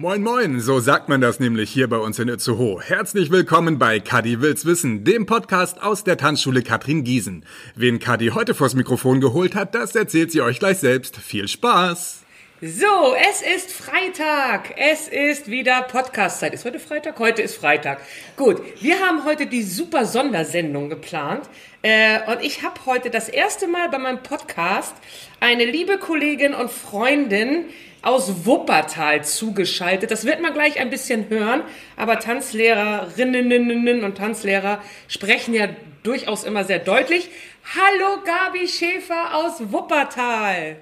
Moin 0.00 0.22
moin, 0.22 0.60
so 0.60 0.78
sagt 0.78 1.08
man 1.08 1.20
das 1.20 1.40
nämlich 1.40 1.70
hier 1.70 1.88
bei 1.88 1.96
uns 1.96 2.20
in 2.20 2.28
Itzehoe. 2.28 2.80
Herzlich 2.80 3.32
willkommen 3.32 3.80
bei 3.80 3.98
Kadi 3.98 4.40
will's 4.40 4.64
wissen, 4.64 5.02
dem 5.02 5.26
Podcast 5.26 5.82
aus 5.82 6.04
der 6.04 6.16
Tanzschule 6.16 6.62
Katrin 6.62 7.02
Giesen. 7.02 7.44
Wen 7.74 7.98
Kadi 7.98 8.28
heute 8.28 8.54
vors 8.54 8.74
Mikrofon 8.74 9.20
geholt 9.20 9.56
hat, 9.56 9.74
das 9.74 9.96
erzählt 9.96 10.30
sie 10.30 10.40
euch 10.40 10.60
gleich 10.60 10.78
selbst. 10.78 11.16
Viel 11.16 11.48
Spaß! 11.48 12.22
So, 12.60 13.14
es 13.30 13.42
ist 13.42 13.72
Freitag. 13.72 14.74
Es 14.76 15.08
ist 15.08 15.48
wieder 15.48 15.82
Podcastzeit. 15.82 16.54
Ist 16.54 16.64
heute 16.64 16.78
Freitag? 16.78 17.18
Heute 17.18 17.42
ist 17.42 17.56
Freitag. 17.56 18.00
Gut, 18.36 18.60
wir 18.80 19.00
haben 19.00 19.24
heute 19.24 19.46
die 19.46 19.62
super 19.62 20.06
Sondersendung 20.06 20.88
geplant. 20.88 21.48
Äh, 21.82 22.18
und 22.30 22.42
ich 22.42 22.64
habe 22.64 22.86
heute 22.86 23.10
das 23.10 23.28
erste 23.28 23.68
Mal 23.68 23.88
bei 23.88 23.98
meinem 23.98 24.22
Podcast 24.24 24.94
eine 25.38 25.64
liebe 25.64 25.98
Kollegin 25.98 26.52
und 26.52 26.70
Freundin, 26.70 27.66
aus 28.02 28.46
Wuppertal 28.46 29.24
zugeschaltet. 29.24 30.10
Das 30.10 30.24
wird 30.24 30.40
man 30.40 30.54
gleich 30.54 30.78
ein 30.78 30.90
bisschen 30.90 31.28
hören, 31.28 31.62
aber 31.96 32.18
Tanzlehrerinnen 32.18 34.04
und 34.04 34.16
Tanzlehrer 34.16 34.82
sprechen 35.08 35.54
ja 35.54 35.68
durchaus 36.02 36.44
immer 36.44 36.64
sehr 36.64 36.78
deutlich. 36.78 37.30
Hallo 37.74 38.22
Gabi 38.24 38.66
Schäfer 38.66 39.34
aus 39.34 39.54
Wuppertal. 39.72 40.76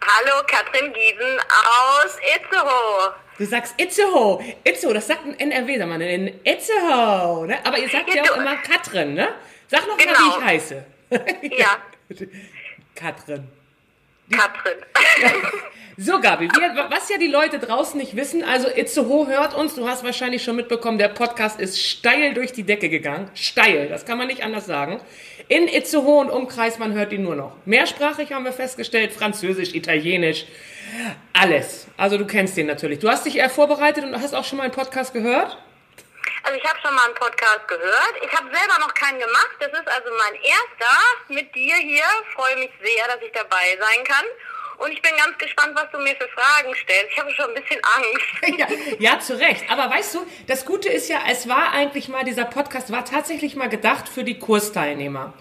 Hallo 0.00 0.42
Katrin 0.46 0.92
Giesen 0.92 1.38
aus 1.50 2.16
Itzehoe. 2.36 3.14
Du 3.38 3.46
sagst 3.46 3.74
Itzehoe. 3.78 4.42
Itzehoe, 4.64 4.94
das 4.94 5.06
sagt 5.06 5.24
ein 5.24 5.38
NRW, 5.38 5.78
sag 5.78 5.88
mal, 5.88 6.02
in 6.02 6.40
Itzehoe. 6.44 7.46
Ne? 7.46 7.64
Aber 7.64 7.78
ihr 7.78 7.88
sagt 7.88 8.12
ja 8.12 8.24
auch 8.24 8.36
immer 8.36 8.56
Katrin, 8.56 9.14
ne? 9.14 9.28
Sag 9.68 9.86
noch 9.86 9.96
genau. 9.96 10.12
mal, 10.12 10.18
wie 10.18 10.28
ich 10.28 10.34
genau. 10.34 10.46
heiße. 10.46 10.84
ja. 11.58 11.76
Katrin. 12.94 13.48
Katrin. 14.30 14.78
So, 15.98 16.20
Gabi, 16.20 16.48
wir, 16.48 16.86
was 16.88 17.10
ja 17.10 17.18
die 17.18 17.26
Leute 17.26 17.58
draußen 17.58 18.00
nicht 18.00 18.16
wissen, 18.16 18.42
also 18.42 18.66
Itzehoe 18.66 19.26
hört 19.26 19.54
uns, 19.54 19.74
du 19.74 19.86
hast 19.86 20.02
wahrscheinlich 20.02 20.42
schon 20.42 20.56
mitbekommen, 20.56 20.96
der 20.96 21.08
Podcast 21.08 21.60
ist 21.60 21.78
steil 21.78 22.32
durch 22.32 22.52
die 22.52 22.62
Decke 22.62 22.88
gegangen. 22.88 23.30
Steil, 23.34 23.88
das 23.88 24.06
kann 24.06 24.16
man 24.16 24.26
nicht 24.26 24.42
anders 24.42 24.64
sagen. 24.64 25.00
In 25.48 25.68
Itzehoe 25.68 26.20
und 26.20 26.30
Umkreis, 26.30 26.78
man 26.78 26.94
hört 26.94 27.12
ihn 27.12 27.22
nur 27.22 27.36
noch. 27.36 27.52
Mehrsprachig 27.66 28.32
haben 28.32 28.46
wir 28.46 28.52
festgestellt, 28.52 29.12
Französisch, 29.12 29.74
Italienisch, 29.74 30.46
alles. 31.34 31.86
Also 31.98 32.16
du 32.16 32.26
kennst 32.26 32.56
den 32.56 32.66
natürlich. 32.66 33.00
Du 33.00 33.10
hast 33.10 33.26
dich 33.26 33.36
eher 33.36 33.50
vorbereitet 33.50 34.02
und 34.02 34.14
hast 34.14 34.34
auch 34.34 34.44
schon 34.44 34.56
mal 34.56 34.64
einen 34.64 34.72
Podcast 34.72 35.12
gehört? 35.12 35.58
Also 36.42 36.58
ich 36.58 36.64
habe 36.68 36.78
schon 36.80 36.94
mal 36.94 37.04
einen 37.06 37.14
Podcast 37.14 37.68
gehört. 37.68 38.14
Ich 38.20 38.32
habe 38.32 38.46
selber 38.50 38.78
noch 38.80 38.92
keinen 38.94 39.18
gemacht. 39.18 39.56
Das 39.60 39.72
ist 39.72 39.88
also 39.88 40.10
mein 40.18 40.34
erster 40.42 40.96
mit 41.28 41.54
dir 41.54 41.76
hier. 41.76 42.04
Freue 42.34 42.56
mich 42.56 42.70
sehr, 42.82 43.06
dass 43.06 43.22
ich 43.22 43.32
dabei 43.32 43.78
sein 43.78 44.04
kann. 44.04 44.24
Und 44.78 44.90
ich 44.90 45.00
bin 45.00 45.12
ganz 45.16 45.38
gespannt, 45.38 45.72
was 45.74 45.90
du 45.92 45.98
mir 45.98 46.16
für 46.16 46.28
Fragen 46.28 46.74
stellst. 46.74 47.12
Ich 47.12 47.18
habe 47.18 47.30
schon 47.32 47.50
ein 47.50 47.54
bisschen 47.54 47.80
Angst. 47.84 48.58
ja, 48.58 48.66
ja, 48.98 49.20
zu 49.20 49.38
Recht. 49.38 49.70
Aber 49.70 49.88
weißt 49.88 50.14
du, 50.16 50.26
das 50.48 50.64
Gute 50.64 50.88
ist 50.88 51.08
ja, 51.08 51.20
es 51.30 51.48
war 51.48 51.72
eigentlich 51.72 52.08
mal, 52.08 52.24
dieser 52.24 52.46
Podcast 52.46 52.90
war 52.90 53.04
tatsächlich 53.04 53.54
mal 53.54 53.68
gedacht 53.68 54.08
für 54.08 54.24
die 54.24 54.38
Kursteilnehmer. 54.40 55.34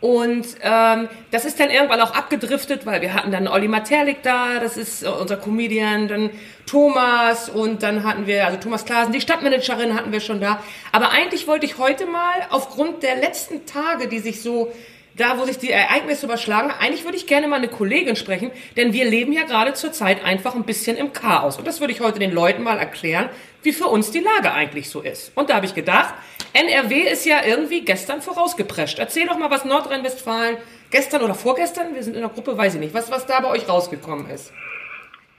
Und 0.00 0.46
ähm, 0.62 1.08
das 1.30 1.44
ist 1.44 1.60
dann 1.60 1.70
irgendwann 1.70 2.00
auch 2.00 2.12
abgedriftet, 2.12 2.86
weil 2.86 3.02
wir 3.02 3.14
hatten 3.14 3.30
dann 3.30 3.48
Olli 3.48 3.68
Materlik 3.68 4.22
da, 4.22 4.58
das 4.58 4.76
ist 4.76 5.02
äh, 5.02 5.08
unser 5.08 5.36
Comedian, 5.36 6.08
dann 6.08 6.30
Thomas 6.66 7.48
und 7.48 7.82
dann 7.82 8.04
hatten 8.04 8.26
wir, 8.26 8.46
also 8.46 8.58
Thomas 8.58 8.84
Klasen, 8.84 9.12
die 9.12 9.20
Stadtmanagerin 9.20 9.94
hatten 9.94 10.12
wir 10.12 10.20
schon 10.20 10.40
da. 10.40 10.62
Aber 10.92 11.10
eigentlich 11.10 11.46
wollte 11.46 11.64
ich 11.64 11.78
heute 11.78 12.06
mal 12.06 12.46
aufgrund 12.50 13.02
der 13.02 13.16
letzten 13.16 13.66
Tage, 13.66 14.08
die 14.08 14.18
sich 14.18 14.42
so 14.42 14.72
da, 15.16 15.38
wo 15.38 15.44
sich 15.44 15.58
die 15.58 15.70
Ereignisse 15.70 16.26
überschlagen, 16.26 16.70
eigentlich 16.78 17.04
würde 17.04 17.16
ich 17.16 17.26
gerne 17.26 17.48
mal 17.48 17.56
eine 17.56 17.68
Kollegin 17.68 18.16
sprechen, 18.16 18.50
denn 18.76 18.92
wir 18.92 19.06
leben 19.06 19.32
ja 19.32 19.44
gerade 19.44 19.72
zurzeit 19.72 20.22
einfach 20.22 20.54
ein 20.54 20.64
bisschen 20.64 20.96
im 20.96 21.12
Chaos. 21.12 21.56
Und 21.56 21.66
das 21.66 21.80
würde 21.80 21.92
ich 21.92 22.00
heute 22.00 22.18
den 22.18 22.32
Leuten 22.32 22.62
mal 22.62 22.78
erklären, 22.78 23.30
wie 23.62 23.72
für 23.72 23.86
uns 23.86 24.10
die 24.10 24.20
Lage 24.20 24.52
eigentlich 24.52 24.90
so 24.90 25.00
ist. 25.00 25.32
Und 25.34 25.48
da 25.48 25.54
habe 25.54 25.66
ich 25.66 25.74
gedacht, 25.74 26.14
NRW 26.52 27.00
ist 27.00 27.24
ja 27.24 27.44
irgendwie 27.44 27.82
gestern 27.82 28.20
vorausgeprescht. 28.20 28.98
Erzähl 28.98 29.26
doch 29.26 29.38
mal, 29.38 29.50
was 29.50 29.64
Nordrhein-Westfalen 29.64 30.58
gestern 30.90 31.22
oder 31.22 31.34
vorgestern, 31.34 31.94
wir 31.94 32.02
sind 32.02 32.14
in 32.14 32.20
der 32.20 32.30
Gruppe, 32.30 32.56
weiß 32.56 32.74
ich 32.74 32.80
nicht, 32.80 32.94
was, 32.94 33.10
was 33.10 33.26
da 33.26 33.40
bei 33.40 33.48
euch 33.48 33.68
rausgekommen 33.68 34.28
ist. 34.30 34.52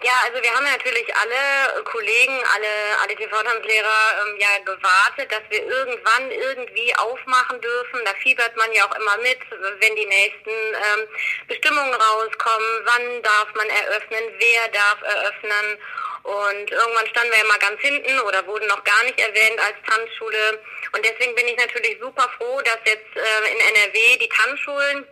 Ja, 0.03 0.13
also 0.25 0.39
wir 0.43 0.53
haben 0.53 0.63
natürlich 0.63 1.07
alle 1.15 1.83
Kollegen, 1.83 2.39
alle, 2.53 2.69
alle 3.01 3.15
TV-Tanzlehrer 3.15 4.21
ähm, 4.21 4.37
ja 4.37 4.59
gewartet, 4.63 5.31
dass 5.31 5.41
wir 5.49 5.65
irgendwann 5.65 6.29
irgendwie 6.29 6.95
aufmachen 6.97 7.59
dürfen. 7.59 8.05
Da 8.05 8.13
fiebert 8.21 8.55
man 8.57 8.71
ja 8.73 8.85
auch 8.85 8.95
immer 8.95 9.17
mit, 9.17 9.39
wenn 9.79 9.95
die 9.95 10.05
nächsten 10.05 10.51
ähm, 10.51 11.07
Bestimmungen 11.47 11.95
rauskommen. 11.95 12.85
Wann 12.85 13.23
darf 13.23 13.47
man 13.55 13.67
eröffnen? 13.69 14.23
Wer 14.37 14.67
darf 14.67 15.01
eröffnen? 15.01 15.79
Und 16.21 16.71
irgendwann 16.71 17.07
standen 17.07 17.31
wir 17.31 17.39
ja 17.39 17.47
mal 17.47 17.57
ganz 17.57 17.81
hinten 17.81 18.19
oder 18.19 18.45
wurden 18.45 18.67
noch 18.67 18.83
gar 18.83 19.03
nicht 19.03 19.17
erwähnt 19.17 19.59
als 19.59 19.77
Tanzschule. 19.87 20.59
Und 20.93 21.03
deswegen 21.03 21.33
bin 21.33 21.47
ich 21.47 21.57
natürlich 21.57 21.97
super 21.99 22.29
froh, 22.37 22.61
dass 22.61 22.77
jetzt 22.85 23.15
äh, 23.15 23.51
in 23.51 23.59
NRW 23.75 24.17
die 24.17 24.29
Tanzschulen 24.29 25.07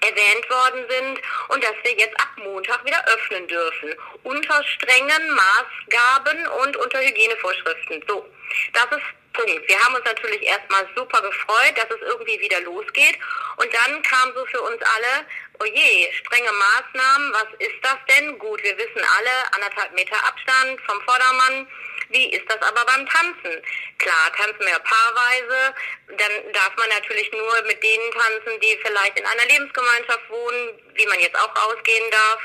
erwähnt 0.00 0.50
worden 0.50 0.84
sind 0.88 1.20
und 1.48 1.62
dass 1.62 1.74
wir 1.82 1.92
jetzt 1.92 2.18
ab 2.20 2.30
Montag 2.36 2.84
wieder 2.84 3.04
öffnen 3.08 3.46
dürfen. 3.46 3.94
Unter 4.22 4.64
strengen 4.64 5.30
Maßgaben 5.30 6.46
und 6.62 6.76
unter 6.76 7.00
Hygienevorschriften. 7.00 8.04
So, 8.08 8.26
das 8.72 8.98
ist 8.98 9.04
Punkt. 9.32 9.66
Wir 9.66 9.78
haben 9.82 9.94
uns 9.94 10.04
natürlich 10.04 10.42
erstmal 10.42 10.86
super 10.94 11.20
gefreut, 11.22 11.74
dass 11.76 11.90
es 11.90 12.00
irgendwie 12.02 12.38
wieder 12.40 12.60
losgeht. 12.60 13.18
Und 13.56 13.68
dann 13.72 14.02
kam 14.02 14.32
so 14.34 14.44
für 14.46 14.60
uns 14.60 14.80
alle, 14.82 15.26
oh 15.60 15.64
je, 15.64 16.12
strenge 16.12 16.50
Maßnahmen, 16.52 17.32
was 17.32 17.48
ist 17.58 17.78
das 17.82 17.96
denn? 18.08 18.38
Gut, 18.38 18.62
wir 18.62 18.76
wissen 18.76 19.02
alle, 19.18 19.54
anderthalb 19.54 19.92
Meter 19.94 20.16
Abstand 20.26 20.80
vom 20.82 21.00
Vordermann 21.02 21.66
wie 22.12 22.30
ist 22.30 22.44
das 22.48 22.60
aber 22.60 22.84
beim 22.84 23.06
Tanzen? 23.08 23.62
Klar, 23.98 24.32
tanzen 24.36 24.60
wir 24.60 24.78
paarweise, 24.78 25.74
dann 26.08 26.52
darf 26.52 26.76
man 26.76 26.88
natürlich 26.88 27.30
nur 27.32 27.62
mit 27.62 27.82
denen 27.82 28.12
tanzen, 28.12 28.60
die 28.60 28.78
vielleicht 28.84 29.18
in 29.18 29.26
einer 29.26 29.46
Lebensgemeinschaft 29.46 30.30
wohnen, 30.30 30.78
wie 30.94 31.06
man 31.06 31.20
jetzt 31.20 31.36
auch 31.36 31.54
rausgehen 31.56 32.10
darf. 32.10 32.40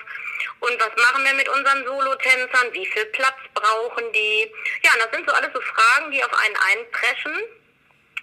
Und 0.59 0.79
was 0.79 1.03
machen 1.03 1.23
wir 1.23 1.33
mit 1.33 1.49
unseren 1.49 1.85
Solotänzern? 1.85 2.73
Wie 2.73 2.85
viel 2.85 3.05
Platz 3.07 3.37
brauchen 3.53 4.11
die? 4.13 4.51
Ja, 4.83 4.91
das 4.97 5.11
sind 5.11 5.27
so 5.29 5.35
alles 5.35 5.51
so 5.53 5.61
Fragen, 5.61 6.11
die 6.11 6.23
auf 6.23 6.33
einen 6.33 6.55
einpreschen. 6.55 7.37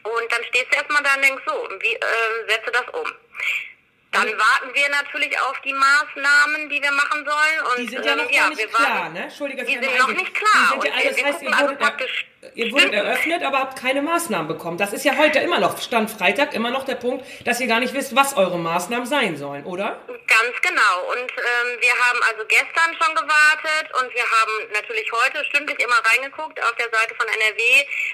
Und 0.03 0.33
dann 0.33 0.45
stehst 0.45 0.67
du 0.71 0.77
erstmal 0.77 1.03
da 1.03 1.15
und 1.15 1.23
denkst 1.23 1.43
so, 1.47 1.69
wie 1.81 1.95
äh, 1.95 2.49
setze 2.49 2.71
das 2.71 2.89
um? 2.93 3.13
Dann 4.15 4.29
warten 4.29 4.75
wir 4.75 4.89
natürlich 4.91 5.39
auf 5.41 5.61
die 5.65 5.73
Maßnahmen, 5.73 6.69
die 6.69 6.81
wir 6.81 6.93
machen 6.93 7.25
sollen. 7.25 7.67
Und, 7.71 7.79
die 7.79 7.89
sind 7.89 8.05
ja 8.05 8.17
noch 8.17 8.25
ähm, 8.25 8.35
ja, 8.35 8.49
nicht 8.49 8.73
klar, 8.73 9.09
ne? 9.11 9.23
Entschuldige, 9.25 9.65
die 9.65 9.73
sind 9.73 9.99
noch 9.99 10.09
nicht 10.09 10.35
klar. 10.35 10.73
Die 10.77 10.81
sind 10.81 10.85
ja, 10.85 10.93
also 10.95 11.09
das 11.11 11.25
heißt, 11.25 11.43
ihr 11.43 11.59
wurdet, 11.59 11.79
praktisch 11.79 12.27
ihr 12.55 12.73
wurdet 12.73 12.93
eröffnet, 12.93 13.43
aber 13.43 13.59
habt 13.61 13.79
keine 13.79 14.03
Maßnahmen 14.03 14.49
bekommen. 14.49 14.79
Das 14.79 14.93
ist 14.93 15.05
ja 15.05 15.17
heute 15.17 15.39
immer 15.41 15.61
noch, 15.61 15.81
Stand 15.81 16.11
Freitag, 16.11 16.55
immer 16.55 16.71
noch 16.71 16.85
der 16.85 16.97
Punkt, 16.97 17.25
dass 17.45 17.61
ihr 17.61 17.67
gar 17.67 17.81
nicht 17.81 17.95
wisst, 17.95 18.15
was 18.15 18.37
eure 18.37 18.59
Maßnahmen 18.59 19.07
sein 19.07 19.37
sollen, 19.37 19.65
oder? 19.65 20.01
Ganz 20.07 20.57
genau. 20.63 20.95
Und 21.13 21.31
ähm, 21.31 21.79
wir 21.81 21.95
haben 21.95 22.21
also 22.31 22.45
gestern 22.47 22.91
schon 23.01 23.15
gewartet 23.15 23.87
und 24.01 24.15
wir 24.15 24.25
haben 24.25 24.73
natürlich 24.73 25.11
heute 25.13 25.45
stündlich 25.47 25.79
immer 25.81 26.01
reingeguckt 26.05 26.61
auf 26.63 26.75
der 26.77 26.91
Seite 26.91 27.15
von 27.15 27.27
NRW, 27.27 27.61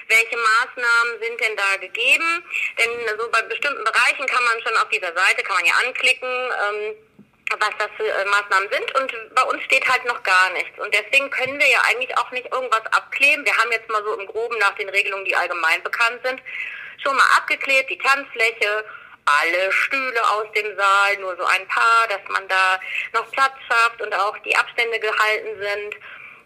welche 0.07 0.37
Maßnahmen 0.37 1.19
sind 1.21 1.39
denn 1.39 1.55
da 1.55 1.77
gegeben. 1.79 2.43
Denn 2.79 3.17
so 3.17 3.29
bei 3.31 3.41
bestimmten 3.43 3.83
Bereichen 3.83 4.25
kann 4.25 4.43
man 4.43 4.61
schon 4.61 4.77
auf 4.77 4.89
dieser 4.89 5.13
Seite, 5.13 5.43
kann 5.43 5.57
man 5.57 5.65
ja 5.65 5.73
anklicken, 5.85 6.29
ähm, 6.29 6.95
was 7.59 7.71
das 7.77 7.89
für 7.97 8.07
äh, 8.07 8.25
Maßnahmen 8.25 8.69
sind 8.71 8.95
und 8.95 9.35
bei 9.35 9.43
uns 9.43 9.63
steht 9.63 9.87
halt 9.87 10.05
noch 10.05 10.21
gar 10.23 10.49
nichts. 10.51 10.77
Und 10.79 10.93
deswegen 10.93 11.29
können 11.29 11.59
wir 11.59 11.67
ja 11.67 11.81
eigentlich 11.89 12.17
auch 12.17 12.31
nicht 12.31 12.51
irgendwas 12.51 12.85
abkleben. 12.91 13.45
Wir 13.45 13.55
haben 13.57 13.71
jetzt 13.71 13.89
mal 13.89 14.03
so 14.03 14.17
im 14.19 14.27
Groben 14.27 14.57
nach 14.59 14.75
den 14.75 14.89
Regelungen, 14.89 15.25
die 15.25 15.35
allgemein 15.35 15.83
bekannt 15.83 16.19
sind, 16.23 16.41
schon 17.03 17.15
mal 17.15 17.27
abgeklebt, 17.37 17.89
die 17.89 17.97
Tanzfläche, 17.97 18.85
alle 19.25 19.71
Stühle 19.71 20.29
aus 20.29 20.45
dem 20.55 20.75
Saal, 20.75 21.17
nur 21.17 21.35
so 21.37 21.45
ein 21.45 21.67
paar, 21.67 22.07
dass 22.07 22.21
man 22.29 22.47
da 22.47 22.79
noch 23.13 23.31
Platz 23.31 23.53
schafft 23.67 24.01
und 24.01 24.13
auch 24.15 24.37
die 24.39 24.55
Abstände 24.55 24.99
gehalten 24.99 25.59
sind. 25.59 25.95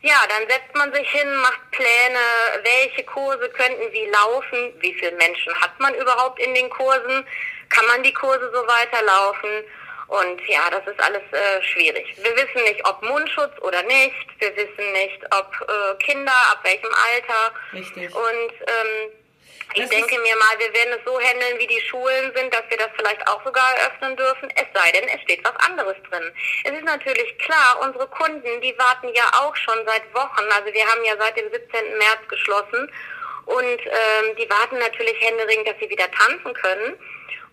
Ja, 0.01 0.21
dann 0.29 0.47
setzt 0.47 0.75
man 0.75 0.93
sich 0.93 1.09
hin, 1.09 1.35
macht 1.37 1.59
Pläne, 1.71 2.19
welche 2.63 3.03
Kurse 3.05 3.49
könnten 3.49 3.91
wie 3.91 4.05
laufen, 4.07 4.73
wie 4.79 4.93
viele 4.93 5.13
Menschen 5.13 5.53
hat 5.61 5.79
man 5.79 5.95
überhaupt 5.95 6.39
in 6.39 6.53
den 6.53 6.69
Kursen, 6.69 7.25
kann 7.69 7.87
man 7.87 8.03
die 8.03 8.13
Kurse 8.13 8.51
so 8.53 8.67
weiterlaufen 8.67 9.63
und 10.07 10.41
ja, 10.47 10.69
das 10.69 10.85
ist 10.85 10.99
alles 10.99 11.23
äh, 11.31 11.63
schwierig. 11.63 12.15
Wir 12.17 12.35
wissen 12.35 12.63
nicht, 12.63 12.85
ob 12.87 13.01
Mundschutz 13.01 13.53
oder 13.61 13.81
nicht. 13.83 14.27
Wir 14.39 14.55
wissen 14.55 14.91
nicht, 14.93 15.19
ob 15.31 15.51
äh, 15.61 16.03
Kinder, 16.03 16.35
ab 16.51 16.59
welchem 16.63 16.91
Alter. 16.93 17.53
Richtig. 17.73 18.15
Und 18.15 18.53
ähm, 18.67 19.11
ich 19.73 19.89
denke 19.89 20.17
mir 20.19 20.35
mal, 20.37 20.59
wir 20.59 20.73
werden 20.73 20.93
es 20.97 21.03
so 21.05 21.19
handeln, 21.19 21.59
wie 21.59 21.67
die 21.67 21.81
Schulen 21.81 22.31
sind, 22.35 22.53
dass 22.53 22.63
wir 22.69 22.77
das 22.77 22.89
vielleicht 22.95 23.27
auch 23.27 23.43
sogar 23.43 23.67
eröffnen 23.77 24.15
dürfen, 24.15 24.49
es 24.55 24.67
sei 24.73 24.91
denn, 24.91 25.09
es 25.09 25.21
steht 25.23 25.43
was 25.43 25.55
anderes 25.67 25.95
drin. 26.09 26.31
Es 26.63 26.71
ist 26.71 26.85
natürlich 26.85 27.37
klar, 27.39 27.79
unsere 27.81 28.07
Kunden, 28.07 28.61
die 28.61 28.77
warten 28.77 29.13
ja 29.13 29.25
auch 29.41 29.55
schon 29.55 29.79
seit 29.85 30.13
Wochen. 30.13 30.45
Also 30.55 30.71
wir 30.71 30.85
haben 30.85 31.03
ja 31.03 31.15
seit 31.19 31.35
dem 31.35 31.51
17. 31.51 31.97
März 31.97 32.21
geschlossen 32.29 32.89
und 33.45 33.79
ähm, 33.85 34.35
die 34.37 34.49
warten 34.49 34.77
natürlich 34.77 35.19
händeringend, 35.19 35.67
dass 35.67 35.79
sie 35.79 35.89
wieder 35.89 36.09
tanzen 36.11 36.53
können. 36.53 36.97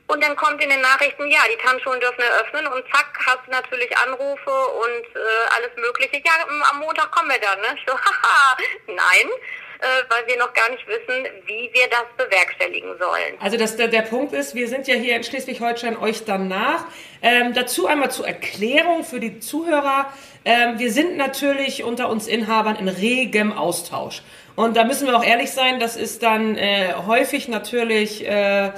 Und 0.08 0.22
dann 0.22 0.36
kommt 0.36 0.62
in 0.62 0.68
den 0.68 0.80
Nachrichten, 0.80 1.30
ja, 1.30 1.40
die 1.50 1.56
Tanzschulen 1.64 2.00
dürfen 2.00 2.20
eröffnen 2.20 2.66
und 2.66 2.84
zack, 2.92 3.18
hast 3.26 3.46
du 3.46 3.50
natürlich 3.50 3.96
Anrufe 3.96 4.50
und 4.50 5.06
äh, 5.16 5.56
alles 5.56 5.70
Mögliche. 5.76 6.22
Ja, 6.24 6.32
am 6.70 6.78
Montag 6.80 7.10
kommen 7.12 7.30
wir 7.30 7.40
dann. 7.40 7.60
Ne? 7.60 7.68
Ich 7.76 7.84
so, 7.86 7.94
haha, 7.94 8.56
nein, 8.88 9.30
äh, 9.78 9.86
weil 10.10 10.26
wir 10.26 10.38
noch 10.38 10.52
gar 10.52 10.70
nicht 10.70 10.86
wissen, 10.86 11.26
wie 11.46 11.70
wir 11.72 11.88
das 11.88 12.04
bewerkstelligen 12.16 12.98
sollen. 12.98 13.34
Also 13.40 13.56
das, 13.56 13.76
der, 13.76 13.88
der 13.88 14.02
Punkt 14.02 14.32
ist, 14.34 14.54
wir 14.54 14.68
sind 14.68 14.86
ja 14.86 14.94
hier 14.94 15.16
in 15.16 15.24
Schleswig-Holstein 15.24 15.96
euch 15.96 16.24
danach. 16.24 16.84
Ähm, 17.22 17.54
dazu 17.54 17.86
einmal 17.86 18.10
zur 18.10 18.26
Erklärung 18.26 19.04
für 19.04 19.20
die 19.20 19.38
Zuhörer. 19.40 20.12
Ähm, 20.44 20.78
wir 20.78 20.92
sind 20.92 21.16
natürlich 21.16 21.84
unter 21.84 22.08
uns 22.08 22.26
Inhabern 22.26 22.76
in 22.76 22.88
regem 22.88 23.52
Austausch. 23.52 24.22
Und 24.56 24.76
da 24.76 24.84
müssen 24.84 25.06
wir 25.06 25.16
auch 25.16 25.24
ehrlich 25.24 25.52
sein, 25.52 25.80
das 25.80 25.96
ist 25.96 26.22
dann 26.22 26.56
äh, 26.56 26.92
häufig 27.06 27.48
natürlich... 27.48 28.26
Äh, 28.26 28.72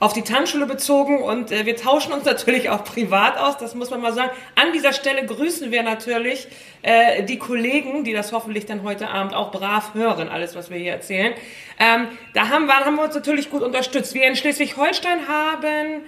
auf 0.00 0.12
die 0.12 0.22
Tanzschule 0.22 0.66
bezogen 0.66 1.22
und 1.22 1.50
äh, 1.50 1.66
wir 1.66 1.76
tauschen 1.76 2.12
uns 2.12 2.24
natürlich 2.26 2.70
auch 2.70 2.84
privat 2.84 3.36
aus, 3.38 3.58
das 3.58 3.74
muss 3.74 3.90
man 3.90 4.00
mal 4.00 4.12
sagen. 4.12 4.30
An 4.54 4.72
dieser 4.72 4.92
Stelle 4.92 5.24
grüßen 5.26 5.70
wir 5.70 5.82
natürlich 5.82 6.48
äh, 6.82 7.24
die 7.24 7.38
Kollegen, 7.38 8.04
die 8.04 8.12
das 8.12 8.32
hoffentlich 8.32 8.66
dann 8.66 8.82
heute 8.82 9.08
Abend 9.08 9.34
auch 9.34 9.50
brav 9.50 9.94
hören, 9.94 10.28
alles, 10.28 10.54
was 10.54 10.70
wir 10.70 10.78
hier 10.78 10.92
erzählen. 10.92 11.34
Ähm, 11.78 12.08
da 12.34 12.48
haben 12.48 12.66
wir, 12.66 12.74
haben 12.74 12.96
wir 12.96 13.04
uns 13.04 13.14
natürlich 13.14 13.50
gut 13.50 13.62
unterstützt. 13.62 14.14
Wir 14.14 14.26
in 14.26 14.36
Schleswig-Holstein 14.36 15.28
haben 15.28 16.02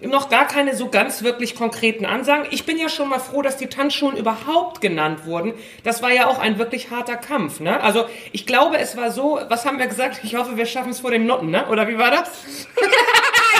noch 0.00 0.28
gar 0.28 0.46
keine 0.46 0.76
so 0.76 0.88
ganz 0.88 1.22
wirklich 1.22 1.56
konkreten 1.56 2.06
Ansagen. 2.06 2.46
Ich 2.50 2.64
bin 2.64 2.78
ja 2.78 2.88
schon 2.88 3.08
mal 3.08 3.18
froh, 3.18 3.42
dass 3.42 3.56
die 3.56 3.66
Tanzschulen 3.66 4.16
überhaupt 4.16 4.80
genannt 4.80 5.26
wurden. 5.26 5.54
Das 5.82 6.02
war 6.02 6.12
ja 6.12 6.26
auch 6.28 6.38
ein 6.38 6.58
wirklich 6.58 6.90
harter 6.90 7.16
Kampf. 7.16 7.60
Ne? 7.60 7.80
Also 7.80 8.04
ich 8.32 8.46
glaube, 8.46 8.78
es 8.78 8.96
war 8.96 9.10
so, 9.10 9.40
was 9.48 9.64
haben 9.64 9.78
wir 9.78 9.88
gesagt? 9.88 10.20
Ich 10.22 10.36
hoffe, 10.36 10.56
wir 10.56 10.66
schaffen 10.66 10.90
es 10.90 11.00
vor 11.00 11.10
den 11.10 11.26
Noten, 11.26 11.50
ne? 11.50 11.66
oder 11.68 11.88
wie 11.88 11.98
war 11.98 12.10
das? 12.10 12.30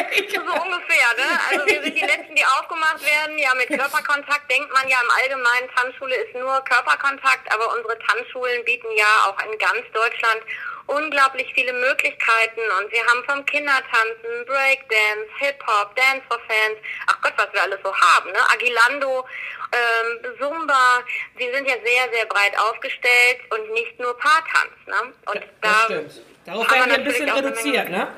so 0.34 0.40
ungefähr. 0.40 1.08
Ne? 1.16 1.28
Also 1.50 1.66
wir 1.66 1.82
sind 1.82 1.96
die 1.96 2.06
Letzten, 2.06 2.34
die 2.34 2.44
aufgemacht 2.44 3.04
werden. 3.04 3.38
Ja, 3.38 3.54
mit 3.54 3.68
Körperkontakt 3.68 4.50
denkt 4.50 4.72
man 4.72 4.88
ja 4.88 4.98
im 5.02 5.10
Allgemeinen, 5.10 5.68
Tanzschule 5.74 6.14
ist 6.16 6.34
nur 6.34 6.60
Körperkontakt, 6.64 7.52
aber 7.52 7.68
unsere 7.76 7.98
Tanzschulen 7.98 8.64
bieten 8.64 8.88
ja 8.96 9.28
auch 9.28 9.38
in 9.44 9.58
ganz 9.58 9.82
Deutschland 9.92 10.42
unglaublich 10.90 11.52
viele 11.54 11.72
Möglichkeiten 11.72 12.60
und 12.78 12.90
wir 12.90 13.04
haben 13.06 13.22
vom 13.24 13.44
Kindertanzen, 13.46 14.44
Breakdance, 14.46 15.30
Hip-Hop, 15.38 15.94
Dance 15.94 16.22
for 16.28 16.38
Fans, 16.48 16.78
ach 17.06 17.20
Gott, 17.22 17.34
was 17.36 17.52
wir 17.52 17.62
alles 17.62 17.78
so 17.84 17.94
haben, 17.94 18.32
ne? 18.32 18.38
Agilando, 18.52 19.24
ähm, 19.72 20.36
Zumba, 20.40 21.04
wir 21.36 21.54
sind 21.54 21.68
ja 21.68 21.76
sehr, 21.84 22.12
sehr 22.12 22.26
breit 22.26 22.58
aufgestellt 22.58 23.38
und 23.50 23.70
nicht 23.72 23.98
nur 24.00 24.16
Paartanz, 24.18 24.72
ne? 24.86 25.12
Und 25.26 25.36
ja, 25.36 25.42
da 25.60 25.84
stimmt. 25.84 26.12
Darauf 26.44 26.70
werden 26.70 26.90
wir 26.90 26.94
ein 26.94 27.04
bisschen 27.04 27.28
reduziert, 27.28 27.88
ne? 27.88 28.08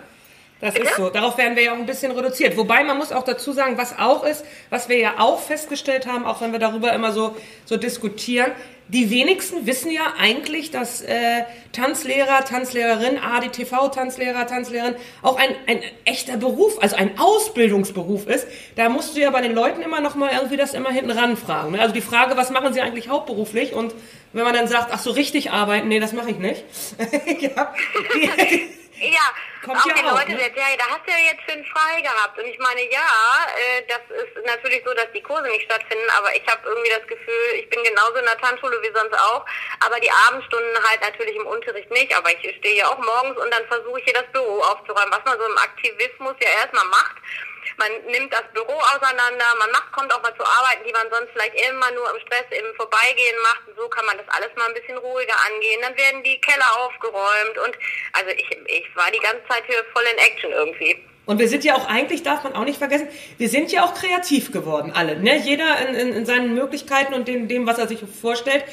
Das 0.62 0.76
ist 0.76 0.94
so. 0.94 1.11
Darauf 1.11 1.37
werden 1.38 1.56
wir 1.56 1.64
ja 1.64 1.73
auch 1.73 1.76
ein 1.76 1.87
bisschen 1.87 2.12
reduziert. 2.12 2.56
Wobei 2.56 2.85
man 2.85 2.97
muss 2.97 3.11
auch 3.11 3.25
dazu 3.25 3.53
sagen, 3.53 3.76
was 3.79 3.99
auch 3.99 4.25
ist, 4.25 4.44
was 4.70 4.88
wir 4.88 4.97
ja 4.97 5.14
auch 5.19 5.41
festgestellt 5.41 6.06
haben, 6.06 6.25
auch 6.25 6.41
wenn 6.41 6.53
wir 6.53 6.61
darüber 6.61 6.93
immer 6.93 7.11
so, 7.11 7.35
so 7.64 7.76
diskutieren, 7.76 8.53
die 8.87 9.11
wenigsten 9.11 9.67
wissen 9.67 9.91
ja 9.91 10.14
eigentlich, 10.20 10.70
dass 10.70 11.00
äh, 11.00 11.43
Tanzlehrer, 11.73 12.44
Tanzlehrerin, 12.44 13.19
ADTV-Tanzlehrer, 13.19 14.47
Tanzlehrerin 14.47 14.94
auch 15.23 15.37
ein, 15.37 15.49
ein 15.67 15.81
echter 16.05 16.37
Beruf, 16.37 16.81
also 16.81 16.94
ein 16.94 17.19
Ausbildungsberuf 17.19 18.29
ist. 18.29 18.47
Da 18.76 18.88
musst 18.88 19.17
du 19.17 19.20
ja 19.20 19.31
bei 19.31 19.41
den 19.41 19.55
Leuten 19.55 19.82
immer 19.82 20.00
noch 20.00 20.14
mal 20.14 20.31
irgendwie 20.32 20.56
das 20.56 20.75
immer 20.75 20.91
hinten 20.91 21.11
ranfragen. 21.11 21.73
Ne? 21.73 21.81
Also 21.81 21.93
die 21.93 22.03
Frage, 22.03 22.37
was 22.37 22.50
machen 22.50 22.73
sie 22.73 22.82
eigentlich 22.82 23.09
hauptberuflich? 23.09 23.73
Und 23.73 23.94
wenn 24.32 24.44
man 24.44 24.55
dann 24.55 24.69
sagt, 24.69 24.91
ach 24.93 25.00
so 25.00 25.11
richtig 25.11 25.50
arbeiten, 25.50 25.88
nee, 25.88 25.99
das 25.99 26.12
mache 26.12 26.31
ich 26.31 26.38
nicht. 26.38 26.62
ja, 27.41 27.75
die, 28.14 28.69
ja, 28.98 29.26
Kommt 29.64 29.80
auch 29.80 29.86
ja 29.86 29.94
die 29.94 30.04
auch, 30.04 30.18
Leute, 30.18 30.32
ne? 30.32 30.42
ja, 30.42 30.76
da 30.76 30.86
hast 30.90 31.06
du 31.06 31.10
ja 31.10 31.32
jetzt 31.32 31.42
schön 31.48 31.64
frei 31.66 32.00
gehabt. 32.00 32.38
Und 32.38 32.46
ich 32.46 32.58
meine, 32.58 32.82
ja, 32.90 33.08
äh, 33.56 33.82
das 33.88 34.02
ist 34.10 34.34
natürlich 34.44 34.82
so, 34.84 34.92
dass 34.94 35.06
die 35.14 35.22
Kurse 35.22 35.48
nicht 35.48 35.64
stattfinden, 35.64 36.08
aber 36.18 36.34
ich 36.34 36.46
habe 36.46 36.60
irgendwie 36.64 36.90
das 36.90 37.06
Gefühl, 37.06 37.44
ich 37.54 37.68
bin 37.70 37.82
genauso 37.84 38.16
in 38.16 38.26
der 38.26 38.38
Tanzschule 38.38 38.80
wie 38.82 38.92
sonst 38.92 39.14
auch, 39.14 39.44
aber 39.80 40.00
die 40.00 40.10
Abendstunden 40.10 40.76
halt 40.88 41.00
natürlich 41.00 41.36
im 41.36 41.46
Unterricht 41.46 41.90
nicht. 41.90 42.14
Aber 42.16 42.30
ich 42.30 42.56
stehe 42.58 42.76
ja 42.76 42.88
auch 42.88 42.98
morgens 42.98 43.38
und 43.38 43.52
dann 43.52 43.66
versuche 43.66 43.98
ich 43.98 44.04
hier 44.04 44.14
das 44.14 44.30
Büro 44.32 44.60
aufzuräumen, 44.60 45.12
was 45.12 45.24
man 45.24 45.38
so 45.38 45.46
im 45.46 45.58
Aktivismus 45.58 46.34
ja 46.40 46.50
erstmal 46.62 46.86
macht 46.86 47.16
man 47.76 47.91
nimmt 48.06 48.32
das 48.32 48.44
Büro 48.53 48.75
auseinander, 48.94 49.44
man 49.59 49.70
macht, 49.70 49.93
kommt 49.93 50.12
auch 50.12 50.23
mal 50.23 50.35
zu 50.37 50.44
Arbeiten, 50.44 50.85
die 50.87 50.93
man 50.93 51.09
sonst 51.11 51.31
vielleicht 51.32 51.55
immer 51.55 51.91
nur 51.93 52.11
im 52.11 52.20
Stress 52.26 52.47
im 52.50 52.75
Vorbeigehen 52.76 53.38
macht. 53.43 53.69
Und 53.69 53.76
so 53.76 53.88
kann 53.88 54.06
man 54.06 54.19
das 54.19 54.29
alles 54.29 54.50
mal 54.56 54.69
ein 54.69 54.75
bisschen 54.75 54.99
ruhiger 54.99 55.37
angehen. 55.47 55.81
Dann 55.82 55.97
werden 55.97 56.23
die 56.23 56.41
Keller 56.41 56.69
aufgeräumt 56.85 57.56
und 57.59 57.75
also 58.12 58.31
ich, 58.31 58.49
ich 58.50 58.87
war 58.97 59.11
die 59.11 59.23
ganze 59.23 59.47
Zeit 59.49 59.64
hier 59.67 59.85
voll 59.93 60.05
in 60.11 60.19
Action 60.19 60.53
irgendwie. 60.53 60.99
Und 61.25 61.38
wir 61.38 61.49
sind 61.49 61.62
ja 61.62 61.76
auch, 61.76 61.87
eigentlich 61.88 62.25
darf 62.25 62.43
man 62.43 62.55
auch 62.55 62.64
nicht 62.64 62.79
vergessen, 62.79 63.06
wir 63.38 63.49
sind 63.49 63.70
ja 63.70 63.85
auch 63.85 63.94
kreativ 63.94 64.50
geworden, 64.50 64.93
alle. 64.93 65.17
Ne? 65.20 65.37
Jeder 65.37 65.79
in, 65.87 65.94
in, 65.94 66.12
in 66.12 66.26
seinen 66.26 66.53
Möglichkeiten 66.55 67.14
und 67.14 67.29
dem, 67.29 67.47
dem, 67.47 67.64
was 67.64 67.79
er 67.79 67.87
sich 67.87 68.00
vorstellt 68.20 68.64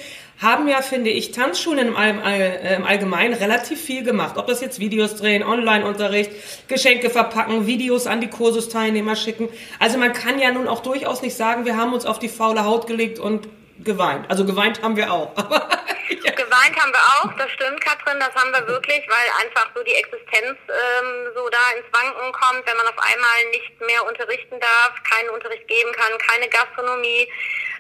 haben 0.41 0.67
ja, 0.67 0.81
finde 0.81 1.09
ich, 1.09 1.31
Tanzschulen 1.31 1.95
äh, 1.95 2.75
im 2.75 2.85
Allgemeinen 2.85 3.33
relativ 3.33 3.81
viel 3.81 4.03
gemacht. 4.03 4.37
Ob 4.37 4.47
das 4.47 4.61
jetzt 4.61 4.79
Videos 4.79 5.15
drehen, 5.15 5.43
Online-Unterricht, 5.43 6.31
Geschenke 6.67 7.09
verpacken, 7.09 7.67
Videos 7.67 8.07
an 8.07 8.21
die 8.21 8.29
Kursusteilnehmer 8.29 9.15
schicken. 9.15 9.49
Also 9.79 9.97
man 9.97 10.13
kann 10.13 10.39
ja 10.39 10.51
nun 10.51 10.67
auch 10.67 10.81
durchaus 10.81 11.21
nicht 11.21 11.35
sagen, 11.35 11.65
wir 11.65 11.75
haben 11.75 11.93
uns 11.93 12.05
auf 12.05 12.19
die 12.19 12.29
faule 12.29 12.63
Haut 12.63 12.87
gelegt 12.87 13.19
und 13.19 13.49
geweint. 13.83 14.29
Also 14.29 14.45
geweint 14.45 14.81
haben 14.81 14.95
wir 14.95 15.11
auch. 15.11 15.35
ja. 16.23 16.31
Geweint 16.49 16.75
haben 16.81 16.91
wir 16.91 16.99
auch, 16.99 17.37
das 17.37 17.51
stimmt, 17.51 17.79
Katrin, 17.81 18.19
das 18.19 18.33
haben 18.33 18.51
wir 18.51 18.65
wirklich, 18.67 19.05
weil 19.07 19.45
einfach 19.45 19.69
so 19.75 19.83
die 19.83 19.93
Existenz 19.93 20.57
ähm, 20.67 21.27
so 21.35 21.47
da 21.49 21.77
ins 21.77 21.85
Wanken 21.91 22.31
kommt, 22.31 22.65
wenn 22.65 22.77
man 22.77 22.87
auf 22.87 22.97
einmal 22.97 23.45
nicht 23.51 23.79
mehr 23.81 24.05
unterrichten 24.07 24.59
darf, 24.59 24.93
keinen 25.03 25.29
Unterricht 25.29 25.67
geben 25.67 25.91
kann, 25.91 26.17
keine 26.17 26.49
Gastronomie. 26.49 27.27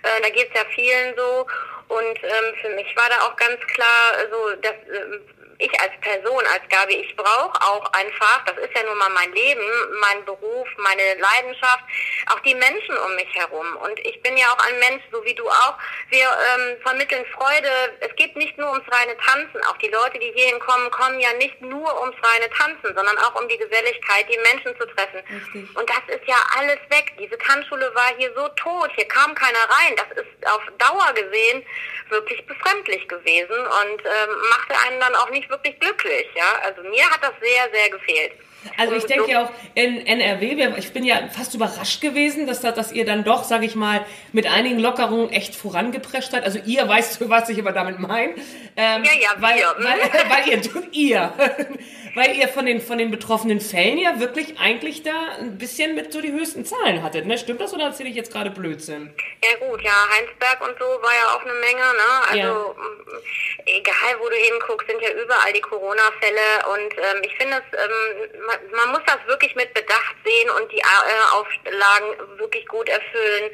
Äh, 0.03 0.21
da 0.21 0.29
geht 0.29 0.49
es 0.49 0.53
ja 0.53 0.65
vielen 0.75 1.15
so. 1.15 1.47
Und 1.89 2.23
ähm, 2.23 2.55
für 2.61 2.69
mich 2.69 2.95
war 2.95 3.09
da 3.09 3.25
auch 3.25 3.35
ganz 3.35 3.59
klar, 3.73 4.13
also, 4.17 4.55
dass 4.61 4.75
ähm, 4.93 5.21
ich 5.57 5.81
als 5.81 5.91
Person, 6.01 6.43
als 6.53 6.63
Gabi, 6.69 6.93
ich 6.93 7.15
brauche 7.15 7.61
auch 7.61 7.91
einfach, 7.93 8.45
das 8.45 8.57
ist 8.57 8.73
ja 8.75 8.83
nun 8.83 8.97
mal 8.97 9.09
mein 9.09 9.31
Leben, 9.33 9.61
mein 9.99 10.23
Beruf, 10.23 10.67
meine 10.77 11.15
Leidenschaft, 11.15 11.83
auch 12.29 12.39
die 12.41 12.55
Menschen 12.55 12.97
um 12.97 13.15
mich 13.15 13.33
herum. 13.33 13.75
Und 13.77 13.99
ich 13.99 14.21
bin 14.21 14.37
ja 14.37 14.47
auch 14.47 14.65
ein 14.67 14.79
Mensch, 14.79 15.03
so 15.11 15.23
wie 15.25 15.33
du 15.33 15.47
auch. 15.47 15.75
Wir 16.09 16.25
ähm, 16.25 16.77
vermitteln 16.81 17.25
Freude. 17.33 17.69
Es 17.99 18.15
geht 18.15 18.35
nicht 18.35 18.57
nur 18.57 18.71
ums 18.71 18.85
reine 18.91 19.17
Tanzen. 19.17 19.61
Auch 19.69 19.77
die 19.77 19.89
Leute, 19.89 20.19
die 20.19 20.31
hierhin 20.35 20.59
kommen, 20.59 20.89
kommen 20.91 21.19
ja 21.19 21.33
nicht 21.33 21.61
nur 21.61 22.01
ums 22.01 22.17
reine 22.21 22.49
Tanzen, 22.51 22.95
sondern 22.95 23.17
auch 23.19 23.39
um 23.39 23.47
die 23.47 23.57
Geselligkeit, 23.57 24.27
die 24.29 24.37
Menschen 24.53 24.77
zu 24.79 24.85
treffen. 24.87 25.21
Richtig. 25.29 25.75
Und 25.75 25.89
das 25.89 26.15
ist 26.15 26.27
ja 26.27 26.37
alles 26.57 26.79
weg. 26.89 27.13
Diese 27.19 27.37
Tanzschule 27.37 27.93
war 27.93 28.13
hier 28.17 28.31
so 28.35 28.47
tot. 28.49 28.91
Hier 28.95 29.07
kam 29.07 29.33
keiner 29.35 29.65
rein. 29.69 29.95
Das 29.95 30.23
ist 30.23 30.47
auf 30.47 30.61
Dauer 30.77 31.13
gesehen 31.13 31.65
wirklich 32.09 32.45
befremdlich 32.45 33.07
gewesen 33.07 33.57
und 33.57 34.01
ähm, 34.05 34.35
machte 34.49 34.75
einen 34.87 34.99
dann 34.99 35.15
auch 35.15 35.29
nicht 35.29 35.49
wirklich 35.49 35.79
glücklich. 35.79 36.27
Ja? 36.35 36.59
Also 36.63 36.81
mir 36.83 37.09
hat 37.09 37.21
das 37.21 37.33
sehr, 37.41 37.69
sehr 37.71 37.89
gefehlt. 37.89 38.33
Also 38.77 38.95
ich 38.95 39.05
denke 39.05 39.31
ja 39.31 39.45
auch 39.45 39.51
in 39.75 40.05
NRW, 40.05 40.73
ich 40.77 40.91
bin 40.91 41.03
ja 41.03 41.27
fast 41.29 41.53
überrascht 41.53 42.01
gewesen, 42.01 42.47
dass, 42.47 42.61
dass 42.61 42.91
ihr 42.91 43.05
dann 43.05 43.23
doch, 43.23 43.43
sage 43.43 43.65
ich 43.65 43.75
mal, 43.75 44.05
mit 44.31 44.47
einigen 44.47 44.79
Lockerungen 44.79 45.31
echt 45.31 45.55
vorangeprescht 45.55 46.33
habt. 46.33 46.43
Also 46.43 46.59
ihr 46.65 46.87
weißt 46.87 47.21
du, 47.21 47.29
was 47.29 47.49
ich 47.49 47.59
aber 47.59 47.71
damit 47.71 47.99
meine. 47.99 48.35
Ähm, 48.75 49.03
ja, 49.03 49.11
ja, 49.19 49.29
weil, 49.37 49.57
wir. 49.57 49.75
Weil, 49.79 50.29
weil 50.29 50.47
ihr, 50.49 50.61
ihr, 50.91 51.33
weil 52.15 52.35
ihr 52.35 52.47
von 52.47 52.65
den, 52.65 52.81
von 52.81 52.97
den 52.97 53.11
betroffenen 53.11 53.59
Fällen 53.59 53.97
ja 53.97 54.19
wirklich 54.19 54.59
eigentlich 54.59 55.03
da 55.03 55.11
ein 55.39 55.57
bisschen 55.57 55.95
mit 55.95 56.11
so 56.11 56.21
die 56.21 56.31
höchsten 56.31 56.65
Zahlen 56.65 57.03
hattet. 57.03 57.25
Ne? 57.25 57.37
Stimmt 57.37 57.61
das 57.61 57.73
oder 57.73 57.85
erzähle 57.85 58.09
ich 58.09 58.15
jetzt 58.15 58.31
gerade 58.31 58.51
Blödsinn? 58.51 59.13
Ja 59.43 59.67
gut, 59.67 59.81
ja, 59.81 59.91
Heinsberg 60.15 60.61
und 60.67 60.77
so 60.77 60.85
war 60.85 61.13
ja 61.13 61.35
auch 61.35 61.41
eine 61.41 61.53
Menge. 61.53 61.79
Ne? 61.79 62.11
Also 62.29 62.37
ja. 62.39 62.53
Mm, 62.53 63.21
egal, 63.65 64.15
wo 64.19 64.29
du 64.29 64.35
hinguckst, 64.35 64.87
sind 64.87 65.01
ja 65.01 65.11
überall 65.11 65.53
die 65.53 65.61
Corona-Fälle 65.61 66.39
und 66.73 66.93
ähm, 66.97 67.21
ich 67.23 67.35
finde 67.37 67.57
es, 67.57 67.79
ähm, 67.79 68.48
man, 68.71 68.91
muss 68.91 69.01
das 69.05 69.17
wirklich 69.27 69.55
mit 69.55 69.73
Bedacht 69.73 70.15
sehen 70.23 70.49
und 70.51 70.71
die 70.71 70.79
äh, 70.79 71.33
Auflagen 71.33 72.39
wirklich 72.39 72.65
gut 72.67 72.89
erfüllen, 72.89 73.51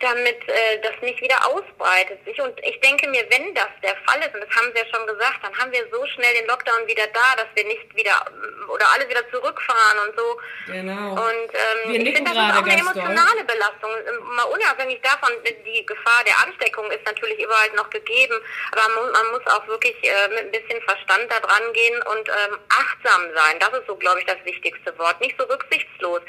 damit 0.00 0.48
äh, 0.48 0.80
das 0.82 0.92
nicht 1.02 1.20
wieder 1.20 1.36
ausbreitet 1.46 2.24
sich. 2.24 2.40
Und 2.40 2.58
ich 2.64 2.80
denke 2.80 3.08
mir, 3.08 3.24
wenn 3.30 3.54
das 3.54 3.68
der 3.82 3.96
Fall 4.06 4.20
ist, 4.20 4.34
und 4.34 4.40
das 4.40 4.50
haben 4.56 4.72
Sie 4.74 4.80
ja 4.80 4.86
schon 4.92 5.06
gesagt, 5.06 5.38
dann 5.42 5.56
haben 5.58 5.72
wir 5.72 5.84
so 5.92 6.04
schnell 6.06 6.34
den 6.34 6.46
Lockdown 6.46 6.86
wieder 6.86 7.06
da, 7.08 7.36
dass 7.36 7.46
wir 7.54 7.64
nicht 7.64 7.94
wieder 7.94 8.24
oder 8.68 8.86
alle 8.94 9.08
wieder 9.08 9.28
zurückfahren 9.30 9.98
und 10.08 10.18
so. 10.18 10.40
Genau. 10.66 11.12
Und 11.12 11.50
ähm, 11.52 11.94
ich 11.94 12.14
finde, 12.16 12.32
das 12.32 12.32
ist 12.32 12.56
auch 12.56 12.64
eine 12.64 12.80
emotionale 12.80 13.44
doll. 13.44 13.54
Belastung. 13.54 13.90
Mal 14.36 14.44
unabhängig 14.44 15.00
davon, 15.02 15.30
die 15.44 15.86
Gefahr 15.86 16.24
der 16.24 16.38
Ansteckung 16.46 16.90
ist 16.90 17.04
natürlich 17.04 17.38
überall 17.40 17.70
noch 17.76 17.90
gegeben, 17.90 18.34
aber 18.72 18.88
man, 18.94 19.12
man 19.12 19.26
muss 19.32 19.46
auch 19.46 19.66
wirklich 19.66 19.96
äh, 20.02 20.28
mit 20.28 20.38
ein 20.38 20.50
bisschen 20.50 20.80
Verstand 20.82 21.30
da 21.30 21.40
dran 21.40 21.72
gehen 21.72 22.00
und 22.02 22.28
ähm, 22.28 22.58
achtsam 22.68 23.22
sein. 23.34 23.58
Das 23.58 23.70
ist 23.78 23.86
so, 23.86 23.96
glaube 23.96 24.20
ich, 24.20 24.26
das 24.26 24.38
wichtigste 24.44 24.96
Wort. 24.98 25.20
Nicht 25.20 25.36
so 25.38 25.44
rücksichtslos. 25.44 26.22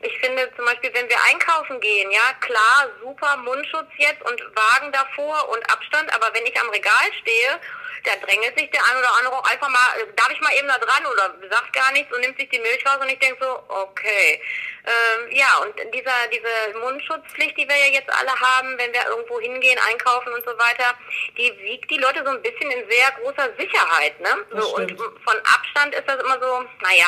Ich 0.00 0.16
finde 0.18 0.48
zum 0.54 0.64
Beispiel, 0.64 0.90
wenn 0.94 1.08
wir 1.08 1.16
einkaufen 1.28 1.80
gehen, 1.80 2.10
ja 2.10 2.32
klar, 2.40 2.88
super 3.02 3.17
Mundschutz 3.38 3.88
jetzt 3.96 4.22
und 4.22 4.40
Wagen 4.54 4.92
davor 4.92 5.48
und 5.50 5.70
Abstand, 5.70 6.12
aber 6.14 6.32
wenn 6.34 6.46
ich 6.46 6.60
am 6.60 6.70
Regal 6.70 7.12
stehe 7.20 7.60
da 8.04 8.14
drängelt 8.24 8.56
sich 8.56 8.70
der 8.70 8.80
ein 8.80 8.96
oder 8.96 9.12
andere 9.18 9.34
auch 9.34 9.50
einfach 9.50 9.68
mal, 9.68 10.06
darf 10.14 10.30
ich 10.30 10.40
mal 10.40 10.54
eben 10.56 10.68
da 10.68 10.78
dran 10.78 11.04
oder 11.04 11.34
sagt 11.50 11.72
gar 11.72 11.88
gar 11.88 11.92
nichts 11.92 12.12
und 12.14 12.20
nimmt 12.20 12.38
sich 12.38 12.48
die 12.48 12.58
Milch 12.58 12.84
raus 12.86 12.98
und 13.00 13.08
ich 13.08 13.18
denke 13.18 13.38
so, 13.40 13.62
okay. 13.68 14.40
Ähm, 14.84 15.30
ja, 15.32 15.58
und 15.62 15.74
dieser, 15.94 16.16
diese 16.32 16.78
Mundschutzpflicht, 16.78 17.56
die 17.56 17.68
wir 17.68 17.76
ja 17.76 17.92
jetzt 17.92 18.10
alle 18.10 18.32
haben, 18.40 18.78
wenn 18.78 18.92
wir 18.92 19.06
irgendwo 19.08 19.40
hingehen, 19.40 19.78
einkaufen 19.88 20.32
und 20.32 20.44
so 20.44 20.52
weiter, 20.58 20.94
die 21.36 21.52
wiegt 21.60 21.90
die 21.90 21.98
Leute 21.98 22.22
so 22.24 22.30
ein 22.30 22.42
bisschen 22.42 22.70
in 22.70 22.88
sehr 22.90 23.10
großer 23.20 23.50
Sicherheit. 23.58 24.18
Ne? 24.20 24.30
So, 24.52 24.76
und 24.76 24.98
von 24.98 25.36
Abstand 25.44 25.94
ist 25.94 26.08
das 26.08 26.22
immer 26.22 26.38
so, 26.40 26.64
naja, 26.80 27.06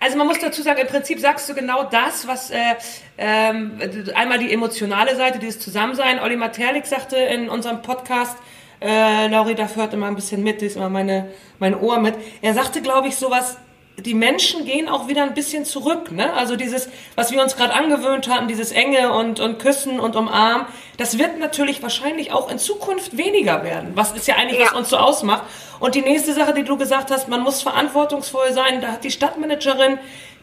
also 0.00 0.18
man 0.18 0.26
muss 0.26 0.38
dazu 0.38 0.62
sagen, 0.62 0.80
im 0.80 0.86
Prinzip 0.86 1.20
sagst 1.20 1.48
du 1.48 1.54
genau 1.54 1.84
das, 1.84 2.26
was 2.26 2.50
äh, 2.50 2.74
ähm, 3.18 3.78
einmal 4.14 4.38
die 4.38 4.52
emotionale 4.52 5.16
Seite, 5.16 5.38
dieses 5.38 5.60
Zusammensein. 5.60 6.18
Olli 6.20 6.36
Materlik 6.36 6.86
sagte 6.86 7.16
in 7.16 7.48
unserem 7.48 7.82
Podcast, 7.82 8.36
äh, 8.80 9.28
Lauri, 9.28 9.54
da 9.54 9.68
hört 9.68 9.94
immer 9.94 10.06
ein 10.06 10.14
bisschen 10.14 10.42
mit, 10.42 10.60
die 10.60 10.66
ist 10.66 10.76
immer 10.76 10.90
meine, 10.90 11.30
mein 11.58 11.74
Ohr 11.74 11.98
mit. 12.00 12.14
Er 12.42 12.54
sagte, 12.54 12.82
glaube 12.82 13.08
ich, 13.08 13.16
sowas, 13.16 13.56
die 13.98 14.14
Menschen 14.14 14.66
gehen 14.66 14.88
auch 14.88 15.08
wieder 15.08 15.22
ein 15.22 15.34
bisschen 15.34 15.64
zurück, 15.64 16.12
ne? 16.12 16.32
Also 16.34 16.56
dieses, 16.56 16.88
was 17.14 17.32
wir 17.32 17.42
uns 17.42 17.56
gerade 17.56 17.72
angewöhnt 17.72 18.28
hatten, 18.28 18.46
dieses 18.46 18.72
Enge 18.72 19.12
und, 19.12 19.40
und 19.40 19.58
Küssen 19.58 20.00
und 20.00 20.16
Umarmen, 20.16 20.66
das 20.98 21.18
wird 21.18 21.38
natürlich 21.38 21.82
wahrscheinlich 21.82 22.30
auch 22.30 22.50
in 22.50 22.58
Zukunft 22.58 23.16
weniger 23.16 23.64
werden. 23.64 23.92
Was 23.94 24.12
ist 24.12 24.28
ja 24.28 24.36
eigentlich, 24.36 24.60
ja. 24.60 24.66
was 24.66 24.72
uns 24.74 24.90
so 24.90 24.98
ausmacht. 24.98 25.44
Und 25.80 25.94
die 25.94 26.02
nächste 26.02 26.34
Sache, 26.34 26.52
die 26.52 26.64
du 26.64 26.76
gesagt 26.76 27.10
hast, 27.10 27.28
man 27.28 27.42
muss 27.42 27.62
verantwortungsvoll 27.62 28.52
sein. 28.52 28.80
Da 28.80 28.92
hat 28.92 29.04
die 29.04 29.10
Stadtmanagerin 29.10 29.98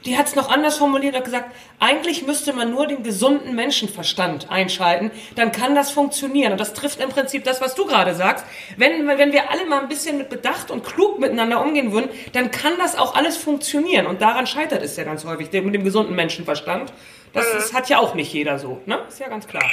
die 0.05 0.17
hat 0.17 0.27
es 0.27 0.35
noch 0.35 0.49
anders 0.49 0.77
formuliert 0.77 1.15
und 1.15 1.23
gesagt, 1.23 1.51
eigentlich 1.79 2.25
müsste 2.25 2.53
man 2.53 2.71
nur 2.71 2.87
den 2.87 3.03
gesunden 3.03 3.55
Menschenverstand 3.55 4.49
einschalten, 4.49 5.11
dann 5.35 5.51
kann 5.51 5.75
das 5.75 5.91
funktionieren. 5.91 6.51
Und 6.51 6.59
das 6.59 6.73
trifft 6.73 6.99
im 6.99 7.09
Prinzip 7.09 7.43
das, 7.43 7.61
was 7.61 7.75
du 7.75 7.85
gerade 7.85 8.15
sagst. 8.15 8.45
Wenn, 8.77 9.07
wenn 9.07 9.31
wir 9.31 9.49
alle 9.49 9.65
mal 9.65 9.81
ein 9.81 9.87
bisschen 9.87 10.17
mit 10.17 10.29
Bedacht 10.29 10.71
und 10.71 10.83
klug 10.83 11.19
miteinander 11.19 11.61
umgehen 11.61 11.91
würden, 11.91 12.09
dann 12.33 12.51
kann 12.51 12.73
das 12.77 12.97
auch 12.97 13.15
alles 13.15 13.37
funktionieren. 13.37 14.05
Und 14.05 14.21
daran 14.21 14.47
scheitert 14.47 14.83
es 14.83 14.95
ja 14.97 15.03
ganz 15.03 15.25
häufig, 15.25 15.51
mit 15.51 15.73
dem 15.73 15.83
gesunden 15.83 16.15
Menschenverstand. 16.15 16.93
Das, 17.33 17.51
das 17.51 17.71
mhm. 17.71 17.77
hat 17.77 17.89
ja 17.89 17.99
auch 17.99 18.13
nicht 18.13 18.31
jeder 18.33 18.59
so, 18.59 18.81
ne? 18.85 18.99
Ist 19.07 19.19
ja 19.19 19.27
ganz 19.27 19.47
klar. 19.47 19.63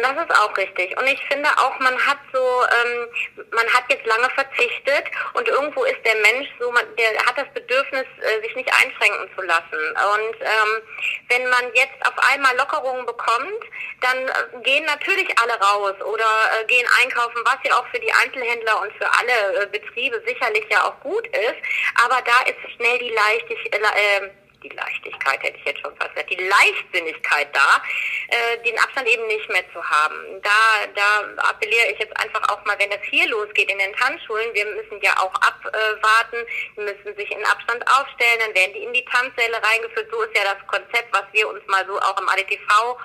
Das 0.00 0.12
ist 0.12 0.40
auch 0.40 0.56
richtig. 0.56 0.96
Und 0.96 1.06
ich 1.06 1.22
finde 1.28 1.48
auch, 1.58 1.78
man 1.78 1.94
hat 2.06 2.16
so, 2.32 2.38
ähm, 2.38 3.08
man 3.50 3.66
hat 3.74 3.84
jetzt 3.90 4.06
lange 4.06 4.30
verzichtet 4.30 5.04
und 5.34 5.46
irgendwo 5.46 5.84
ist 5.84 6.00
der 6.06 6.14
Mensch 6.16 6.48
so, 6.58 6.70
man, 6.72 6.84
der 6.96 7.10
hat 7.26 7.36
das 7.36 7.52
Bedürfnis, 7.52 8.06
äh, 8.22 8.40
sich 8.40 8.56
nicht 8.56 8.72
einschränken 8.72 9.28
zu 9.36 9.42
lassen. 9.42 9.82
Und 10.16 10.36
ähm, 10.40 10.82
wenn 11.28 11.48
man 11.50 11.74
jetzt 11.74 12.00
auf 12.06 12.14
einmal 12.32 12.56
Lockerungen 12.56 13.04
bekommt, 13.04 13.64
dann 14.00 14.16
äh, 14.16 14.62
gehen 14.62 14.86
natürlich 14.86 15.28
alle 15.38 15.60
raus 15.60 15.94
oder 16.00 16.30
äh, 16.58 16.64
gehen 16.64 16.88
einkaufen, 17.02 17.42
was 17.44 17.58
ja 17.64 17.76
auch 17.76 17.86
für 17.88 18.00
die 18.00 18.12
Einzelhändler 18.12 18.80
und 18.80 18.92
für 18.94 19.10
alle 19.12 19.62
äh, 19.62 19.66
Betriebe 19.66 20.22
sicherlich 20.26 20.64
ja 20.70 20.84
auch 20.84 20.98
gut 21.00 21.26
ist. 21.26 21.60
Aber 22.02 22.22
da 22.22 22.48
ist 22.48 22.76
schnell 22.76 22.98
die 22.98 23.10
Leichtigkeit, 23.10 23.82
äh, 23.82 24.30
die 24.62 24.68
Leichtigkeit 24.70 25.42
hätte 25.42 25.58
ich 25.58 25.64
jetzt 25.64 25.80
schon 25.80 25.96
fast 25.96 26.14
gesagt, 26.14 26.30
die 26.30 26.48
Leichtsinnigkeit 26.48 27.48
da, 27.54 27.82
äh, 28.28 28.58
den 28.64 28.78
Abstand 28.78 29.08
eben 29.08 29.26
nicht 29.26 29.48
mehr 29.48 29.64
zu 29.72 29.82
haben. 29.82 30.40
Da, 30.42 30.86
da 30.94 31.48
appelliere 31.48 31.92
ich 31.92 31.98
jetzt 31.98 32.16
einfach 32.18 32.48
auch 32.48 32.64
mal, 32.64 32.78
wenn 32.78 32.90
das 32.90 33.02
hier 33.10 33.28
losgeht 33.28 33.70
in 33.70 33.78
den 33.78 33.94
Tanzschulen, 33.94 34.54
wir 34.54 34.66
müssen 34.66 35.00
ja 35.02 35.12
auch 35.18 35.34
abwarten, 35.34 36.46
die 36.76 36.80
müssen 36.80 37.16
sich 37.16 37.30
in 37.30 37.44
Abstand 37.46 37.84
aufstellen, 37.86 38.40
dann 38.40 38.54
werden 38.54 38.74
die 38.74 38.84
in 38.84 38.92
die 38.92 39.04
Tanzsäle 39.04 39.60
reingeführt. 39.62 40.08
So 40.10 40.22
ist 40.22 40.36
ja 40.36 40.44
das 40.44 40.66
Konzept, 40.66 41.12
was 41.12 41.24
wir 41.32 41.48
uns 41.48 41.64
mal 41.66 41.84
so 41.86 41.98
auch 41.98 42.18
im 42.20 42.28
ADTV 42.28 42.98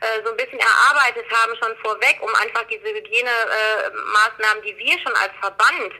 äh, 0.00 0.22
so 0.24 0.30
ein 0.30 0.36
bisschen 0.36 0.58
erarbeitet 0.58 1.26
haben, 1.30 1.56
schon 1.56 1.76
vorweg, 1.82 2.18
um 2.20 2.34
einfach 2.34 2.64
diese 2.64 2.88
Hygienemaßnahmen, 2.88 4.62
die 4.64 4.76
wir 4.78 4.98
schon 5.00 5.14
als 5.14 5.32
Verband 5.40 5.92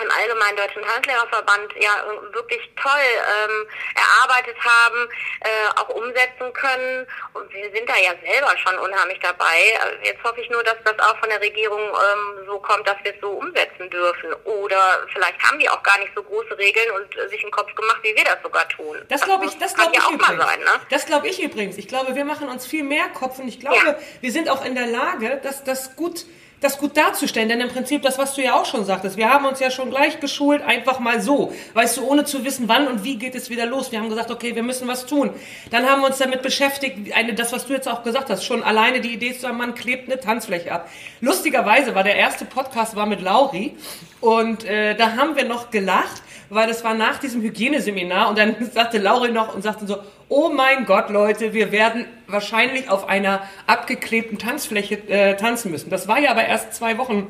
im 0.00 0.10
Allgemeinen 0.10 0.56
Deutschen 0.56 0.82
Tanzlehrerverband 0.82 1.72
ja 1.80 1.90
wirklich 2.32 2.60
toll 2.76 3.08
ähm, 3.16 3.66
erarbeitet 3.94 4.56
haben, 4.62 5.08
äh, 5.40 5.80
auch 5.80 5.88
umsetzen 5.90 6.52
können. 6.52 7.06
Und 7.32 7.52
wir 7.52 7.70
sind 7.72 7.88
da 7.88 7.96
ja 7.96 8.12
selber 8.24 8.56
schon 8.58 8.78
unheimlich 8.78 9.18
dabei. 9.20 9.56
Jetzt 10.02 10.22
hoffe 10.24 10.40
ich 10.40 10.50
nur, 10.50 10.62
dass 10.64 10.76
das 10.84 10.98
auch 10.98 11.18
von 11.18 11.28
der 11.28 11.40
Regierung 11.40 11.80
ähm, 11.80 12.46
so 12.46 12.58
kommt, 12.58 12.86
dass 12.86 12.96
wir 13.02 13.14
es 13.14 13.20
so 13.20 13.30
umsetzen 13.30 13.90
dürfen. 13.90 14.32
Oder 14.44 15.06
vielleicht 15.12 15.42
haben 15.42 15.58
die 15.58 15.68
auch 15.68 15.82
gar 15.82 15.98
nicht 15.98 16.12
so 16.14 16.22
große 16.22 16.56
Regeln 16.58 16.90
und 16.92 17.16
äh, 17.16 17.28
sich 17.28 17.42
einen 17.42 17.52
Kopf 17.52 17.74
gemacht, 17.74 17.98
wie 18.02 18.14
wir 18.14 18.24
das 18.24 18.38
sogar 18.42 18.68
tun. 18.68 18.98
Das 19.08 19.22
glaube 19.22 19.46
ich, 19.46 19.58
das 19.58 19.74
glaube 19.74 19.92
ja 19.94 20.02
ich 20.02 20.14
übrigens. 20.14 20.44
Sein, 20.44 20.60
ne? 20.60 20.80
Das 20.90 21.06
glaube 21.06 21.28
ich 21.28 21.42
übrigens. 21.42 21.78
Ich 21.78 21.88
glaube, 21.88 22.14
wir 22.14 22.24
machen 22.24 22.48
uns 22.48 22.66
viel 22.66 22.84
mehr 22.84 23.08
Kopf 23.08 23.38
und 23.38 23.48
ich 23.48 23.60
glaube, 23.60 23.76
ja. 23.86 23.98
wir 24.20 24.32
sind 24.32 24.48
auch 24.48 24.64
in 24.64 24.74
der 24.74 24.86
Lage, 24.86 25.40
dass 25.42 25.64
das 25.64 25.96
gut 25.96 26.24
das 26.60 26.78
gut 26.78 26.96
darzustellen. 26.96 27.48
Denn 27.48 27.60
im 27.60 27.68
Prinzip 27.68 28.02
das, 28.02 28.18
was 28.18 28.34
du 28.34 28.42
ja 28.42 28.54
auch 28.54 28.64
schon 28.64 28.84
sagtest, 28.84 29.16
wir 29.16 29.28
haben 29.28 29.44
uns 29.44 29.60
ja 29.60 29.70
schon 29.70 29.90
gleich 29.90 30.20
geschult, 30.20 30.62
einfach 30.62 30.98
mal 30.98 31.20
so. 31.20 31.52
Weißt 31.74 31.96
du, 31.96 32.06
ohne 32.06 32.24
zu 32.24 32.44
wissen, 32.44 32.68
wann 32.68 32.88
und 32.88 33.04
wie 33.04 33.16
geht 33.16 33.34
es 33.34 33.50
wieder 33.50 33.66
los. 33.66 33.92
Wir 33.92 34.00
haben 34.00 34.08
gesagt, 34.08 34.30
okay, 34.30 34.54
wir 34.54 34.62
müssen 34.62 34.88
was 34.88 35.06
tun. 35.06 35.30
Dann 35.70 35.86
haben 35.86 36.00
wir 36.00 36.08
uns 36.08 36.18
damit 36.18 36.42
beschäftigt, 36.42 37.12
eine, 37.14 37.34
das, 37.34 37.52
was 37.52 37.66
du 37.66 37.72
jetzt 37.72 37.88
auch 37.88 38.02
gesagt 38.02 38.30
hast, 38.30 38.44
schon 38.44 38.62
alleine 38.62 39.00
die 39.00 39.12
Idee 39.12 39.34
zu 39.34 39.40
sagen, 39.40 39.58
man 39.58 39.74
klebt 39.74 40.10
eine 40.10 40.20
Tanzfläche 40.20 40.72
ab. 40.72 40.88
Lustigerweise 41.20 41.94
war 41.94 42.02
der 42.02 42.16
erste 42.16 42.44
Podcast 42.44 42.96
war 42.96 43.06
mit 43.06 43.20
Lauri 43.20 43.76
und 44.20 44.64
äh, 44.64 44.94
da 44.94 45.16
haben 45.16 45.36
wir 45.36 45.44
noch 45.44 45.70
gelacht, 45.70 46.22
weil 46.50 46.66
das 46.66 46.84
war 46.84 46.94
nach 46.94 47.18
diesem 47.18 47.42
Hygieneseminar 47.42 48.28
und 48.28 48.38
dann 48.38 48.56
sagte 48.72 48.98
Lauri 48.98 49.30
noch 49.30 49.54
und 49.54 49.62
sagte 49.62 49.86
so, 49.86 49.98
oh 50.28 50.48
mein 50.48 50.86
Gott, 50.86 51.10
Leute, 51.10 51.52
wir 51.52 51.72
werden 51.72 52.06
wahrscheinlich 52.26 52.90
auf 52.90 53.08
einer 53.08 53.42
abgeklebten 53.66 54.38
Tanzfläche 54.38 54.96
äh, 55.08 55.36
tanzen 55.36 55.70
müssen. 55.70 55.90
Das 55.90 56.08
war 56.08 56.18
ja 56.18 56.30
aber 56.30 56.44
erst 56.44 56.74
zwei 56.74 56.98
Wochen 56.98 57.28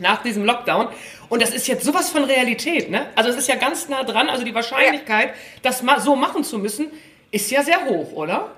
nach 0.00 0.22
diesem 0.22 0.44
Lockdown. 0.44 0.88
Und 1.28 1.42
das 1.42 1.50
ist 1.50 1.66
jetzt 1.66 1.84
sowas 1.84 2.10
von 2.10 2.24
Realität, 2.24 2.90
ne? 2.90 3.06
Also 3.14 3.30
es 3.30 3.36
ist 3.36 3.48
ja 3.48 3.56
ganz 3.56 3.88
nah 3.88 4.04
dran. 4.04 4.28
Also 4.28 4.44
die 4.44 4.54
Wahrscheinlichkeit, 4.54 5.34
das 5.62 5.82
ma 5.82 6.00
so 6.00 6.16
machen 6.16 6.44
zu 6.44 6.58
müssen, 6.58 6.88
ist 7.30 7.50
ja 7.50 7.62
sehr 7.62 7.84
hoch, 7.84 8.12
oder? 8.12 8.52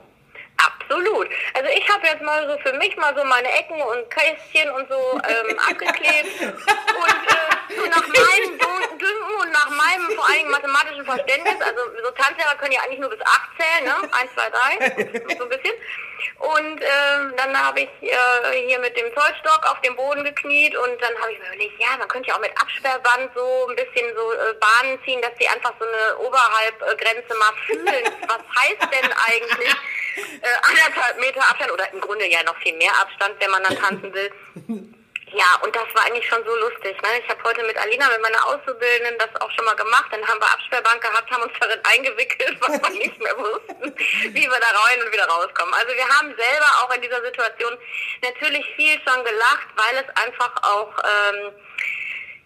Absolut. 0.66 1.28
Also 1.54 1.70
ich 1.70 1.88
habe 1.88 2.06
jetzt 2.06 2.22
mal 2.22 2.46
so 2.48 2.58
für 2.58 2.76
mich 2.76 2.96
mal 2.96 3.14
so 3.16 3.24
meine 3.24 3.50
Ecken 3.52 3.80
und 3.80 4.10
Kästchen 4.10 4.70
und 4.70 4.88
so 4.88 5.20
ähm, 5.28 5.58
abgeklebt. 5.70 6.40
Und 6.40 6.50
äh, 6.50 7.76
so 7.76 7.86
nach 7.86 8.06
meinem 8.06 8.58
Dünken 8.58 9.34
und 9.40 9.52
nach 9.52 9.70
meinem 9.70 10.10
vor 10.16 10.28
allem 10.28 10.50
mathematischen 10.50 11.04
Verständnis, 11.04 11.54
also 11.60 11.80
so 12.02 12.10
Tanzlehrer 12.10 12.56
können 12.56 12.72
ja 12.72 12.80
eigentlich 12.82 12.98
nur 13.00 13.10
bis 13.10 13.20
acht 13.22 13.50
zählen, 13.58 13.84
ne? 13.84 14.08
Eins, 14.12 14.32
zwei, 14.34 14.50
drei, 14.50 15.36
so 15.36 15.44
ein 15.44 15.48
bisschen. 15.48 15.74
Und 16.38 16.80
ähm, 16.80 17.34
dann 17.36 17.56
habe 17.56 17.80
ich 17.80 17.88
äh, 18.02 18.66
hier 18.66 18.78
mit 18.78 18.96
dem 18.96 19.14
Zollstock 19.14 19.66
auf 19.70 19.80
dem 19.82 19.94
Boden 19.96 20.24
gekniet 20.24 20.76
und 20.76 21.00
dann 21.00 21.14
habe 21.20 21.32
ich 21.32 21.38
mir 21.38 21.46
überlegt, 21.48 21.80
ja, 21.80 21.96
man 21.98 22.08
könnte 22.08 22.28
ja 22.28 22.36
auch 22.36 22.40
mit 22.40 22.52
Absperrband 22.60 23.30
so 23.34 23.68
ein 23.68 23.76
bisschen 23.76 24.14
so 24.16 24.32
äh, 24.32 24.54
Bahnen 24.54 24.98
ziehen, 25.04 25.20
dass 25.22 25.34
die 25.34 25.48
einfach 25.48 25.72
so 25.78 25.86
eine 25.86 26.18
Oberhalbgrenze 26.18 27.34
mal 27.38 27.52
fühlen. 27.66 28.04
Was 28.26 28.42
heißt 28.58 28.82
denn 28.92 29.12
eigentlich 29.12 29.76
äh, 30.16 30.68
anderthalb 30.68 31.18
Meter 31.20 31.40
Abstand 31.48 31.72
oder 31.72 31.92
im 31.92 32.00
Grunde 32.00 32.26
ja 32.26 32.42
noch 32.44 32.56
viel 32.58 32.76
mehr 32.76 32.92
Abstand, 33.00 33.34
wenn 33.38 33.50
man 33.50 33.62
dann 33.62 33.76
tanzen 33.76 34.12
will? 34.12 34.30
Ja, 35.32 35.60
und 35.62 35.74
das 35.74 35.86
war 35.94 36.06
eigentlich 36.06 36.26
schon 36.26 36.44
so 36.44 36.56
lustig. 36.56 37.00
Ne? 37.02 37.08
Ich 37.22 37.28
habe 37.28 37.42
heute 37.44 37.62
mit 37.62 37.76
Alina, 37.78 38.08
mit 38.08 38.20
meiner 38.20 38.44
Auszubildenden, 38.48 39.16
das 39.18 39.40
auch 39.40 39.50
schon 39.52 39.64
mal 39.64 39.76
gemacht. 39.76 40.06
Dann 40.10 40.26
haben 40.26 40.40
wir 40.40 40.50
Absperrbank 40.50 41.00
gehabt, 41.00 41.30
haben 41.30 41.42
uns 41.42 41.52
darin 41.60 41.78
eingewickelt, 41.84 42.56
was 42.60 42.82
wir 42.82 42.90
nicht 42.90 43.18
mehr 43.20 43.38
wussten, 43.38 43.94
wie 44.34 44.42
wir 44.42 44.58
da 44.58 44.70
rein 44.74 45.02
und 45.04 45.12
wieder 45.12 45.26
rauskommen. 45.26 45.72
Also 45.74 45.94
wir 45.94 46.08
haben 46.08 46.34
selber 46.34 46.66
auch 46.82 46.94
in 46.94 47.02
dieser 47.02 47.22
Situation 47.22 47.78
natürlich 48.22 48.66
viel 48.74 49.00
schon 49.06 49.24
gelacht, 49.24 49.68
weil 49.76 50.02
es 50.02 50.16
einfach 50.16 50.52
auch... 50.62 50.92
Ähm, 50.98 51.52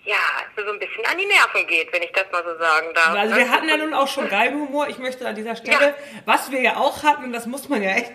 ja, 0.05 0.17
so 0.57 0.71
ein 0.71 0.79
bisschen 0.79 1.05
an 1.07 1.17
die 1.19 1.27
Nerven 1.27 1.67
geht, 1.67 1.93
wenn 1.93 2.03
ich 2.03 2.13
das 2.13 2.31
mal 2.31 2.43
so 2.45 2.59
sagen 2.59 2.89
darf. 2.95 3.17
Also 3.17 3.37
wir 3.37 3.51
hatten 3.51 3.69
ja 3.69 3.77
nun 3.77 3.95
auch 3.95 4.09
schon 4.09 4.29
Geigenhumor. 4.29 4.89
Ich 4.89 4.99
möchte 4.99 5.27
an 5.27 5.35
dieser 5.35 5.57
Stelle, 5.57 5.89
ja. 5.89 5.95
was 6.27 6.51
wir 6.51 6.61
ja 6.61 6.77
auch 6.77 7.03
hatten, 7.03 7.25
und 7.25 7.33
das 7.33 7.47
muss 7.47 7.69
man 7.69 7.83
ja 7.83 7.91
echt, 7.91 8.13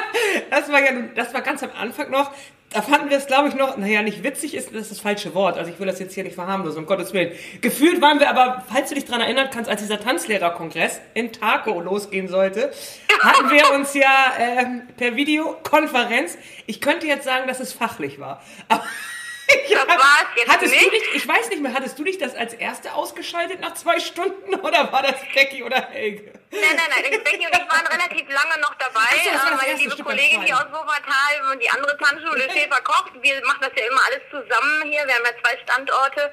das 0.50 0.70
war 0.70 0.80
ja, 0.80 0.92
das 1.14 1.32
war 1.32 1.40
ganz 1.40 1.62
am 1.62 1.70
Anfang 1.78 2.10
noch, 2.10 2.30
da 2.72 2.82
fanden 2.82 3.10
wir 3.10 3.16
es, 3.16 3.26
glaube 3.26 3.48
ich, 3.48 3.54
noch, 3.54 3.76
naja, 3.78 4.02
nicht 4.02 4.22
witzig 4.22 4.54
ist, 4.54 4.68
das 4.72 4.82
ist 4.82 4.90
das 4.92 5.00
falsche 5.00 5.34
Wort. 5.34 5.58
Also 5.58 5.72
ich 5.72 5.80
will 5.80 5.88
das 5.88 5.98
jetzt 5.98 6.14
hier 6.14 6.22
nicht 6.22 6.36
verharmlosen, 6.36 6.80
um 6.80 6.86
Gottes 6.86 7.12
Willen. 7.12 7.32
Gefühlt 7.60 8.00
waren 8.00 8.20
wir 8.20 8.30
aber, 8.30 8.64
falls 8.72 8.90
du 8.90 8.94
dich 8.94 9.06
daran 9.06 9.22
erinnern 9.22 9.48
kannst, 9.52 9.68
als 9.68 9.80
dieser 9.80 9.98
Tanzlehrerkongress 9.98 11.00
in 11.14 11.32
Taco 11.32 11.80
losgehen 11.80 12.28
sollte, 12.28 12.70
hatten 13.20 13.50
wir 13.50 13.72
uns 13.72 13.94
ja 13.94 14.34
äh, 14.38 14.66
per 14.96 15.16
Videokonferenz, 15.16 16.38
ich 16.66 16.80
könnte 16.80 17.06
jetzt 17.06 17.24
sagen, 17.24 17.48
dass 17.48 17.58
es 17.58 17.72
fachlich 17.72 18.20
war. 18.20 18.40
Aber 18.68 18.84
das 19.86 19.88
war 19.88 20.18
es 20.22 20.36
jetzt 20.36 20.48
hattest 20.48 20.72
nicht. 20.72 20.86
Du 20.86 20.90
dich, 20.90 21.14
ich 21.14 21.28
weiß 21.28 21.48
nicht 21.50 21.62
mehr, 21.62 21.72
hattest 21.72 21.98
du 21.98 22.04
dich 22.04 22.18
das 22.18 22.34
als 22.34 22.54
Erste 22.54 22.92
ausgeschaltet 22.92 23.60
nach 23.60 23.74
zwei 23.74 24.00
Stunden 24.00 24.54
oder 24.60 24.92
war 24.92 25.02
das 25.02 25.16
Becky 25.34 25.62
oder 25.62 25.80
Helge? 25.90 26.32
Nein, 26.50 26.62
nein, 26.74 26.90
nein, 26.90 27.22
Becky 27.22 27.46
und 27.46 27.54
ich 27.54 27.68
waren 27.68 27.86
relativ 27.86 28.28
lange 28.28 28.60
noch 28.60 28.74
dabei. 28.74 29.06
So, 29.22 29.30
äh, 29.30 29.54
meine 29.54 29.78
liebe 29.78 30.02
Kollegin, 30.02 30.44
die 30.44 30.52
aus 30.52 30.66
Wuppertal 30.66 31.52
und 31.52 31.62
die 31.62 31.70
andere 31.70 31.96
Tanzschule 31.96 32.50
Schäfer 32.52 32.80
kocht. 32.82 33.12
Wir 33.22 33.40
machen 33.46 33.60
das 33.62 33.70
ja 33.76 33.86
immer 33.86 34.02
alles 34.06 34.22
zusammen 34.30 34.82
hier. 34.90 35.06
Wir 35.06 35.14
haben 35.14 35.24
ja 35.24 35.34
zwei 35.42 35.56
Standorte 35.62 36.32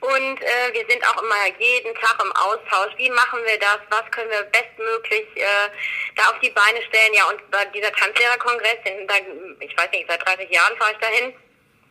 und 0.00 0.42
äh, 0.42 0.72
wir 0.72 0.86
sind 0.88 1.02
auch 1.08 1.20
immer 1.20 1.34
jeden 1.58 1.94
Tag 1.96 2.16
im 2.22 2.32
Austausch. 2.32 2.94
Wie 2.96 3.10
machen 3.10 3.40
wir 3.44 3.58
das? 3.58 3.78
Was 3.90 4.10
können 4.12 4.30
wir 4.30 4.42
bestmöglich 4.44 5.26
äh, 5.34 5.68
da 6.14 6.30
auf 6.30 6.38
die 6.40 6.50
Beine 6.50 6.80
stellen? 6.82 7.14
Ja, 7.14 7.24
und 7.26 7.50
bei 7.50 7.64
dieser 7.66 7.92
Tanzlehrerkongress, 7.92 8.78
da, 8.84 9.14
ich 9.60 9.76
weiß 9.76 9.90
nicht, 9.90 10.06
seit 10.08 10.24
30 10.24 10.50
Jahren 10.50 10.76
fahre 10.76 10.92
ich 10.92 10.98
dahin 10.98 11.34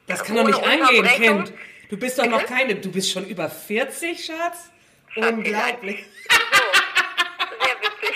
das 0.07 0.23
kann 0.23 0.35
doch 0.35 0.45
nicht 0.45 0.63
angehen, 0.63 1.05
Kind. 1.05 1.53
Du 1.89 1.97
bist 1.97 2.17
doch 2.17 2.25
noch 2.25 2.45
keine, 2.45 2.75
du 2.75 2.91
bist 2.91 3.11
schon 3.11 3.25
über 3.27 3.49
40, 3.49 4.25
Schatz? 4.25 4.69
Unglaublich. 5.15 6.05
So, 7.47 7.65
sehr 7.65 7.75
witzig. 7.81 8.15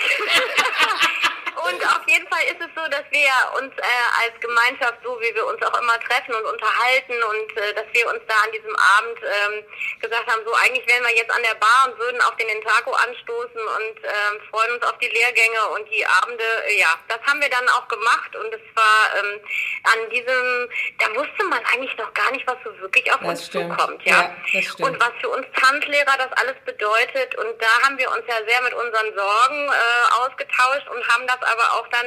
Und 1.56 1.86
auf 1.86 1.99
jeden 2.10 2.26
Fall 2.28 2.42
ist 2.50 2.58
es 2.60 2.70
so, 2.74 2.82
dass 2.90 3.06
wir 3.14 3.30
uns 3.62 3.72
äh, 3.78 4.06
als 4.26 4.34
Gemeinschaft, 4.42 4.98
so 5.04 5.14
wie 5.22 5.32
wir 5.34 5.46
uns 5.46 5.62
auch 5.62 5.76
immer 5.80 5.98
treffen 6.00 6.34
und 6.34 6.44
unterhalten 6.44 7.14
und 7.22 7.48
äh, 7.56 7.72
dass 7.74 7.86
wir 7.92 8.04
uns 8.10 8.20
da 8.26 8.34
an 8.44 8.52
diesem 8.52 8.74
Abend 8.74 9.18
ähm, 9.22 9.54
gesagt 10.02 10.26
haben, 10.26 10.42
so 10.44 10.52
eigentlich 10.54 10.86
wären 10.90 11.04
wir 11.06 11.14
jetzt 11.14 11.30
an 11.30 11.42
der 11.46 11.54
Bar 11.56 11.86
und 11.88 11.98
würden 11.98 12.20
auf 12.22 12.34
den 12.36 12.48
Entaco 12.50 12.92
anstoßen 12.92 13.62
und 13.78 13.96
ähm, 14.02 14.34
freuen 14.50 14.72
uns 14.74 14.82
auf 14.84 14.98
die 14.98 15.08
Lehrgänge 15.08 15.62
und 15.78 15.86
die 15.88 16.04
Abende. 16.04 16.44
Äh, 16.66 16.80
ja, 16.80 16.92
das 17.08 17.20
haben 17.26 17.40
wir 17.40 17.50
dann 17.50 17.68
auch 17.70 17.86
gemacht 17.88 18.34
und 18.36 18.50
es 18.52 18.66
war 18.74 18.98
ähm, 19.22 19.40
an 19.84 20.10
diesem, 20.10 20.68
da 20.98 21.06
wusste 21.14 21.44
man 21.46 21.62
eigentlich 21.72 21.96
noch 21.96 22.12
gar 22.14 22.30
nicht, 22.32 22.46
was 22.46 22.56
so 22.64 22.70
wirklich 22.80 23.06
auf 23.12 23.20
Das 23.20 23.28
uns 23.30 23.46
stimmt. 23.46 23.70
zukommt. 23.78 24.02
Ja, 24.04 24.34
Ja, 24.52 24.60
und 24.86 24.98
was 25.00 25.12
für 25.20 25.28
uns 25.30 25.46
Tanzlehrer 25.54 26.16
das 26.18 26.32
alles 26.40 26.56
bedeutet. 26.64 27.34
Und 27.36 27.60
da 27.60 27.70
haben 27.84 27.96
wir 27.98 28.10
uns 28.10 28.24
ja 28.26 28.36
sehr 28.46 28.60
mit 28.62 28.74
unseren 28.74 29.14
Sorgen 29.14 29.68
äh, 29.68 30.12
ausgetauscht 30.22 30.88
und 30.88 31.06
haben 31.08 31.26
das 31.26 31.40
aber 31.42 31.66
auch 31.78 31.86
dann, 31.88 31.99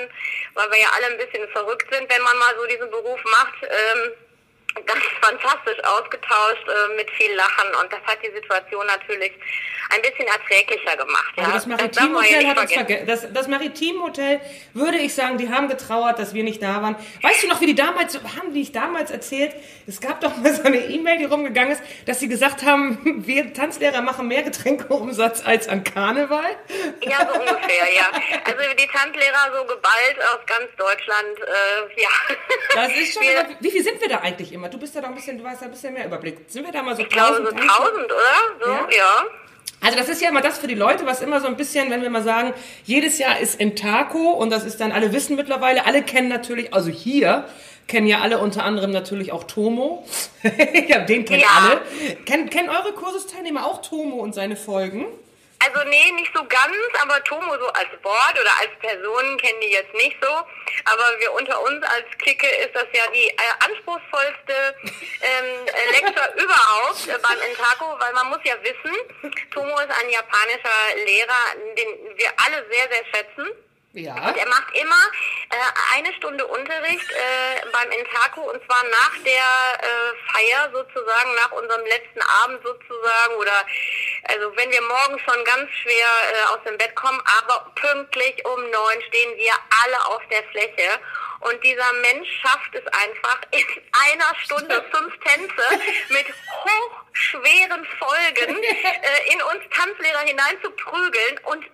weil 0.54 0.72
wir 0.72 0.80
ja 0.80 0.90
alle 0.96 1.08
ein 1.08 1.18
bisschen 1.18 1.48
verrückt 1.50 1.88
sind, 1.94 2.10
wenn 2.10 2.22
man 2.22 2.38
mal 2.38 2.56
so 2.58 2.66
diesen 2.68 2.90
Beruf 2.90 3.20
macht, 3.24 3.64
ähm, 3.64 4.12
ganz 4.86 5.03
fantastisch 5.22 5.84
ausgetauscht 5.84 6.68
äh, 6.68 6.96
mit 6.96 7.10
viel 7.12 7.34
Lachen. 7.36 7.70
Und 7.82 7.92
das 7.92 8.01
hat 8.06 8.20
die 8.24 8.32
Situation 8.34 8.86
natürlich 8.88 9.34
ein 9.89 10.01
bisschen 10.01 10.27
erträglicher 10.27 10.98
gemacht. 10.98 11.34
Also 11.38 11.50
ja. 11.50 11.56
das 11.56 11.65
Maritimhotel 11.65 12.48
hat 12.48 12.60
uns 12.60 12.74
vergessen. 12.74 13.08
Das, 13.08 13.34
das 13.34 13.48
Maritimhotel, 13.48 14.42
würde 14.74 14.98
ich 14.98 15.13
sagen, 15.13 15.38
die 15.38 15.50
haben 15.50 15.68
getrauert, 15.68 16.20
dass 16.20 16.34
wir 16.34 16.44
nicht 16.44 16.62
da 16.62 16.82
waren. 16.82 16.96
Weißt 17.22 17.44
du 17.44 17.48
noch, 17.48 17.62
wie 17.62 17.68
die 17.68 17.75
damals, 17.75 18.15
haben 18.15 18.53
die 18.53 18.62
ich 18.62 18.72
damals 18.72 19.12
erzählt? 19.12 19.56
Es 19.88 20.01
gab 20.01 20.22
doch 20.22 20.36
mal 20.38 20.53
so 20.56 20.63
eine 20.63 20.77
E-Mail, 20.77 21.20
die 21.20 21.25
rumgegangen 21.25 21.74
ist, 21.74 21.84
dass 22.06 22.20
sie 22.20 22.27
gesagt 22.27 22.63
haben, 22.63 23.24
wir 23.25 23.53
Tanzlehrer 23.53 24.01
machen 24.01 24.27
mehr 24.27 24.44
Getränkeumsatz 24.44 25.46
als 25.46 25.68
an 25.68 25.84
Karneval. 25.84 26.56
Ja, 27.01 27.27
so 27.32 27.39
ungefähr, 27.39 27.94
ja. 27.96 28.12
Also 28.46 28.75
die 28.77 28.88
Tanzlehrer 28.88 29.51
so 29.56 29.65
geballt 29.65 30.18
aus 30.32 30.46
ganz 30.46 30.70
Deutschland, 30.77 31.39
äh, 31.39 32.01
ja. 32.01 32.10
Das 32.74 32.96
ist 32.96 33.13
schon, 33.13 33.24
immer, 33.24 33.46
wie 33.60 33.72
viel 33.72 33.84
sind 33.84 34.01
wir 34.01 34.10
da 34.10 34.20
eigentlich 34.20 34.51
immer? 34.51 34.62
Du 34.70 34.77
bist 34.77 34.96
da 34.96 35.01
doch 35.01 35.10
ein 35.10 35.15
bisschen, 35.15 35.38
du 35.38 35.46
hast 35.46 35.62
da 35.62 35.65
ein 35.65 35.72
bisschen 35.72 35.93
mehr 35.93 36.05
Überblick. 36.05 36.38
Sind 36.48 36.65
wir 36.65 36.72
da 36.72 36.82
mal 36.84 36.96
so 36.96 37.01
Ich 37.03 37.10
glaube 37.10 37.36
so 37.38 37.50
1000? 37.50 37.60
Tanzlehrer? 37.60 37.86
1000, 37.88 38.05
oder? 38.05 38.65
So, 38.65 38.72
Ja? 38.72 38.88
ja. 38.98 39.24
Also 39.82 39.98
das 39.98 40.08
ist 40.08 40.22
ja 40.22 40.29
immer 40.29 40.39
das 40.41 40.60
für 40.60 40.67
die 40.67 40.75
Leute, 40.75 41.05
was 41.05 41.22
immer 41.22 41.41
so 41.41 41.48
ein 41.48 41.58
bisschen, 41.58 41.89
wenn 41.89 42.01
wir 42.01 42.10
mal 42.10 42.24
sagen, 42.24 42.53
jedes 42.86 43.17
Jahr 43.17 43.39
ist 43.41 43.60
Entaco 43.60 44.32
und 44.32 44.50
das 44.50 44.63
ist 44.63 44.79
dann, 44.79 44.93
alle 44.93 45.12
wissen 45.12 45.36
mittlerweile, 45.36 45.86
alle 45.86 46.03
kennen 46.03 46.29
natürlich, 46.29 46.74
also 46.74 46.89
hier 46.89 47.43
kennen 47.88 48.08
ja 48.08 48.22
alle 48.22 48.38
unter 48.38 48.63
anderem 48.63 48.91
natürlich 48.91 49.34
auch 49.34 49.43
Tomo. 49.43 50.05
ja, 50.88 51.00
den 51.00 51.25
kennen 51.25 51.41
Ja. 51.41 51.48
alle. 51.70 52.15
Kennen, 52.25 52.50
kennen 52.50 52.70
eure 52.70 52.93
Kursusteilnehmer 52.93 53.65
auch 53.65 53.82
Tomo 53.82 54.15
und 54.22 54.34
seine 54.34 54.55
Folgen? 54.55 55.05
Also 55.63 55.88
nee, 55.88 56.12
nicht 56.12 56.32
so 56.36 56.43
ganz, 56.43 56.75
aber 57.01 57.24
Tomo 57.24 57.55
so 57.58 57.67
als 57.67 57.89
Wort 58.01 58.34
oder 58.34 58.51
als 58.60 58.72
Person 58.79 59.38
kennen 59.38 59.62
die 59.62 59.72
jetzt 59.72 59.93
nicht 59.93 60.17
so. 60.22 60.29
Aber 60.29 61.20
wir 61.20 61.32
unter 61.34 61.62
uns 61.62 61.84
als 61.84 62.05
Clique 62.17 62.48
ist 62.48 62.75
das 62.75 62.88
ja 62.93 63.03
die 63.13 63.27
äh, 63.27 63.53
anspruchsvollste 63.60 64.75
ähm, 65.22 65.67
äh, 65.67 65.91
Lecture 65.91 66.34
überhaupt 66.36 67.08
äh, 67.08 67.17
beim 67.22 67.39
Entaco, 67.50 67.98
weil 68.00 68.13
man 68.13 68.27
muss 68.27 68.39
ja 68.43 68.55
wissen, 68.62 68.96
Tomo 69.53 69.79
ist 69.79 69.91
ein 69.91 70.10
japanischer 70.10 71.05
Lehrer, 71.05 71.75
den 71.77 72.17
wir 72.17 72.32
alle 72.38 72.65
sehr, 72.70 72.89
sehr 72.91 73.05
schätzen. 73.13 73.48
Ja. 73.94 74.16
Und 74.16 74.36
er 74.36 74.48
macht 74.48 74.74
immer 74.74 75.04
äh, 75.52 75.96
eine 75.96 76.12
Stunde 76.16 76.48
Unterricht 76.48 77.12
äh, 77.12 77.70
beim 77.72 77.92
Entaco 77.92 78.42
und 78.42 78.60
zwar 78.66 78.84
nach 78.90 79.14
der 79.24 79.32
äh, 79.34 80.14
Feier 80.32 80.72
sozusagen, 80.74 81.36
nach 81.36 81.52
unserem 81.52 81.86
letzten 81.86 82.22
Abend 82.44 82.64
sozusagen 82.64 83.36
oder 83.38 83.66
also 84.24 84.52
wenn 84.56 84.72
wir 84.72 84.82
morgen 84.82 85.20
schon 85.20 85.44
ganz 85.46 85.70
schwer 85.72 85.94
äh, 85.94 86.54
aus 86.54 86.64
dem 86.66 86.76
Bett 86.80 86.96
kommen, 86.96 87.22
aber 87.40 87.72
pünktlich 87.76 88.44
um 88.46 88.62
neun 88.72 89.02
stehen 89.10 89.38
wir 89.38 89.54
alle 89.84 90.06
auf 90.08 90.22
der 90.32 90.44
Fläche. 90.46 91.00
Und 91.42 91.62
dieser 91.64 91.94
Mensch 91.94 92.30
schafft 92.42 92.74
es 92.74 92.88
einfach, 92.88 93.42
in 93.52 93.66
einer 93.92 94.34
Stunde 94.40 94.86
fünf 94.92 95.14
Tänze 95.20 95.64
mit 96.10 96.26
hochschweren 96.64 97.86
Folgen 98.00 98.64
äh, 98.64 99.34
in 99.34 99.42
uns 99.44 99.64
Tanzlehrer 99.72 100.22
hineinzuprügeln. 100.22 101.40
Und 101.44 101.66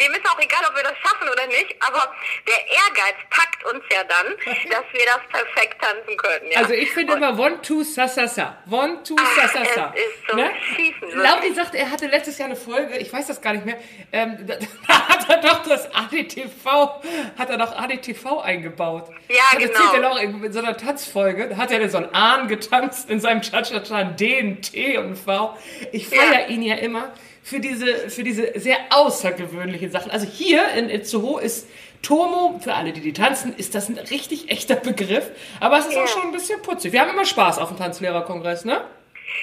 dem 0.00 0.12
ist 0.12 0.26
auch 0.28 0.38
egal, 0.38 0.60
ob 0.68 0.76
wir 0.76 0.82
das 0.82 0.96
schaffen 0.98 1.28
oder 1.28 1.46
nicht, 1.46 1.74
aber 1.80 2.12
der 2.46 2.60
Ehrgeiz 2.66 3.16
packt 3.30 3.64
uns 3.64 3.84
ja 3.90 4.04
dann, 4.04 4.26
dass 4.70 4.84
wir 4.92 5.06
das 5.06 5.20
perfekt 5.30 5.80
tanzen 5.80 6.16
können. 6.16 6.50
Ja. 6.50 6.58
Also 6.60 6.74
ich 6.74 6.90
finde 6.92 7.14
immer 7.14 7.38
One, 7.38 7.60
Two, 7.62 7.82
Sa, 7.82 8.08
Sa, 8.08 8.26
Sa. 8.26 8.58
One, 8.70 9.02
Two, 9.02 9.16
Sa, 9.36 9.48
Sa, 9.48 9.64
Sa. 9.64 9.94
es 9.94 10.02
ist 10.02 10.30
so 10.30 10.36
schießen, 10.74 11.00
wirklich. 11.00 11.14
Lauri 11.14 11.52
sagt, 11.54 11.74
er 11.74 11.90
hatte 11.90 12.06
letztes 12.06 12.38
Jahr 12.38 12.46
eine 12.46 12.56
Folge, 12.56 12.96
ich 12.98 13.12
weiß 13.12 13.26
das 13.26 13.40
gar 13.40 13.52
nicht 13.52 13.64
mehr, 13.66 13.78
ähm, 14.12 14.38
da, 14.46 14.56
da 14.86 15.08
hat 15.08 15.28
er 15.28 15.40
doch 15.40 15.62
das 15.64 15.92
ADTV, 15.94 17.02
hat 17.38 17.50
er 17.50 17.58
doch 17.58 17.76
ADTV 17.76 18.40
eingebaut. 18.40 19.08
Ja, 19.28 19.36
das 19.52 19.62
genau. 19.62 19.72
erzählt 19.72 19.94
er 19.94 20.00
noch 20.00 20.20
in, 20.20 20.52
so 20.52 20.58
einer 20.58 20.76
Tanzfolge, 20.76 21.56
hat 21.56 21.70
er 21.70 21.88
so 21.88 21.98
einen 21.98 22.14
Ahn 22.14 22.48
getanzt 22.48 23.10
in 23.10 23.20
seinem 23.20 23.42
Cha-Cha-Cha, 23.42 24.04
D, 24.04 24.38
ein 24.38 24.62
T 24.62 24.98
und 24.98 25.10
ein 25.10 25.16
V. 25.16 25.56
Ich 25.92 26.10
Ja. 26.10 26.22
feiere 26.22 26.48
ihn 26.48 26.62
ja 26.62 26.76
immer 26.76 27.12
für 27.46 27.60
diese, 27.60 27.86
für 28.10 28.24
diese 28.24 28.58
sehr 28.58 28.76
außergewöhnlichen 28.90 29.92
Sachen. 29.92 30.10
Also 30.10 30.26
hier 30.26 30.68
in 30.76 30.90
Itzehoe 30.90 31.40
ist 31.40 31.68
Tomo, 32.02 32.58
für 32.60 32.74
alle, 32.74 32.92
die 32.92 33.00
die 33.00 33.12
tanzen, 33.12 33.54
ist 33.56 33.76
das 33.76 33.88
ein 33.88 33.96
richtig 33.98 34.50
echter 34.50 34.74
Begriff. 34.74 35.30
Aber 35.60 35.78
es 35.78 35.86
ist 35.86 35.96
auch 35.96 36.00
Ja. 36.00 36.06
schon 36.08 36.22
ein 36.22 36.32
bisschen 36.32 36.60
putzig. 36.62 36.92
Wir 36.92 37.00
haben 37.02 37.10
immer 37.10 37.24
Spaß 37.24 37.58
auf 37.60 37.68
dem 37.68 37.78
Tanzlehrerkongress, 37.78 38.64
ne? 38.64 38.80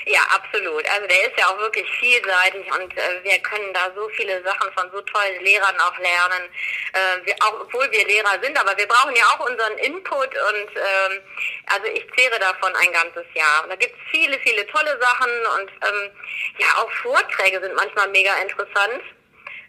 Ja, 0.06 0.22
absolut. 0.30 0.88
Also 0.90 1.08
der 1.08 1.28
ist 1.28 1.38
ja 1.38 1.48
auch 1.48 1.58
wirklich 1.60 1.90
vielseitig 2.00 2.66
und 2.74 2.98
äh, 2.98 3.24
wir 3.24 3.38
können 3.40 3.74
da 3.74 3.92
so 3.96 4.08
viele 4.10 4.44
Sachen 4.44 4.72
von 4.74 4.90
so 4.92 5.02
tollen 5.02 5.44
Lehrern 5.44 5.80
auch 5.80 5.98
lernen. 5.98 6.50
Äh, 6.94 7.26
wir, 7.26 7.36
auch, 7.42 7.62
obwohl 7.62 7.90
wir 7.92 8.06
Lehrer 8.06 8.40
sind, 8.42 8.60
aber 8.60 8.78
wir 8.78 8.88
brauchen 8.88 9.16
ja 9.16 9.24
auch 9.26 9.40
unseren 9.50 9.78
Input 9.80 10.28
und 10.28 10.70
ähm, 10.76 11.22
also 11.68 11.88
ich 11.88 12.06
zehre 12.18 12.40
davon 12.40 12.76
ein 12.76 12.92
ganzes 12.92 13.26
Jahr. 13.34 13.64
Und 13.64 13.70
da 13.70 13.76
gibt 13.76 13.94
es 13.94 14.12
viele, 14.12 14.38
viele 14.40 14.66
tolle 14.68 15.00
Sachen 15.00 15.32
und 15.58 15.72
ähm, 15.72 16.12
ja, 16.58 16.68
auch 16.78 16.92
Vorträge 17.02 17.62
sind 17.62 17.76
manchmal 17.76 18.08
mega 18.10 18.36
interessant. 18.42 19.04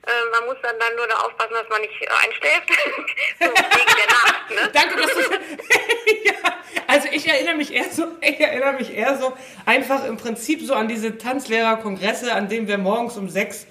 Äh, 0.06 0.30
man 0.38 0.46
muss 0.46 0.56
dann, 0.62 0.74
dann 0.78 0.94
nur 0.96 1.06
da 1.06 1.14
aufpassen, 1.16 1.54
dass 1.54 1.68
man 1.68 1.80
nicht 1.80 1.94
einschläft. 2.24 2.68
so 3.40 3.46
wegen 3.46 3.96
der 3.96 4.06
Nacht, 4.06 4.50
ne? 4.50 4.70
Danke, 4.72 4.96
dass 5.00 5.14
du 5.14 5.20
ja, 6.24 6.34
also 6.86 7.08
ich 7.10 7.26
erinnere 7.26 7.54
mich 7.54 7.72
eher 7.72 7.90
so, 7.90 8.06
ich 8.20 8.38
erinnere 8.38 8.74
mich 8.74 8.94
eher 8.94 9.16
so 9.16 9.32
einfach 9.64 10.04
im 10.04 10.18
Prinzip 10.18 10.60
so 10.60 10.74
an 10.74 10.88
diese 10.88 11.16
Tanzlehrerkongresse, 11.16 12.34
an 12.34 12.48
denen 12.48 12.68
wir 12.68 12.76
morgens 12.76 13.16
um 13.16 13.30
sechs 13.30 13.66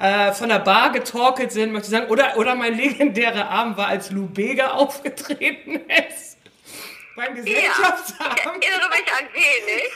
äh, 0.00 0.32
von 0.32 0.48
der 0.48 0.58
Bar 0.58 0.90
getorkelt 0.92 1.52
sind, 1.52 1.72
möchte 1.72 1.86
ich 1.86 1.92
sagen. 1.92 2.10
Oder, 2.10 2.36
oder 2.36 2.54
mein 2.54 2.76
legendärer 2.76 3.48
Abend 3.48 3.76
war, 3.76 3.88
als 3.88 4.10
Lou 4.10 4.26
Bega 4.26 4.70
aufgetreten 4.72 5.80
ist. 6.08 6.37
Beim 7.18 7.34
Ja, 7.34 7.42
Gesellschaftsabend. 7.42 8.62
ich 8.62 8.68
erinnere 8.70 8.90
mich 8.90 9.08
an 9.10 9.26
wenig. 9.34 9.90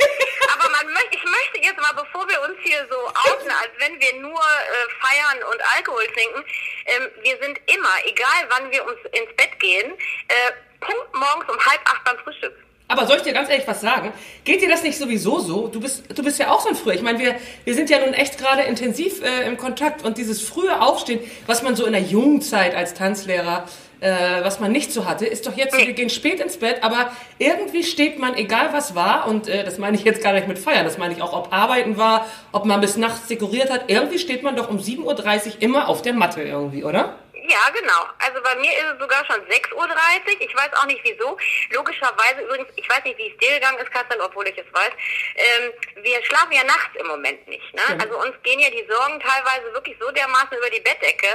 Aber 0.58 0.66
man 0.74 0.92
möchte, 0.92 1.14
ich 1.14 1.22
möchte 1.24 1.58
jetzt 1.62 1.78
mal, 1.80 1.94
bevor 1.94 2.26
wir 2.28 2.40
uns 2.42 2.58
hier 2.64 2.84
so 2.90 2.98
outen, 3.30 3.46
als 3.48 3.70
wenn 3.78 3.94
wir 4.00 4.20
nur 4.20 4.34
äh, 4.42 4.90
feiern 4.98 5.38
und 5.52 5.60
Alkohol 5.76 6.02
trinken, 6.14 6.42
ähm, 6.86 7.08
wir 7.22 7.38
sind 7.40 7.60
immer, 7.70 7.94
egal 8.06 8.40
wann 8.50 8.72
wir 8.72 8.82
uns 8.84 8.98
ins 9.12 9.30
Bett 9.36 9.54
gehen, 9.60 9.92
äh, 10.26 10.34
Punkt 10.80 11.14
morgens 11.14 11.48
um 11.48 11.58
halb 11.64 11.80
acht 11.84 12.02
beim 12.04 12.18
Frühstück. 12.24 12.54
Aber 12.88 13.06
soll 13.06 13.18
ich 13.18 13.22
dir 13.22 13.32
ganz 13.32 13.48
ehrlich 13.48 13.68
was 13.68 13.80
sagen? 13.80 14.12
Geht 14.44 14.60
dir 14.60 14.68
das 14.68 14.82
nicht 14.82 14.98
sowieso 14.98 15.38
so? 15.38 15.68
Du 15.68 15.78
bist, 15.80 16.04
du 16.12 16.24
bist 16.24 16.40
ja 16.40 16.50
auch 16.50 16.60
so 16.60 16.70
ein 16.70 16.74
Früher. 16.74 16.94
Ich 16.94 17.02
meine, 17.02 17.20
wir, 17.20 17.36
wir 17.64 17.74
sind 17.74 17.88
ja 17.88 18.00
nun 18.00 18.14
echt 18.14 18.36
gerade 18.36 18.62
intensiv 18.62 19.22
äh, 19.22 19.46
im 19.46 19.56
Kontakt 19.56 20.02
und 20.02 20.18
dieses 20.18 20.42
frühe 20.42 20.80
Aufstehen, 20.82 21.20
was 21.46 21.62
man 21.62 21.76
so 21.76 21.86
in 21.86 21.92
der 21.92 22.02
jungen 22.02 22.42
Zeit 22.42 22.74
als 22.74 22.94
Tanzlehrer, 22.94 23.68
äh, 24.02 24.42
was 24.42 24.58
man 24.58 24.72
nicht 24.72 24.92
so 24.92 25.04
hatte, 25.04 25.24
ist 25.24 25.46
doch 25.46 25.56
jetzt, 25.56 25.76
wir 25.78 25.92
gehen 25.92 26.10
spät 26.10 26.40
ins 26.40 26.56
Bett, 26.56 26.82
aber 26.82 27.12
irgendwie 27.38 27.84
steht 27.84 28.18
man, 28.18 28.34
egal 28.34 28.70
was 28.72 28.94
war, 28.94 29.28
und 29.28 29.48
äh, 29.48 29.64
das 29.64 29.78
meine 29.78 29.96
ich 29.96 30.04
jetzt 30.04 30.22
gar 30.22 30.32
nicht 30.32 30.48
mit 30.48 30.58
Feiern, 30.58 30.84
das 30.84 30.98
meine 30.98 31.14
ich 31.14 31.22
auch, 31.22 31.32
ob 31.32 31.52
Arbeiten 31.52 31.96
war, 31.96 32.26
ob 32.50 32.64
man 32.64 32.80
bis 32.80 32.96
nachts 32.96 33.28
dekoriert 33.28 33.70
hat, 33.70 33.84
irgendwie 33.86 34.18
steht 34.18 34.42
man 34.42 34.56
doch 34.56 34.68
um 34.68 34.78
7.30 34.78 35.04
Uhr 35.04 35.52
immer 35.60 35.88
auf 35.88 36.02
der 36.02 36.14
Matte 36.14 36.42
irgendwie, 36.42 36.82
oder? 36.82 37.14
Ja, 37.48 37.70
genau. 37.74 38.06
Also 38.18 38.40
bei 38.42 38.54
mir 38.56 38.70
ist 38.70 38.94
es 38.94 38.98
sogar 39.00 39.24
schon 39.26 39.40
6.30 39.46 39.74
Uhr. 39.74 40.40
Ich 40.40 40.54
weiß 40.54 40.72
auch 40.74 40.86
nicht 40.86 41.00
wieso. 41.02 41.36
Logischerweise 41.70 42.42
übrigens, 42.42 42.68
ich 42.76 42.88
weiß 42.88 43.02
nicht, 43.04 43.18
wie 43.18 43.30
es 43.30 43.36
dir 43.38 43.54
gegangen 43.54 43.78
ist, 43.78 43.90
Katrin, 43.90 44.20
obwohl 44.20 44.46
ich 44.46 44.56
es 44.56 44.66
weiß. 44.72 44.92
Ähm, 45.34 45.72
wir 46.02 46.24
schlafen 46.24 46.52
ja 46.52 46.64
nachts 46.64 46.94
im 46.94 47.06
Moment 47.06 47.46
nicht. 47.48 47.74
Ne? 47.74 47.80
Stimmt. 47.84 48.02
Also 48.02 48.18
uns 48.18 48.34
gehen 48.42 48.60
ja 48.60 48.70
die 48.70 48.86
Sorgen 48.88 49.18
teilweise 49.20 49.72
wirklich 49.72 49.96
so 50.00 50.10
dermaßen 50.10 50.56
über 50.56 50.70
die 50.70 50.80
Bettdecke, 50.80 51.26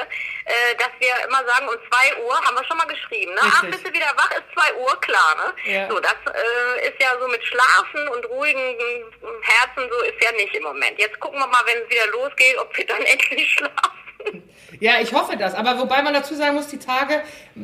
äh, 0.45 0.75
dass 0.77 0.91
wir 0.99 1.13
immer 1.27 1.43
sagen, 1.45 1.67
um 1.67 1.75
2 1.75 2.23
Uhr, 2.23 2.35
haben 2.45 2.55
wir 2.55 2.63
schon 2.63 2.77
mal 2.77 2.87
geschrieben, 2.87 3.33
ne? 3.33 3.41
Ach, 3.43 3.61
bist 3.63 3.85
du 3.85 3.91
wieder 3.91 4.11
wach, 4.15 4.31
ist 4.31 4.47
2 4.53 4.75
Uhr, 4.75 5.01
klar. 5.01 5.35
Ne? 5.35 5.73
Ja. 5.73 5.89
So, 5.89 5.99
das 5.99 6.15
äh, 6.25 6.87
ist 6.87 7.01
ja 7.01 7.17
so 7.19 7.27
mit 7.27 7.43
Schlafen 7.43 8.07
und 8.09 8.25
ruhigen 8.29 8.77
Herzen, 9.41 9.89
so 9.91 10.01
ist 10.01 10.23
ja 10.23 10.31
nicht 10.33 10.53
im 10.55 10.63
Moment. 10.63 10.97
Jetzt 10.99 11.19
gucken 11.19 11.39
wir 11.39 11.47
mal, 11.47 11.61
wenn 11.65 11.83
es 11.83 11.89
wieder 11.89 12.07
losgeht, 12.07 12.57
ob 12.57 12.75
wir 12.77 12.85
dann 12.85 13.01
endlich 13.05 13.51
schlafen. 13.53 13.96
Ja, 14.79 14.93
ich 15.01 15.13
hoffe 15.13 15.37
das. 15.37 15.53
Aber 15.53 15.79
wobei 15.79 16.01
man 16.01 16.13
dazu 16.13 16.35
sagen 16.35 16.55
muss, 16.55 16.67
die 16.67 16.77
Tage 16.77 17.21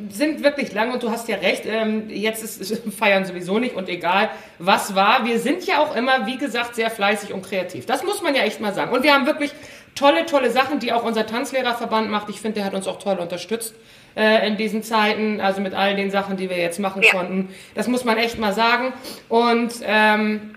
sind 0.09 0.43
wirklich 0.43 0.73
lang 0.73 0.91
und 0.91 1.03
du 1.03 1.11
hast 1.11 1.27
ja 1.27 1.37
recht. 1.37 1.65
Ähm, 1.65 2.09
jetzt 2.09 2.43
ist 2.43 2.81
Feiern 2.97 3.25
sowieso 3.25 3.59
nicht 3.59 3.75
und 3.75 3.89
egal 3.89 4.29
was 4.59 4.95
war. 4.95 5.25
Wir 5.25 5.39
sind 5.39 5.65
ja 5.65 5.79
auch 5.79 5.95
immer, 5.95 6.25
wie 6.25 6.37
gesagt, 6.37 6.75
sehr 6.75 6.89
fleißig 6.89 7.33
und 7.33 7.43
kreativ. 7.45 7.85
Das 7.85 8.03
muss 8.03 8.21
man 8.21 8.35
ja 8.35 8.43
echt 8.43 8.59
mal 8.59 8.73
sagen. 8.73 8.91
Und 8.91 9.03
wir 9.03 9.13
haben 9.13 9.25
wirklich 9.25 9.51
tolle, 9.95 10.25
tolle 10.25 10.51
Sachen, 10.51 10.79
die 10.79 10.91
auch 10.91 11.03
unser 11.03 11.25
Tanzlehrerverband 11.25 12.09
macht. 12.09 12.29
Ich 12.29 12.41
finde, 12.41 12.55
der 12.55 12.65
hat 12.65 12.73
uns 12.73 12.87
auch 12.87 12.99
toll 12.99 13.17
unterstützt 13.17 13.75
äh, 14.15 14.47
in 14.47 14.57
diesen 14.57 14.83
Zeiten, 14.83 15.39
also 15.41 15.61
mit 15.61 15.73
all 15.73 15.95
den 15.95 16.11
Sachen, 16.11 16.37
die 16.37 16.49
wir 16.49 16.57
jetzt 16.57 16.79
machen 16.79 17.01
ja. 17.03 17.11
konnten. 17.11 17.53
Das 17.75 17.87
muss 17.87 18.03
man 18.03 18.17
echt 18.17 18.39
mal 18.39 18.53
sagen. 18.53 18.93
Und 19.29 19.73
ähm, 19.83 20.55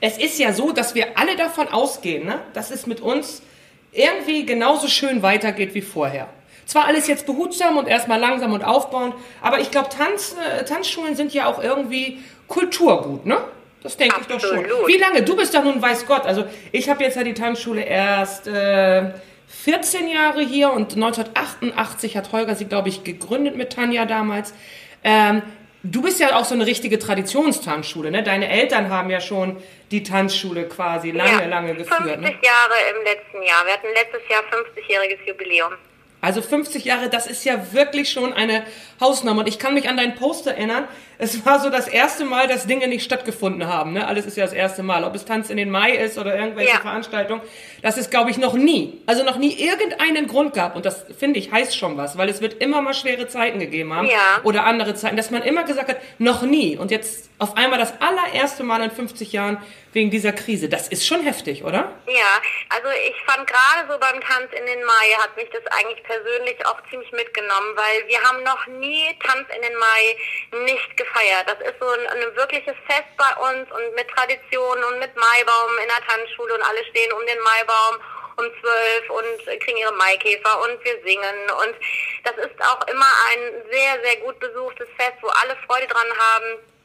es 0.00 0.18
ist 0.18 0.38
ja 0.38 0.52
so, 0.52 0.72
dass 0.72 0.94
wir 0.94 1.18
alle 1.18 1.36
davon 1.36 1.68
ausgehen, 1.68 2.26
ne? 2.26 2.40
dass 2.52 2.70
es 2.70 2.86
mit 2.86 3.00
uns 3.00 3.42
irgendwie 3.96 4.46
genauso 4.46 4.88
schön 4.88 5.22
weitergeht 5.22 5.74
wie 5.74 5.82
vorher. 5.82 6.28
Zwar 6.66 6.86
alles 6.86 7.06
jetzt 7.06 7.26
behutsam 7.26 7.76
und 7.76 7.86
erstmal 7.86 8.18
langsam 8.18 8.52
und 8.52 8.64
aufbauend, 8.64 9.14
aber 9.40 9.60
ich 9.60 9.70
glaube, 9.70 9.88
Tanz, 9.88 10.34
äh, 10.34 10.64
Tanzschulen 10.64 11.14
sind 11.14 11.32
ja 11.32 11.46
auch 11.46 11.62
irgendwie 11.62 12.18
Kulturgut, 12.48 13.24
ne? 13.24 13.38
Das 13.82 13.96
denke 13.96 14.16
ich 14.20 14.26
doch 14.26 14.40
schon. 14.40 14.64
Wie 14.86 14.98
lange? 14.98 15.22
Du 15.22 15.36
bist 15.36 15.54
doch 15.54 15.62
nun, 15.62 15.80
weiß 15.80 16.06
Gott. 16.06 16.26
Also 16.26 16.44
ich 16.72 16.88
habe 16.88 17.04
jetzt 17.04 17.16
ja 17.16 17.22
die 17.22 17.34
Tanzschule 17.34 17.82
erst 17.82 18.48
äh, 18.48 19.12
14 19.48 20.08
Jahre 20.08 20.40
hier 20.40 20.72
und 20.72 20.94
1988 20.94 22.16
hat 22.16 22.32
Holger 22.32 22.56
sie, 22.56 22.64
glaube 22.64 22.88
ich, 22.88 23.04
gegründet 23.04 23.56
mit 23.56 23.72
Tanja 23.72 24.04
damals. 24.04 24.54
Ähm, 25.04 25.42
du 25.90 26.02
bist 26.02 26.20
ja 26.20 26.36
auch 26.36 26.44
so 26.44 26.54
eine 26.54 26.66
richtige 26.66 26.98
Traditionstanzschule, 26.98 28.10
ne? 28.10 28.22
Deine 28.22 28.48
Eltern 28.48 28.90
haben 28.90 29.10
ja 29.10 29.20
schon 29.20 29.62
die 29.90 30.02
Tanzschule 30.02 30.68
quasi 30.68 31.10
lange, 31.10 31.42
ja, 31.42 31.46
lange 31.46 31.74
geführt. 31.74 32.02
50 32.02 32.20
ne? 32.20 32.30
Jahre 32.42 32.74
im 32.96 33.04
letzten 33.04 33.42
Jahr. 33.42 33.64
Wir 33.64 33.72
hatten 33.72 33.88
letztes 33.94 34.22
Jahr 34.28 34.42
50-jähriges 34.42 35.26
Jubiläum. 35.26 35.72
Also 36.20 36.42
50 36.42 36.84
Jahre, 36.84 37.08
das 37.08 37.26
ist 37.26 37.44
ja 37.44 37.72
wirklich 37.72 38.10
schon 38.10 38.32
eine 38.32 38.64
Hausnummer. 39.00 39.40
Und 39.40 39.48
ich 39.48 39.58
kann 39.58 39.74
mich 39.74 39.88
an 39.88 39.96
deinen 39.96 40.14
Post 40.14 40.46
erinnern. 40.46 40.84
Es 41.18 41.46
war 41.46 41.60
so 41.60 41.70
das 41.70 41.88
erste 41.88 42.24
Mal, 42.24 42.48
dass 42.48 42.66
Dinge 42.66 42.88
nicht 42.88 43.04
stattgefunden 43.04 43.68
haben. 43.68 43.92
Ne? 43.92 44.06
Alles 44.06 44.26
ist 44.26 44.36
ja 44.36 44.44
das 44.44 44.52
erste 44.52 44.82
Mal. 44.82 45.04
Ob 45.04 45.14
es 45.14 45.24
Tanz 45.24 45.50
in 45.50 45.56
den 45.56 45.70
Mai 45.70 45.92
ist 45.92 46.18
oder 46.18 46.36
irgendwelche 46.36 46.72
ja. 46.72 46.80
Veranstaltungen. 46.80 47.42
Das 47.82 47.96
ist, 47.96 48.10
glaube 48.10 48.30
ich, 48.30 48.38
noch 48.38 48.54
nie. 48.54 49.00
Also 49.06 49.24
noch 49.24 49.38
nie 49.38 49.52
irgendeinen 49.52 50.26
Grund 50.26 50.54
gab. 50.54 50.74
Und 50.74 50.84
das, 50.84 51.06
finde 51.18 51.38
ich, 51.38 51.52
heißt 51.52 51.76
schon 51.76 51.96
was. 51.96 52.18
Weil 52.18 52.28
es 52.28 52.40
wird 52.40 52.54
immer 52.62 52.82
mal 52.82 52.94
schwere 52.94 53.28
Zeiten 53.28 53.58
gegeben 53.58 53.94
haben. 53.94 54.08
Ja. 54.08 54.40
Oder 54.42 54.64
andere 54.64 54.94
Zeiten. 54.94 55.16
Dass 55.16 55.30
man 55.30 55.42
immer 55.42 55.64
gesagt 55.64 55.88
hat, 55.88 55.98
noch 56.18 56.42
nie. 56.42 56.76
Und 56.76 56.90
jetzt 56.90 57.30
auf 57.38 57.56
einmal 57.56 57.78
das 57.78 57.94
allererste 58.00 58.64
Mal 58.64 58.82
in 58.82 58.90
50 58.90 59.32
Jahren 59.32 59.58
wegen 59.96 60.10
dieser 60.10 60.32
Krise. 60.32 60.68
Das 60.68 60.88
ist 60.88 61.06
schon 61.06 61.22
heftig, 61.22 61.64
oder? 61.64 61.90
Ja, 62.06 62.32
also 62.68 62.88
ich 63.08 63.16
fand 63.24 63.48
gerade 63.48 63.90
so 63.90 63.98
beim 63.98 64.20
Tanz 64.20 64.52
in 64.52 64.66
den 64.66 64.84
Mai 64.84 65.08
hat 65.18 65.34
mich 65.36 65.48
das 65.50 65.64
eigentlich 65.72 66.04
persönlich 66.04 66.64
auch 66.66 66.76
ziemlich 66.90 67.10
mitgenommen, 67.12 67.74
weil 67.74 68.06
wir 68.06 68.20
haben 68.22 68.42
noch 68.44 68.66
nie 68.66 69.18
Tanz 69.24 69.48
in 69.56 69.62
den 69.62 69.74
Mai 69.74 70.04
nicht 70.68 70.96
gefeiert. 70.96 71.48
Das 71.48 71.58
ist 71.66 71.80
so 71.80 71.88
ein, 71.88 72.06
ein 72.12 72.36
wirkliches 72.36 72.76
Fest 72.86 73.08
bei 73.16 73.32
uns 73.40 73.64
und 73.72 73.94
mit 73.96 74.06
Tradition 74.12 74.84
und 74.84 75.00
mit 75.00 75.16
Maibaum 75.16 75.72
in 75.82 75.88
der 75.88 76.04
Tanzschule 76.06 76.54
und 76.54 76.62
alle 76.62 76.84
stehen 76.84 77.12
um 77.12 77.24
den 77.26 77.40
Maibaum 77.40 77.96
um 78.36 78.44
zwölf 78.60 79.08
und 79.08 79.60
kriegen 79.64 79.78
ihre 79.78 79.96
Maikäfer 79.96 80.60
und 80.60 80.76
wir 80.84 81.00
singen 81.08 81.38
und 81.56 81.74
das 82.22 82.36
ist 82.36 82.60
auch 82.60 82.86
immer 82.86 83.08
ein 83.32 83.64
sehr, 83.72 83.96
sehr 84.04 84.16
gut 84.16 84.38
besuchtes 84.40 84.88
Fest, 84.98 85.16
wo 85.22 85.28
alle 85.28 85.56
Freude 85.66 85.86
dran 85.86 86.12
haben 86.18 86.75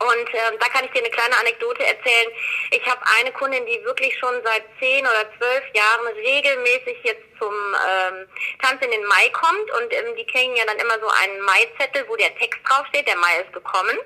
und 0.00 0.28
ähm, 0.32 0.58
da 0.58 0.68
kann 0.68 0.84
ich 0.84 0.90
dir 0.92 1.00
eine 1.00 1.10
kleine 1.10 1.36
Anekdote 1.36 1.84
erzählen. 1.84 2.28
Ich 2.70 2.86
habe 2.88 3.00
eine 3.18 3.32
Kundin, 3.32 3.66
die 3.66 3.84
wirklich 3.84 4.16
schon 4.18 4.34
seit 4.42 4.64
zehn 4.78 5.06
oder 5.06 5.28
zwölf 5.36 5.64
Jahren 5.74 6.06
regelmäßig 6.16 6.98
jetzt 7.02 7.24
zum 7.38 7.52
ähm, 7.52 8.26
Tanz 8.62 8.82
in 8.82 8.90
den 8.90 9.04
Mai 9.04 9.28
kommt 9.32 9.70
und 9.76 9.92
ähm, 9.92 10.16
die 10.16 10.26
kriegen 10.26 10.56
ja 10.56 10.64
dann 10.64 10.78
immer 10.78 10.98
so 11.00 11.08
einen 11.08 11.40
Mai-Zettel, 11.42 12.04
wo 12.08 12.16
der 12.16 12.34
Text 12.36 12.60
draufsteht, 12.66 13.06
der 13.06 13.16
Mai 13.16 13.40
ist 13.44 13.52
gekommen. 13.52 13.96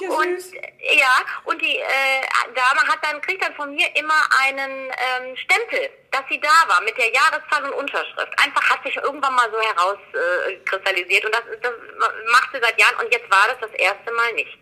Ja 0.00 0.08
und 0.10 0.40
süß. 0.40 0.52
ja, 0.80 1.14
und 1.44 1.60
die 1.60 1.76
äh, 1.78 2.20
Dame 2.54 2.88
hat 2.88 2.98
dann 3.02 3.20
kriegt 3.20 3.42
dann 3.42 3.54
von 3.54 3.74
mir 3.74 3.88
immer 3.96 4.20
einen 4.44 4.88
ähm, 4.88 5.36
Stempel, 5.36 5.90
dass 6.10 6.22
sie 6.30 6.40
da 6.40 6.68
war 6.68 6.80
mit 6.82 6.96
der 6.96 7.10
Jahreszahl 7.10 7.64
und 7.64 7.72
Unterschrift. 7.72 8.32
Einfach 8.38 8.70
hat 8.70 8.82
sich 8.84 8.96
irgendwann 8.96 9.34
mal 9.34 9.50
so 9.50 9.60
herauskristallisiert 9.60 11.22
äh, 11.22 11.26
und 11.26 11.34
das, 11.34 11.42
das 11.60 11.72
macht 12.32 12.48
sie 12.52 12.60
seit 12.62 12.78
Jahren 12.80 12.96
und 13.04 13.12
jetzt 13.12 13.30
war 13.30 13.48
das 13.48 13.60
das 13.60 13.72
erste 13.72 14.12
Mal 14.12 14.32
nicht. 14.32 14.58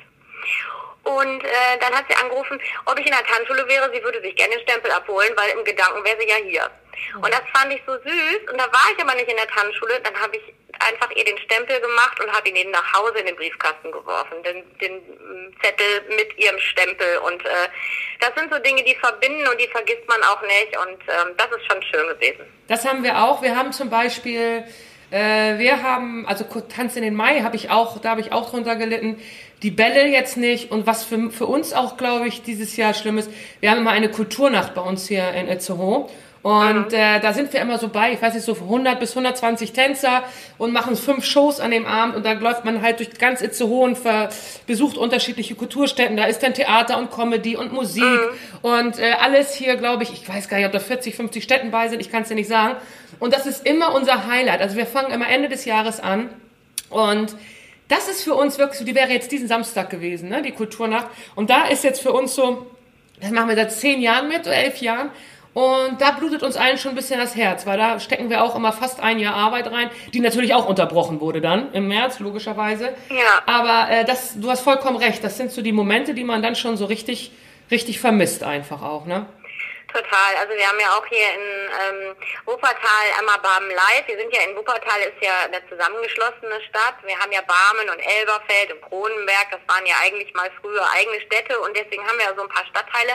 Und 1.05 1.43
äh, 1.43 1.79
dann 1.81 1.93
hat 1.95 2.05
sie 2.09 2.15
angerufen, 2.15 2.61
ob 2.87 2.99
ich 2.99 3.07
in 3.07 3.13
der 3.13 3.25
Tanzschule 3.25 3.67
wäre. 3.67 3.91
Sie 3.93 4.03
würde 4.03 4.21
sich 4.23 4.37
gerne 4.37 4.55
den 4.55 4.63
Stempel 4.63 4.91
abholen, 4.93 5.33
weil 5.37 5.51
im 5.51 5.65
Gedanken 5.65 6.05
wäre 6.05 6.17
sie 6.21 6.29
ja 6.29 6.37
hier. 6.37 6.71
Und 7.17 7.33
das 7.33 7.43
fand 7.53 7.73
ich 7.73 7.83
so 7.87 7.93
süß. 7.93 8.51
Und 8.51 8.59
da 8.59 8.65
war 8.71 8.87
ich 8.95 9.03
aber 9.03 9.15
nicht 9.15 9.29
in 9.29 9.37
der 9.37 9.49
Tanzschule. 9.49 10.01
Dann 10.05 10.15
habe 10.21 10.37
ich 10.37 10.43
einfach 10.79 11.11
ihr 11.17 11.25
den 11.25 11.39
Stempel 11.39 11.81
gemacht 11.81 12.21
und 12.23 12.31
habe 12.33 12.49
ihn 12.49 12.57
eben 12.57 12.71
nach 12.71 12.93
Hause 12.95 13.19
in 13.19 13.27
den 13.27 13.37
Briefkasten 13.37 13.91
geworfen. 13.91 14.43
Den, 14.45 14.63
den 14.79 14.95
mm, 14.95 15.55
Zettel 15.61 16.17
mit 16.17 16.39
ihrem 16.39 16.59
Stempel. 16.61 17.19
Und 17.27 17.45
äh, 17.45 17.69
das 18.21 18.31
sind 18.37 18.53
so 18.53 18.59
Dinge, 18.61 18.85
die 18.85 18.95
verbinden 18.95 19.47
und 19.49 19.61
die 19.61 19.69
vergisst 19.69 20.07
man 20.07 20.23
auch 20.23 20.43
nicht. 20.43 20.77
Und 20.79 21.03
ähm, 21.09 21.35
das 21.37 21.49
ist 21.51 21.67
schon 21.67 21.83
schön 21.83 22.07
gewesen. 22.15 22.47
Das 22.69 22.87
haben 22.87 23.03
wir 23.03 23.19
auch. 23.19 23.43
Wir 23.43 23.57
haben 23.57 23.73
zum 23.73 23.91
Beispiel... 23.91 24.65
Äh, 25.11 25.59
wir 25.59 25.83
haben, 25.83 26.27
also 26.27 26.45
Tanz 26.75 26.97
in 26.97 27.03
den 27.03 27.15
Mai 27.15 27.43
habe 27.43 27.55
ich 27.55 27.69
auch, 27.69 28.01
da 28.01 28.11
habe 28.11 28.23
ich 28.23 28.33
auch 28.33 28.49
drunter 28.49 28.77
gelitten 28.77 29.21
die 29.62 29.70
Bälle 29.70 30.09
jetzt 30.09 30.37
nicht. 30.37 30.70
Und 30.70 30.87
was 30.87 31.05
für, 31.05 31.31
für 31.31 31.46
uns 31.46 31.72
auch, 31.72 31.96
glaube 31.96 32.29
ich, 32.29 32.42
dieses 32.42 32.77
Jahr 32.77 32.94
schlimm 32.94 33.18
ist, 33.18 33.31
wir 33.61 33.70
haben 33.70 33.79
immer 33.79 33.92
eine 33.92 34.11
Kulturnacht 34.11 34.75
bei 34.75 34.83
uns 34.83 35.09
hier 35.09 35.31
in 35.33 35.48
Itzehoe. 35.48 36.09
Und 36.42 36.92
äh, 36.92 37.20
da 37.20 37.33
sind 37.33 37.53
wir 37.53 37.61
immer 37.61 37.79
so 37.79 37.87
bei, 37.87 38.12
ich 38.12 38.20
weiß 38.20 38.35
nicht, 38.35 38.44
so 38.44 38.55
100 38.55 38.98
bis 38.98 39.11
120 39.11 39.72
Tänzer 39.72 40.25
und 40.59 40.72
machen 40.72 40.96
fünf 40.96 41.25
Shows 41.25 41.61
an 41.61 41.70
dem 41.70 41.87
Abend 41.87 42.16
und 42.16 42.27
da 42.27 42.33
läuft 42.33 42.64
man 42.64 42.83
halt 42.83 42.98
durch 42.98 43.16
ganz 43.16 43.42
Itzehoe 43.42 43.85
und 43.85 43.98
besucht 44.66 44.98
unterschiedliche 44.98 45.55
Kulturstätten. 45.55 46.16
Da 46.16 46.25
ist 46.25 46.42
dann 46.42 46.53
Theater 46.53 46.98
und 46.98 47.12
Comedy 47.12 47.55
und 47.55 47.72
Musik 47.72 48.03
mhm. 48.03 48.59
und 48.62 48.98
äh, 48.98 49.12
alles 49.20 49.55
hier, 49.55 49.77
glaube 49.77 50.03
ich, 50.03 50.12
ich 50.12 50.29
weiß 50.29 50.48
gar 50.48 50.57
nicht, 50.57 50.66
ob 50.66 50.72
da 50.72 50.81
40, 50.81 51.14
50 51.14 51.44
Städten 51.44 51.70
bei 51.70 51.88
sind, 51.88 52.01
ich 52.01 52.11
kann 52.11 52.22
es 52.22 52.29
dir 52.29 52.35
nicht 52.35 52.48
sagen. 52.48 52.75
Und 53.20 53.33
das 53.33 53.46
ist 53.46 53.64
immer 53.64 53.94
unser 53.94 54.27
Highlight. 54.27 54.61
Also 54.61 54.77
wir 54.77 54.87
fangen 54.87 55.12
immer 55.12 55.29
Ende 55.29 55.48
des 55.48 55.64
Jahres 55.64 56.01
an 56.01 56.29
und 56.90 57.37
das 57.93 58.09
ist 58.09 58.25
für 58.25 58.35
uns 58.35 58.59
wirklich 58.59 58.79
so, 58.79 58.85
die 58.85 58.95
wäre 58.95 59.11
jetzt 59.11 59.31
diesen 59.31 59.49
Samstag 59.49 59.91
gewesen, 59.91 60.31
ne, 60.31 60.41
die 60.41 60.53
Kulturnacht. 60.53 61.09
Und 61.35 61.51
da 61.51 61.65
ist 61.65 61.85
jetzt 61.85 62.01
für 62.01 62.13
uns 62.13 62.35
so, 62.35 62.67
das 63.21 63.31
machen 63.31 63.49
wir 63.49 63.57
seit 63.57 63.71
zehn 63.73 64.01
Jahren 64.01 64.29
mit, 64.29 64.41
oder 64.41 64.57
elf 64.57 64.79
Jahren. 64.79 65.11
Und 65.53 66.01
da 66.01 66.13
blutet 66.13 66.43
uns 66.43 66.57
allen 66.57 66.79
schon 66.79 66.93
ein 66.93 66.95
bisschen 66.95 67.21
das 67.21 67.37
Herz, 67.37 67.67
weil 67.67 67.77
da 67.77 68.01
stecken 68.01 68.31
wir 68.31 68.43
auch 68.43 68.57
immer 68.57 68.73
fast 68.73 69.01
ein 69.01 69.19
Jahr 69.19 69.35
Arbeit 69.35 69.71
rein, 69.71 69.91
die 70.15 70.21
natürlich 70.21 70.55
auch 70.55 70.67
unterbrochen 70.67 71.21
wurde 71.21 71.43
dann 71.43 71.71
im 71.75 71.89
März, 71.89 72.21
logischerweise. 72.21 72.95
Ja. 73.11 73.43
Aber 73.45 73.91
äh, 73.91 74.07
das, 74.07 74.41
du 74.41 74.49
hast 74.51 74.61
vollkommen 74.61 74.97
recht, 74.97 75.23
das 75.23 75.37
sind 75.37 75.53
so 75.53 75.61
die 75.61 75.73
Momente, 75.73 76.15
die 76.15 76.25
man 76.25 76.43
dann 76.43 76.57
schon 76.57 76.79
so 76.79 76.87
richtig, 76.87 77.33
richtig 77.71 78.01
vermisst 78.01 78.43
einfach 78.43 78.83
auch, 78.83 79.05
ne? 79.05 79.27
Total. 79.93 80.37
Also 80.41 80.55
wir 80.55 80.67
haben 80.67 80.81
ja 80.81 80.97
auch 80.97 81.05
hier 81.05 81.29
in 81.37 81.69
ähm, 81.69 82.17
Wuppertal 82.47 83.07
einmal 83.19 83.39
Barmen 83.41 83.71
Live. 83.71 84.09
Wir 84.09 84.17
sind 84.17 84.33
ja 84.35 84.41
in 84.49 84.57
Wuppertal, 84.57 85.01
ist 85.01 85.21
ja 85.21 85.45
eine 85.45 85.61
zusammengeschlossene 85.69 86.63
Stadt. 86.69 86.97
Wir 87.05 87.19
haben 87.19 87.31
ja 87.31 87.43
Barmen 87.43 87.91
und 87.91 88.01
Elberfeld 88.01 88.73
und 88.73 88.81
Kronenberg. 88.89 89.51
Das 89.51 89.61
waren 89.69 89.85
ja 89.85 89.97
eigentlich 90.03 90.33
mal 90.33 90.51
früher 90.63 90.81
eigene 90.97 91.21
Städte 91.21 91.61
und 91.61 91.77
deswegen 91.77 92.09
haben 92.09 92.17
wir 92.17 92.25
ja 92.25 92.35
so 92.35 92.41
ein 92.41 92.49
paar 92.49 92.65
Stadtteile, 92.65 93.13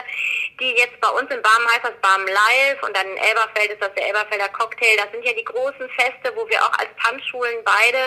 die 0.60 0.70
jetzt 0.78 1.00
bei 1.00 1.08
uns 1.08 1.28
in 1.34 1.42
Barmen 1.42 1.66
heißt 1.66 1.82
das 1.82 1.98
Barmen 2.00 2.28
Live 2.28 2.82
und 2.86 2.96
dann 2.96 3.10
in 3.10 3.18
Elberfeld 3.18 3.72
ist 3.72 3.82
das 3.82 3.94
der 3.94 4.06
Elberfelder 4.06 4.48
Cocktail. 4.50 4.96
Das 5.02 5.10
sind 5.10 5.24
ja 5.26 5.32
die 5.32 5.44
großen 5.50 5.90
Feste, 5.98 6.30
wo 6.36 6.48
wir 6.48 6.62
auch 6.62 6.78
als 6.78 6.94
Tanzschulen 7.02 7.58
beide 7.66 8.06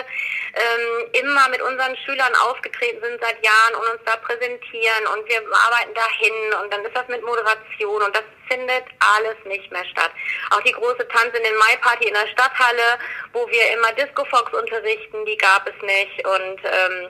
ähm, 0.56 1.12
immer 1.12 1.48
mit 1.50 1.60
unseren 1.60 1.94
Schülern 2.08 2.34
aufgetreten 2.48 3.04
sind 3.04 3.20
seit 3.20 3.36
Jahren 3.44 3.74
und 3.76 4.00
uns 4.00 4.02
da 4.06 4.16
präsentieren 4.16 5.04
und 5.12 5.28
wir 5.28 5.44
arbeiten 5.44 5.92
dahin 5.92 6.64
und 6.64 6.72
dann 6.72 6.84
ist 6.84 6.96
das 6.96 7.08
mit 7.08 7.20
Moderation 7.20 8.00
und 8.00 8.16
das 8.16 8.24
findet 8.52 8.84
alles 9.00 9.36
nicht 9.44 9.70
mehr 9.72 9.84
statt. 9.86 10.10
Auch 10.50 10.60
die 10.62 10.72
große 10.72 11.06
Tanz 11.08 11.36
in 11.36 11.44
den 11.44 11.56
Mai-Party 11.56 12.08
in 12.08 12.14
der 12.14 12.28
Stadthalle, 12.28 12.98
wo 13.32 13.48
wir 13.48 13.72
immer 13.72 13.92
Disco 13.92 14.24
Fox 14.26 14.52
unterrichten, 14.52 15.24
die 15.24 15.36
gab 15.36 15.66
es 15.66 15.82
nicht 15.82 16.26
und 16.26 16.60
ähm, 16.64 17.08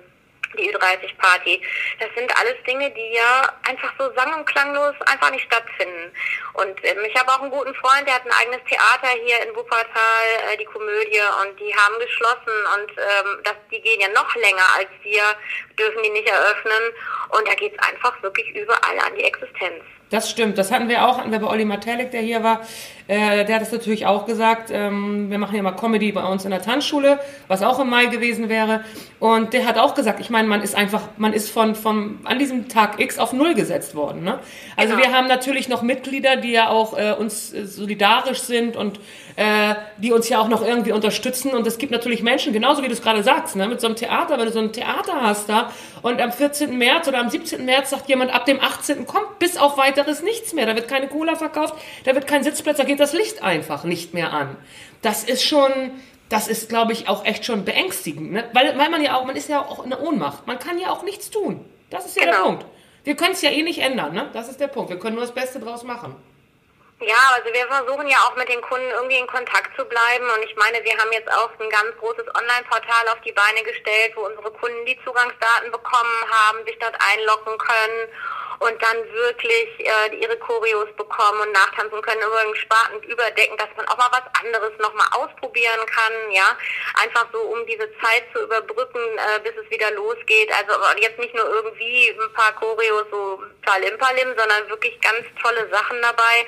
die 0.57 0.71
Ü30-Party. 0.71 1.63
Das 1.99 2.11
sind 2.15 2.31
alles 2.39 2.57
Dinge, 2.67 2.91
die 2.91 3.15
ja 3.15 3.53
einfach 3.67 3.93
so 3.99 4.13
sang- 4.15 4.35
und 4.35 4.45
klanglos 4.45 4.95
einfach 5.07 5.31
nicht 5.31 5.45
stattfinden. 5.47 6.13
Und 6.55 6.79
ähm, 6.85 6.99
ich 7.07 7.17
habe 7.17 7.31
auch 7.33 7.41
einen 7.41 7.51
guten 7.51 7.75
Freund, 7.77 8.07
der 8.07 8.17
hat 8.17 8.27
ein 8.27 8.33
eigenes 8.33 8.61
Theater 8.69 9.09
hier 9.25 9.43
in 9.47 9.57
Wuppertal, 9.57 10.27
äh, 10.53 10.57
die 10.59 10.67
Komödie, 10.67 11.21
und 11.43 11.59
die 11.59 11.75
haben 11.75 11.99
geschlossen 11.99 12.57
und 12.75 12.91
ähm, 12.99 13.41
das, 13.45 13.55
die 13.71 13.81
gehen 13.81 14.01
ja 14.01 14.09
noch 14.09 14.35
länger 14.37 14.67
als 14.77 14.91
wir, 15.03 15.23
dürfen 15.79 16.03
die 16.03 16.11
nicht 16.11 16.29
eröffnen. 16.29 16.93
Und 17.31 17.49
da 17.49 17.55
geht 17.55 17.73
es 17.73 17.89
einfach 17.89 18.23
wirklich 18.23 18.49
überall 18.55 18.99
an 18.99 19.15
die 19.17 19.25
Existenz. 19.25 19.83
Das 20.13 20.29
stimmt, 20.29 20.59
das 20.59 20.71
hatten 20.71 20.91
wir 20.91 21.09
auch, 21.09 21.17
hatten 21.17 21.33
wir 21.33 21.39
bei 21.39 21.47
Olli 21.47 21.65
Matalik, 21.65 22.11
der 22.11 22.21
hier 22.21 22.43
war. 22.43 22.61
Äh, 23.09 23.45
der 23.45 23.57
hat 23.57 23.63
es 23.63 23.73
natürlich 23.73 24.07
auch 24.07 24.27
gesagt. 24.27 24.71
Ähm, 24.73 25.31
wir 25.31 25.39
machen 25.39 25.57
ja 25.57 25.63
mal 25.63 25.73
Comedy 25.73 26.13
bei 26.13 26.25
uns 26.25 26.45
in 26.45 26.51
der 26.51 26.63
Tanzschule, 26.63 27.19
was 27.49 27.63
auch 27.63 27.79
im 27.81 27.91
Mai 27.91 28.07
gewesen 28.07 28.49
wäre. 28.49 28.85
Und 29.19 29.53
der 29.53 29.67
hat 29.67 29.79
auch 29.79 29.95
gesagt, 29.95 30.21
ich 30.21 30.31
meine, 30.31 30.49
man 30.49 30.63
ist 30.63 30.75
einfach, 30.75 31.03
man 31.17 31.33
ist 31.33 31.51
von, 31.51 31.75
von 31.75 32.21
an 32.25 32.39
diesem 32.39 32.69
Tag 32.69 33.01
X 33.01 33.19
auf 33.19 33.33
Null 33.33 33.55
gesetzt 33.55 33.95
worden. 33.95 34.25
Ne? 34.25 34.39
Also 34.77 34.95
genau. 34.95 35.07
wir 35.07 35.17
haben 35.17 35.29
natürlich 35.29 35.69
noch 35.69 35.83
Mitglieder, 35.83 36.37
die 36.37 36.53
ja 36.53 36.69
auch 36.69 36.97
äh, 36.99 37.13
uns 37.13 37.53
äh, 37.53 37.67
solidarisch 37.67 38.41
sind 38.41 38.77
und 38.77 39.01
äh, 39.37 39.75
die 39.99 40.13
uns 40.13 40.29
ja 40.29 40.41
auch 40.41 40.49
noch 40.49 40.65
irgendwie 40.65 40.93
unterstützen. 40.93 41.53
Und 41.53 41.67
es 41.67 41.79
gibt 41.79 41.93
natürlich 41.93 42.23
Menschen, 42.23 42.53
genauso 42.53 42.83
wie 42.83 42.89
du 42.89 42.93
es 42.93 43.03
gerade 43.03 43.23
sagst, 43.23 43.57
ne, 43.57 43.67
mit 43.67 43.81
so 43.81 43.87
einem 43.87 43.97
Theater, 43.97 44.39
wenn 44.39 44.47
du 44.47 44.53
so 44.53 44.59
ein 44.59 44.73
Theater 44.73 45.21
hast 45.23 45.49
da 45.49 45.71
und 46.03 46.21
am 46.21 46.33
14. 46.33 46.77
März 46.77 47.09
oder 47.09 47.19
am 47.19 47.31
17. 47.31 47.65
März 47.65 47.91
sagt 47.91 48.09
jemand, 48.09 48.35
ab 48.35 48.45
dem 48.45 48.61
18. 48.61 49.07
kommt 49.07 49.39
bis 49.39 49.57
auf 49.57 49.79
weiteres 49.79 50.23
nichts 50.23 50.53
mehr. 50.53 50.67
Da 50.67 50.75
wird 50.75 50.89
keine 50.89 51.09
Cola 51.09 51.37
verkauft, 51.37 51.75
da 52.05 52.15
wird 52.15 52.27
kein 52.27 52.43
Sitzplatz, 52.43 52.77
da 52.77 52.85
geht 52.93 53.01
das 53.01 53.15
Licht 53.15 53.43
einfach 53.43 53.85
nicht 53.85 54.13
mehr 54.13 54.35
an. 54.35 54.55
Das 55.01 55.25
ist 55.25 55.43
schon, 55.43 55.73
das 56.29 56.47
ist, 56.47 56.69
glaube 56.69 56.93
ich, 56.93 57.09
auch 57.09 57.25
echt 57.25 57.47
schon 57.47 57.65
beängstigend, 57.65 58.33
ne? 58.33 58.45
weil, 58.53 58.77
weil 58.77 58.91
man 58.91 59.03
ja 59.03 59.17
auch, 59.17 59.25
man 59.25 59.35
ist 59.35 59.49
ja 59.49 59.61
auch 59.61 59.83
in 59.83 59.89
der 59.89 60.03
Ohnmacht. 60.03 60.47
Man 60.47 60.59
kann 60.59 60.79
ja 60.79 60.91
auch 60.91 61.03
nichts 61.03 61.31
tun. 61.31 61.65
Das 61.89 62.05
ist 62.05 62.17
ja 62.17 62.25
genau. 62.25 62.37
der 62.37 62.45
Punkt. 62.45 62.67
Wir 63.05 63.17
können 63.17 63.33
es 63.33 63.41
ja 63.41 63.51
eh 63.51 63.63
nicht 63.63 63.81
ändern, 63.81 64.13
ne? 64.13 64.29
Das 64.35 64.49
ist 64.49 64.61
der 64.61 64.69
Punkt. 64.69 64.91
Wir 64.91 64.99
können 64.99 65.17
nur 65.17 65.25
das 65.25 65.35
Beste 65.35 65.59
draus 65.59 65.85
machen. 65.85 66.15
Ja, 67.03 67.35
also 67.35 67.53
wir 67.53 67.67
versuchen 67.67 68.07
ja 68.07 68.19
auch 68.19 68.37
mit 68.37 68.49
den 68.49 68.61
Kunden 68.63 68.89
irgendwie 68.91 69.19
in 69.19 69.27
Kontakt 69.27 69.75
zu 69.77 69.85
bleiben. 69.85 70.25
Und 70.31 70.45
ich 70.45 70.55
meine, 70.55 70.83
wir 70.85 70.97
haben 70.97 71.11
jetzt 71.11 71.31
auch 71.33 71.51
ein 71.59 71.71
ganz 71.71 71.91
großes 71.99 72.27
Online-Portal 72.35 73.09
auf 73.09 73.21
die 73.25 73.33
Beine 73.33 73.63
gestellt, 73.65 74.13
wo 74.15 74.23
unsere 74.23 74.53
Kunden 74.53 74.87
die 74.87 74.99
Zugangsdaten 75.05 75.73
bekommen 75.73 76.25
haben, 76.31 76.65
sich 76.65 76.79
dort 76.79 76.95
einloggen 76.95 77.59
können 77.59 78.09
und 78.63 78.81
dann 78.81 78.97
wirklich 79.13 79.69
äh, 79.81 80.15
ihre 80.15 80.37
Choreos 80.39 80.89
bekommen 80.97 81.41
und 81.41 81.53
nachtanzen 81.53 82.01
können, 82.03 82.23
übrigens 82.23 82.59
spartend 82.59 83.05
überdecken, 83.07 83.57
dass 83.57 83.75
man 83.77 83.89
auch 83.89 83.99
mal 83.99 84.11
was 84.13 84.27
anderes 84.41 84.73
nochmal 84.79 85.09
ausprobieren 85.11 85.85
kann, 85.87 86.31
ja, 86.31 86.57
einfach 86.95 87.27
so, 87.33 87.41
um 87.41 87.67
diese 87.67 87.91
Zeit 87.99 88.23
zu 88.33 88.45
überbrücken, 88.45 89.03
äh, 89.19 89.41
bis 89.41 89.55
es 89.57 89.69
wieder 89.71 89.91
losgeht, 89.93 90.51
also 90.53 90.79
jetzt 91.01 91.19
nicht 91.19 91.35
nur 91.35 91.49
irgendwie 91.49 92.11
ein 92.11 92.33
paar 92.35 92.53
Choreos 92.55 93.07
so 93.11 93.43
palim 93.67 93.99
palim, 93.99 94.29
sondern 94.39 94.69
wirklich 94.69 95.01
ganz 95.01 95.27
tolle 95.43 95.69
Sachen 95.69 96.01
dabei, 96.01 96.47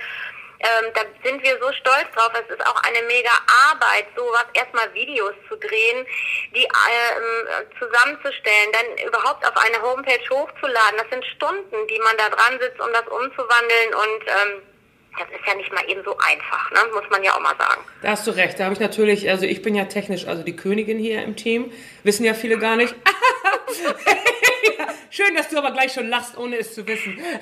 ähm, 0.65 0.91
da 0.95 1.03
sind 1.23 1.43
wir 1.43 1.59
so 1.61 1.71
stolz 1.73 2.09
drauf. 2.17 2.33
Es 2.33 2.49
ist 2.49 2.67
auch 2.67 2.81
eine 2.83 3.03
mega 3.07 3.31
Arbeit, 3.71 4.07
sowas 4.17 4.47
erstmal 4.55 4.93
Videos 4.95 5.35
zu 5.49 5.57
drehen, 5.57 6.07
die 6.55 6.65
ähm, 6.65 7.69
zusammenzustellen, 7.79 8.73
dann 8.73 9.07
überhaupt 9.07 9.45
auf 9.47 9.57
eine 9.57 9.81
Homepage 9.83 10.25
hochzuladen. 10.31 10.99
Das 10.99 11.11
sind 11.11 11.25
Stunden, 11.37 11.77
die 11.89 12.01
man 12.01 12.17
da 12.17 12.29
dran 12.31 12.59
sitzt, 12.61 12.81
um 12.81 12.93
das 12.93 13.07
umzuwandeln 13.07 13.91
und 13.95 14.23
ähm, 14.27 14.63
das 15.19 15.29
ist 15.31 15.47
ja 15.47 15.55
nicht 15.55 15.73
mal 15.73 15.85
eben 15.89 16.03
so 16.05 16.17
einfach, 16.19 16.71
ne? 16.73 16.81
muss 16.93 17.09
man 17.09 17.23
ja 17.23 17.35
auch 17.37 17.41
mal 17.41 17.55
sagen. 17.57 17.85
Da 18.03 18.11
hast 18.11 18.27
du 18.27 18.33
recht. 18.33 18.59
Da 18.59 18.65
habe 18.65 18.75
ich 18.75 18.81
natürlich, 18.81 19.31
also 19.31 19.47
ich 19.47 19.63
bin 19.63 19.77
ja 19.77 19.85
technisch, 19.85 20.27
also 20.27 20.43
die 20.43 20.57
Königin 20.57 20.99
hier 20.99 21.23
im 21.23 21.37
Team, 21.37 21.73
wissen 22.03 22.25
ja 22.25 22.35
viele 22.35 22.59
gar 22.59 22.75
nicht. 22.75 22.95
Schön, 25.15 25.33
dass 25.37 25.49
du 25.49 25.57
aber 25.59 25.71
gleich 25.71 25.93
schon 25.93 26.09
lachst, 26.09 26.37
ohne 26.37 26.57
es 26.57 26.75
zu 26.75 26.85
wissen. 26.89 27.17
ja, 27.17 27.37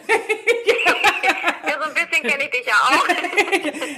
so 1.80 1.88
ein 1.88 1.94
bisschen 1.94 2.22
kenne 2.22 2.44
ich 2.44 2.50
dich 2.50 2.66
ja 2.66 2.74
auch. 2.74 3.08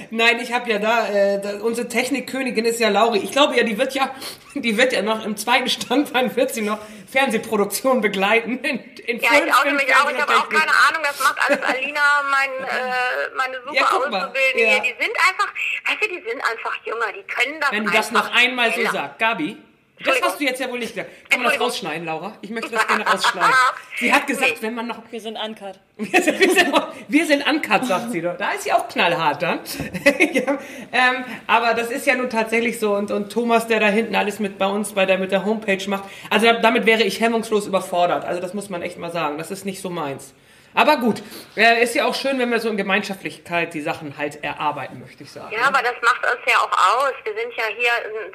Nein, 0.11 0.39
ich 0.39 0.53
habe 0.53 0.71
ja 0.71 0.79
da, 0.79 1.09
äh, 1.09 1.41
da, 1.41 1.57
unsere 1.61 1.89
Technikkönigin 1.89 2.63
ist 2.63 2.79
ja 2.79 2.87
Lauri. 2.87 3.19
Ich 3.19 3.33
glaube 3.33 3.57
ja, 3.57 3.63
die 3.63 3.77
wird 3.77 3.93
ja, 3.93 4.15
die 4.53 4.77
wird 4.77 4.93
ja 4.93 5.01
noch 5.01 5.25
im 5.25 5.35
zweiten 5.35 5.67
Standbein 5.67 6.33
wird 6.37 6.53
sie 6.53 6.61
noch 6.61 6.79
Fernsehproduktion 7.11 7.99
begleiten. 7.99 8.59
In, 8.59 8.79
in 8.79 9.19
ja, 9.19 9.31
ich 9.45 9.53
oute 9.53 9.73
mich 9.73 9.93
auch. 9.93 10.09
Ich 10.09 10.21
habe 10.21 10.37
auch 10.37 10.47
keine 10.47 10.71
Ahnung. 10.87 11.03
Das 11.03 11.19
macht 11.19 11.37
alles 11.45 11.61
Alina, 11.61 12.01
mein, 12.31 12.49
äh, 12.63 13.35
meine 13.35 13.57
super 13.57 13.75
ja, 13.75 13.87
Auszubildende 13.87 14.71
ja. 14.71 14.79
Die 14.79 14.95
sind 14.97 15.17
einfach, 15.27 15.53
weißt 15.85 16.01
du, 16.01 16.07
die 16.07 16.29
sind 16.29 16.41
einfach 16.49 16.77
jünger. 16.85 17.11
Die 17.11 17.23
können 17.23 17.59
das 17.59 17.71
Wenn 17.73 17.83
du 17.83 17.91
das 17.91 18.11
noch 18.11 18.33
einmal 18.33 18.71
so 18.71 18.85
sagst, 18.89 19.19
Gabi. 19.19 19.57
Das 20.03 20.21
hast 20.21 20.39
du 20.39 20.43
jetzt 20.43 20.59
ja 20.59 20.69
wohl 20.69 20.79
nicht 20.79 20.93
gesagt. 20.93 21.09
Kann 21.29 21.41
man 21.41 21.51
das 21.51 21.61
rausschneiden, 21.61 22.05
Laura? 22.05 22.37
Ich 22.41 22.49
möchte 22.49 22.71
das 22.71 22.85
gerne 22.85 23.05
rausschneiden. 23.05 23.53
Sie 23.97 24.13
hat 24.13 24.27
gesagt, 24.27 24.61
wenn 24.61 24.75
man 24.75 24.87
noch... 24.87 24.99
Wir 25.09 25.21
sind 25.21 25.37
uncut. 25.37 25.79
Wir 25.97 26.21
sind, 26.21 26.37
wir 26.37 26.53
sind, 26.53 26.75
wir 27.07 27.25
sind 27.25 27.47
uncut, 27.47 27.85
sagt 27.85 28.11
sie 28.11 28.21
doch. 28.21 28.35
Da 28.35 28.51
ist 28.51 28.65
sie 28.65 28.73
auch 28.73 28.89
knallhart 28.89 29.41
dann. 29.41 29.59
ja, 30.33 30.57
ähm, 30.91 31.23
aber 31.47 31.73
das 31.73 31.89
ist 31.89 32.05
ja 32.05 32.15
nun 32.15 32.29
tatsächlich 32.29 32.79
so. 32.79 32.93
Und, 32.95 33.11
und 33.11 33.31
Thomas, 33.31 33.67
der 33.67 33.79
da 33.79 33.87
hinten 33.87 34.13
alles 34.13 34.41
mit 34.41 34.57
bei 34.57 34.65
uns 34.65 34.91
bei 34.91 35.05
der, 35.05 35.17
mit 35.17 35.31
der 35.31 35.45
Homepage 35.45 35.89
macht, 35.89 36.03
also 36.29 36.47
damit 36.61 36.85
wäre 36.85 37.03
ich 37.03 37.21
hemmungslos 37.21 37.65
überfordert. 37.65 38.25
Also 38.25 38.41
das 38.41 38.53
muss 38.53 38.69
man 38.69 38.81
echt 38.81 38.97
mal 38.97 39.13
sagen. 39.13 39.37
Das 39.37 39.51
ist 39.51 39.65
nicht 39.65 39.81
so 39.81 39.89
meins. 39.89 40.33
Aber 40.75 40.97
gut, 40.97 41.23
äh, 41.55 41.81
ist 41.81 41.95
ja 41.95 42.05
auch 42.05 42.13
schön, 42.13 42.37
wenn 42.37 42.51
wir 42.51 42.59
so 42.59 42.69
in 42.69 42.75
Gemeinschaftlichkeit 42.75 43.73
die 43.73 43.79
Sachen 43.79 44.17
halt 44.17 44.43
erarbeiten, 44.43 44.99
möchte 44.99 45.23
ich 45.23 45.31
sagen. 45.31 45.55
Ja, 45.55 45.67
aber 45.67 45.81
das 45.81 45.95
macht 46.01 46.19
uns 46.19 46.43
ja 46.45 46.57
auch 46.57 46.71
aus. 46.99 47.13
Wir 47.23 47.33
sind 47.33 47.53
ja 47.55 47.63
hier, 47.77 47.91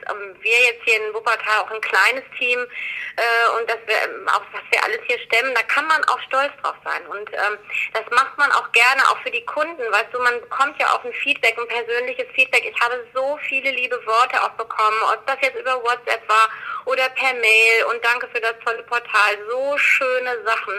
ähm, 0.08 0.34
wir 0.40 0.58
jetzt 0.72 0.82
hier 0.84 0.96
in 0.96 1.12
Wuppertal 1.12 1.60
auch 1.60 1.70
ein 1.70 1.80
kleines 1.82 2.24
Team 2.38 2.58
äh, 2.58 3.60
und 3.60 3.68
das 3.68 3.76
wir, 3.84 3.96
ähm, 4.08 4.26
auch 4.28 4.42
was 4.52 4.62
wir 4.70 4.82
alles 4.82 5.00
hier 5.06 5.18
stemmen, 5.18 5.54
da 5.54 5.62
kann 5.64 5.86
man 5.86 6.02
auch 6.04 6.20
stolz 6.28 6.52
drauf 6.62 6.76
sein. 6.82 7.04
Und 7.08 7.30
ähm, 7.30 7.58
das 7.92 8.04
macht 8.10 8.38
man 8.38 8.50
auch 8.52 8.72
gerne, 8.72 9.02
auch 9.10 9.18
für 9.18 9.30
die 9.30 9.44
Kunden. 9.44 9.82
Weißt 9.92 10.08
du, 10.12 10.18
man 10.20 10.40
bekommt 10.40 10.80
ja 10.80 10.94
auch 10.94 11.04
ein 11.04 11.12
Feedback, 11.12 11.58
ein 11.58 11.68
persönliches 11.68 12.26
Feedback. 12.34 12.64
Ich 12.64 12.80
habe 12.80 13.04
so 13.12 13.38
viele 13.48 13.70
liebe 13.70 14.00
Worte 14.06 14.42
auch 14.42 14.56
bekommen, 14.56 14.96
ob 15.12 15.26
das 15.26 15.36
jetzt 15.42 15.60
über 15.60 15.76
WhatsApp 15.82 16.26
war 16.26 16.48
oder 16.86 17.08
per 17.10 17.34
Mail 17.34 17.84
und 17.90 18.02
danke 18.02 18.28
für 18.32 18.40
das 18.40 18.54
tolle 18.64 18.82
Portal. 18.84 19.36
So 19.50 19.76
schöne 19.76 20.42
Sachen, 20.44 20.74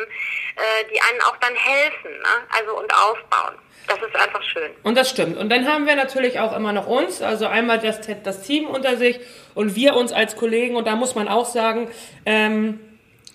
äh, 0.56 0.86
die 0.92 1.00
einen 1.02 1.22
auch 1.22 1.38
dann 1.38 1.51
helfen, 1.56 2.12
ne? 2.12 2.48
also 2.50 2.78
und 2.78 2.94
aufbauen. 2.94 3.56
Das 3.88 3.98
ist 3.98 4.16
einfach 4.16 4.44
schön. 4.44 4.72
Und 4.84 4.96
das 4.96 5.10
stimmt. 5.10 5.38
Und 5.38 5.50
dann 5.50 5.68
haben 5.68 5.86
wir 5.86 5.96
natürlich 5.96 6.40
auch 6.40 6.56
immer 6.56 6.72
noch 6.72 6.88
uns, 6.88 7.22
also 7.22 7.48
einmal 7.48 7.80
das, 7.80 8.00
das 8.24 8.42
Team 8.44 8.68
unter 8.68 8.96
sich 8.96 9.20
und 9.56 9.76
wir 9.76 9.96
uns 9.96 10.14
als 10.14 10.36
Kollegen. 10.36 10.76
Und 10.76 10.88
da 10.88 10.96
muss 10.96 11.16
man 11.16 11.28
auch 11.28 11.46
sagen, 11.46 11.90
ähm, 12.26 12.80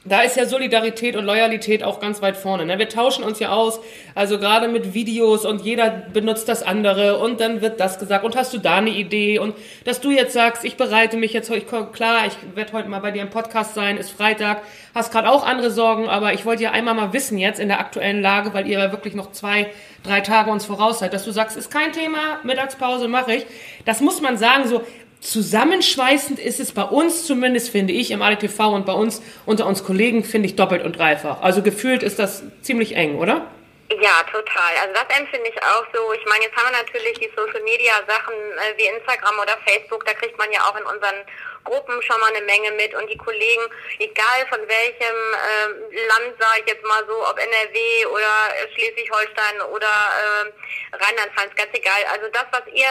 da 0.09 0.23
ist 0.23 0.37
ja 0.37 0.47
Solidarität 0.47 1.17
und 1.17 1.25
Loyalität 1.25 1.83
auch 1.83 2.01
ganz 2.01 2.23
weit 2.23 2.37
vorne. 2.37 2.65
Ne? 2.65 2.79
Wir 2.79 2.89
tauschen 2.89 3.25
uns 3.25 3.39
ja 3.39 3.51
aus, 3.51 3.81
also 4.15 4.39
gerade 4.39 4.69
mit 4.69 4.95
Videos 4.95 5.45
und 5.45 5.63
jeder 5.63 5.91
benutzt 5.91 6.49
das 6.49 6.63
andere 6.63 7.19
und 7.19 7.41
dann 7.41 7.61
wird 7.61 7.81
das 7.81 7.99
gesagt 7.99 8.25
und 8.25 8.37
hast 8.37 8.53
du 8.55 8.59
da 8.59 8.77
eine 8.77 8.91
Idee 8.91 9.39
und 9.39 9.55
dass 9.85 10.01
du 10.01 10.11
jetzt 10.11 10.33
sagst, 10.33 10.65
ich 10.65 10.77
bereite 10.77 11.17
mich 11.17 11.33
jetzt, 11.33 11.51
ich, 11.51 11.67
klar, 11.67 12.27
ich 12.27 12.37
werde 12.55 12.73
heute 12.73 12.89
mal 12.89 13.01
bei 13.01 13.11
dir 13.11 13.23
im 13.23 13.31
Podcast 13.31 13.75
sein, 13.75 13.97
ist 13.97 14.11
Freitag, 14.11 14.63
hast 14.95 15.13
gerade 15.13 15.31
auch 15.31 15.45
andere 15.45 15.71
Sorgen, 15.71 16.09
aber 16.09 16.33
ich 16.33 16.45
wollte 16.45 16.63
ja 16.63 16.71
einmal 16.71 16.95
mal 16.95 17.13
wissen 17.13 17.39
jetzt 17.39 17.61
in 17.61 17.69
der 17.69 17.81
aktuellen 17.81 18.23
Lage, 18.23 18.55
weil 18.55 18.67
ihr 18.67 18.79
ja 18.79 18.93
wirklich 18.93 19.15
noch 19.15 19.33
zwei, 19.33 19.67
drei 20.03 20.21
Tage 20.21 20.51
uns 20.51 20.65
voraus 20.65 21.01
seid, 21.01 21.13
dass 21.13 21.25
du 21.25 21.33
sagst, 21.33 21.57
ist 21.57 21.71
kein 21.71 21.93
Thema, 21.93 22.39
Mittagspause 22.45 23.09
mache 23.09 23.35
ich. 23.35 23.47
Das 23.85 24.01
muss 24.01 24.21
man 24.21 24.37
sagen, 24.37 24.69
so 24.69 24.83
zusammenschweißend 25.31 26.39
ist 26.39 26.61
es 26.61 26.73
bei 26.73 26.83
uns 26.83 27.27
zumindest, 27.27 27.71
finde 27.71 27.93
ich, 27.93 28.11
im 28.11 28.23
ADTV 28.23 28.59
und 28.75 28.87
bei 28.87 28.93
uns 28.93 29.23
unter 29.45 29.67
uns 29.67 29.85
Kollegen, 29.85 30.25
finde 30.25 30.47
ich 30.47 30.57
doppelt 30.57 30.85
und 30.85 30.99
dreifach. 30.99 31.43
Also 31.43 31.63
gefühlt 31.63 32.03
ist 32.03 32.19
das 32.19 32.45
ziemlich 32.63 32.95
eng, 32.97 33.17
oder? 33.17 33.47
Ja, 33.91 34.23
total. 34.31 34.73
Also 34.83 34.95
das 34.95 35.19
empfinde 35.19 35.49
ich 35.49 35.63
auch 35.63 35.87
so. 35.93 36.13
Ich 36.13 36.25
meine, 36.27 36.45
jetzt 36.45 36.57
haben 36.57 36.71
wir 36.71 36.83
natürlich 36.83 37.19
die 37.19 37.31
Social 37.37 37.63
Media 37.63 37.93
Sachen 38.07 38.35
äh, 38.35 38.79
wie 38.79 38.87
Instagram 38.87 39.39
oder 39.39 39.57
Facebook, 39.65 40.05
da 40.05 40.13
kriegt 40.15 40.37
man 40.39 40.51
ja 40.53 40.61
auch 40.63 40.77
in 40.77 40.85
unseren 40.85 41.23
Gruppen 41.67 42.01
schon 42.03 42.19
mal 42.21 42.33
eine 42.35 42.45
Menge 42.47 42.71
mit 42.73 42.95
und 42.95 43.11
die 43.11 43.19
Kollegen, 43.19 43.63
egal 43.99 44.47
von 44.49 44.61
welchem 44.67 45.17
äh, 45.35 46.07
Land, 46.07 46.35
sage 46.39 46.63
ich 46.65 46.73
jetzt 46.73 46.85
mal 46.85 47.05
so, 47.07 47.27
ob 47.27 47.39
NRW 47.39 48.07
oder 48.07 48.33
Schleswig-Holstein 48.75 49.61
oder 49.73 49.91
äh, 49.91 50.97
Rheinland-Pfalz, 50.97 51.55
ganz 51.57 51.71
egal. 51.75 52.01
Also 52.13 52.27
das, 52.33 52.47
was 52.53 52.63
ihr, 52.73 52.89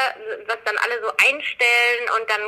was 0.48 0.58
dann 0.66 0.78
alle 0.78 1.02
so 1.02 1.12
einstellen 1.24 2.04
und 2.20 2.30
dann 2.30 2.44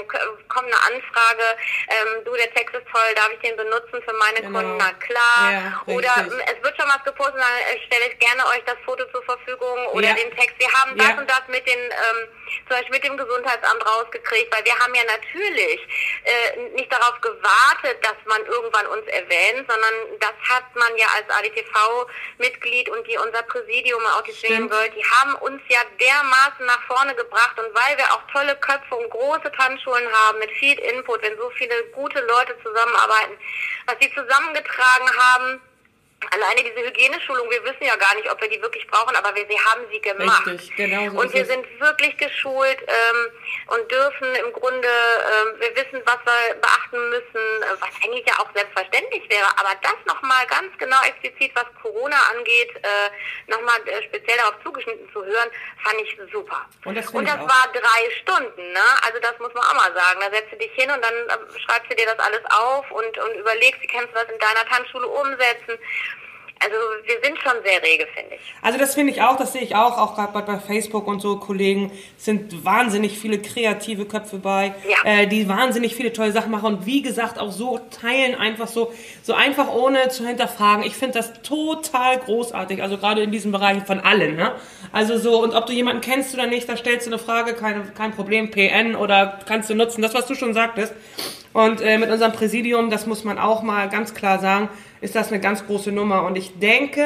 kommt 0.47 0.67
eine 0.67 0.81
Anfrage, 0.93 1.47
ähm, 1.89 2.23
du, 2.25 2.35
der 2.35 2.53
Text 2.53 2.75
ist 2.75 2.87
toll, 2.91 3.09
darf 3.15 3.31
ich 3.31 3.39
den 3.39 3.55
benutzen 3.55 4.03
für 4.03 4.13
meine 4.13 4.41
genau. 4.41 4.59
Kunden? 4.59 4.77
Na 4.77 4.91
klar. 4.99 5.51
Ja, 5.51 5.81
oder 5.87 6.13
es 6.45 6.63
wird 6.63 6.75
schon 6.75 6.89
was 6.89 7.03
gepostet, 7.03 7.39
dann 7.39 7.79
stelle 7.87 8.11
ich 8.11 8.19
gerne 8.19 8.45
euch 8.47 8.63
das 8.65 8.77
Foto 8.85 9.03
zur 9.11 9.23
Verfügung 9.23 9.87
oder 9.93 10.09
ja. 10.09 10.13
den 10.13 10.35
Text. 10.35 10.59
Wir 10.59 10.71
haben 10.73 10.97
das 10.97 11.09
ja. 11.09 11.17
und 11.17 11.29
das 11.29 11.41
mit 11.47 11.65
den, 11.65 11.79
ähm, 11.79 12.27
zum 12.67 12.75
Beispiel 12.75 12.91
mit 12.91 13.03
dem 13.03 13.17
Gesundheitsamt 13.17 13.85
rausgekriegt, 13.85 14.53
weil 14.53 14.65
wir 14.65 14.77
haben 14.77 14.93
ja 14.93 15.03
natürlich 15.05 15.79
äh, 16.23 16.69
nicht 16.75 16.91
darauf 16.91 17.19
gewartet, 17.21 17.97
dass 18.01 18.17
man 18.25 18.45
irgendwann 18.45 18.87
uns 18.87 19.07
erwähnt, 19.07 19.69
sondern 19.69 20.19
das 20.19 20.33
hat 20.49 20.75
man 20.75 20.95
ja 20.97 21.07
als 21.15 21.29
ADTV-Mitglied 21.29 22.89
und 22.89 23.05
die 23.07 23.17
unser 23.17 23.43
Präsidium 23.43 24.01
auch 24.05 24.21
die 24.23 24.31
Swing 24.31 24.69
World, 24.69 24.93
die 24.95 25.03
haben 25.03 25.35
uns 25.35 25.61
ja 25.67 25.79
dermaßen 25.99 26.65
nach 26.65 26.81
vorne 26.87 27.15
gebracht 27.15 27.57
und 27.59 27.73
weil 27.73 27.97
wir 27.97 28.11
auch 28.13 28.21
tolle 28.31 28.55
Köpfe 28.57 28.95
und 28.95 29.09
große 29.09 29.51
Tanzschulen 29.51 30.11
haben 30.11 30.39
mit 30.39 30.51
viel 30.51 30.77
Input, 30.79 31.21
wenn 31.21 31.37
so 31.37 31.49
viele 31.51 31.83
gute 31.91 32.19
Leute 32.21 32.55
zusammenarbeiten, 32.63 33.37
was 33.85 33.95
sie 34.01 34.13
zusammengetragen 34.13 35.09
haben, 35.17 35.61
Alleine 36.31 36.63
diese 36.63 36.87
Hygieneschulung, 36.87 37.47
wir 37.51 37.63
wissen 37.63 37.85
ja 37.85 37.95
gar 37.95 38.15
nicht, 38.15 38.29
ob 38.29 38.41
wir 38.41 38.49
die 38.49 38.59
wirklich 38.59 38.87
brauchen, 38.87 39.15
aber 39.15 39.35
wir, 39.35 39.47
wir 39.47 39.63
haben 39.65 39.83
sie 39.91 40.01
gemacht. 40.01 40.47
Richtig, 40.47 40.75
genau 40.75 41.11
so 41.11 41.19
und 41.19 41.31
wir 41.31 41.45
sind 41.45 41.63
wirklich 41.79 42.17
geschult 42.17 42.79
ähm, 42.81 43.29
und 43.67 43.91
dürfen 43.91 44.33
im 44.35 44.51
Grunde, 44.51 44.87
ähm, 44.87 45.59
wir 45.59 45.75
wissen, 45.75 46.01
was 46.05 46.17
wir 46.25 46.55
beachten 46.55 47.09
müssen, 47.09 47.45
äh, 47.61 47.77
was 47.79 47.89
eigentlich 48.03 48.25
ja 48.25 48.33
auch 48.39 48.49
selbstverständlich 48.55 49.29
wäre. 49.29 49.45
Aber 49.57 49.69
das 49.83 49.93
nochmal 50.05 50.47
ganz 50.47 50.75
genau 50.79 50.97
explizit, 51.05 51.51
was 51.53 51.65
Corona 51.83 52.17
angeht, 52.35 52.75
äh, 52.81 53.51
nochmal 53.51 53.77
äh, 53.85 54.01
speziell 54.03 54.37
darauf 54.37 54.55
zugeschnitten 54.63 55.07
zu 55.13 55.23
hören, 55.23 55.49
fand 55.83 56.01
ich 56.01 56.17
super. 56.33 56.65
Und 56.85 56.95
das 56.95 57.07
und 57.09 57.25
das 57.25 57.39
war 57.39 57.69
drei 57.73 58.09
Stunden, 58.21 58.73
ne? 58.73 58.87
Also 59.05 59.19
das 59.21 59.37
muss 59.37 59.53
man 59.53 59.63
auch 59.63 59.75
mal 59.75 59.93
sagen. 59.93 60.19
Da 60.19 60.31
setzt 60.31 60.51
du 60.51 60.57
dich 60.57 60.71
hin 60.73 60.89
und 60.89 61.03
dann 61.03 61.13
äh, 61.13 61.59
schreibst 61.59 61.91
du 61.91 61.95
dir 61.95 62.07
das 62.07 62.17
alles 62.17 62.41
auf 62.49 62.89
und, 62.89 63.17
und 63.17 63.35
überlegst, 63.35 63.81
wie 63.81 63.87
kannst 63.87 64.09
du 64.09 64.13
das 64.15 64.29
in 64.33 64.39
deiner 64.39 64.65
Tanzschule 64.67 65.07
umsetzen. 65.07 65.77
Also 66.59 66.75
wir 67.05 67.15
sind 67.23 67.37
schon 67.39 67.53
sehr 67.63 67.81
rege, 67.83 68.07
finde 68.13 68.35
ich. 68.35 68.41
Also 68.61 68.77
das 68.79 68.95
finde 68.95 69.13
ich 69.13 69.21
auch, 69.21 69.37
das 69.37 69.53
sehe 69.53 69.61
ich 69.61 69.75
auch, 69.75 69.97
auch 69.97 70.15
gerade 70.15 70.33
bei, 70.33 70.57
Facebook 70.59 71.07
und 71.07 71.21
so 71.21 71.37
Kollegen 71.37 71.91
sind 72.17 72.65
wahnsinnig 72.65 73.17
viele 73.19 73.39
kreative 73.39 74.05
Köpfe 74.05 74.37
bei, 74.37 74.73
Ja. 74.87 74.97
äh, 75.09 75.27
die 75.27 75.47
wahnsinnig 75.47 75.95
viele 75.95 76.11
tolle 76.13 76.31
Sachen 76.31 76.51
machen 76.51 76.65
und 76.65 76.85
wie 76.85 77.01
gesagt 77.01 77.39
auch 77.39 77.51
so 77.51 77.79
teilen 78.01 78.35
einfach 78.35 78.67
so, 78.67 78.91
so 79.23 79.33
einfach 79.33 79.71
ohne 79.71 80.09
zu 80.09 80.25
hinterfragen. 80.25 80.83
Ich 80.83 80.95
finde 80.95 81.19
das 81.19 81.41
total 81.43 82.17
großartig, 82.17 82.81
also 82.81 82.97
gerade 82.97 83.21
in 83.21 83.31
diesem 83.31 83.51
Bereich 83.51 83.83
von 83.83 83.99
allen, 83.99 84.35
ne? 84.35 84.53
Also 84.91 85.17
so 85.17 85.41
und 85.43 85.53
ob 85.53 85.65
du 85.67 85.73
jemanden 85.73 86.01
kennst 86.01 86.33
oder 86.33 86.47
nicht, 86.47 86.67
da 86.67 86.75
stellst 86.77 87.05
du 87.05 87.11
eine 87.11 87.19
Frage, 87.19 87.53
kein, 87.53 87.93
kein 87.93 88.13
Problem, 88.13 88.49
PN 88.51 88.95
oder 88.95 89.39
kannst 89.45 89.69
du 89.69 89.75
nutzen, 89.75 90.01
das 90.01 90.13
was 90.13 90.25
du 90.25 90.35
schon 90.35 90.53
sagtest. 90.53 90.93
Und 91.53 91.81
äh, 91.81 91.97
mit 91.97 92.11
unserem 92.11 92.33
Präsidium, 92.33 92.89
das 92.89 93.05
muss 93.07 93.23
man 93.23 93.39
auch 93.39 93.63
mal 93.63 93.89
ganz 93.89 94.13
klar 94.13 94.37
sagen, 94.39 94.69
ist 95.01 95.15
das 95.15 95.29
eine 95.31 95.39
ganz 95.39 95.65
große 95.65 95.91
Nummer 95.91 96.23
und 96.25 96.35
ich 96.37 96.59
denke, 96.59 97.05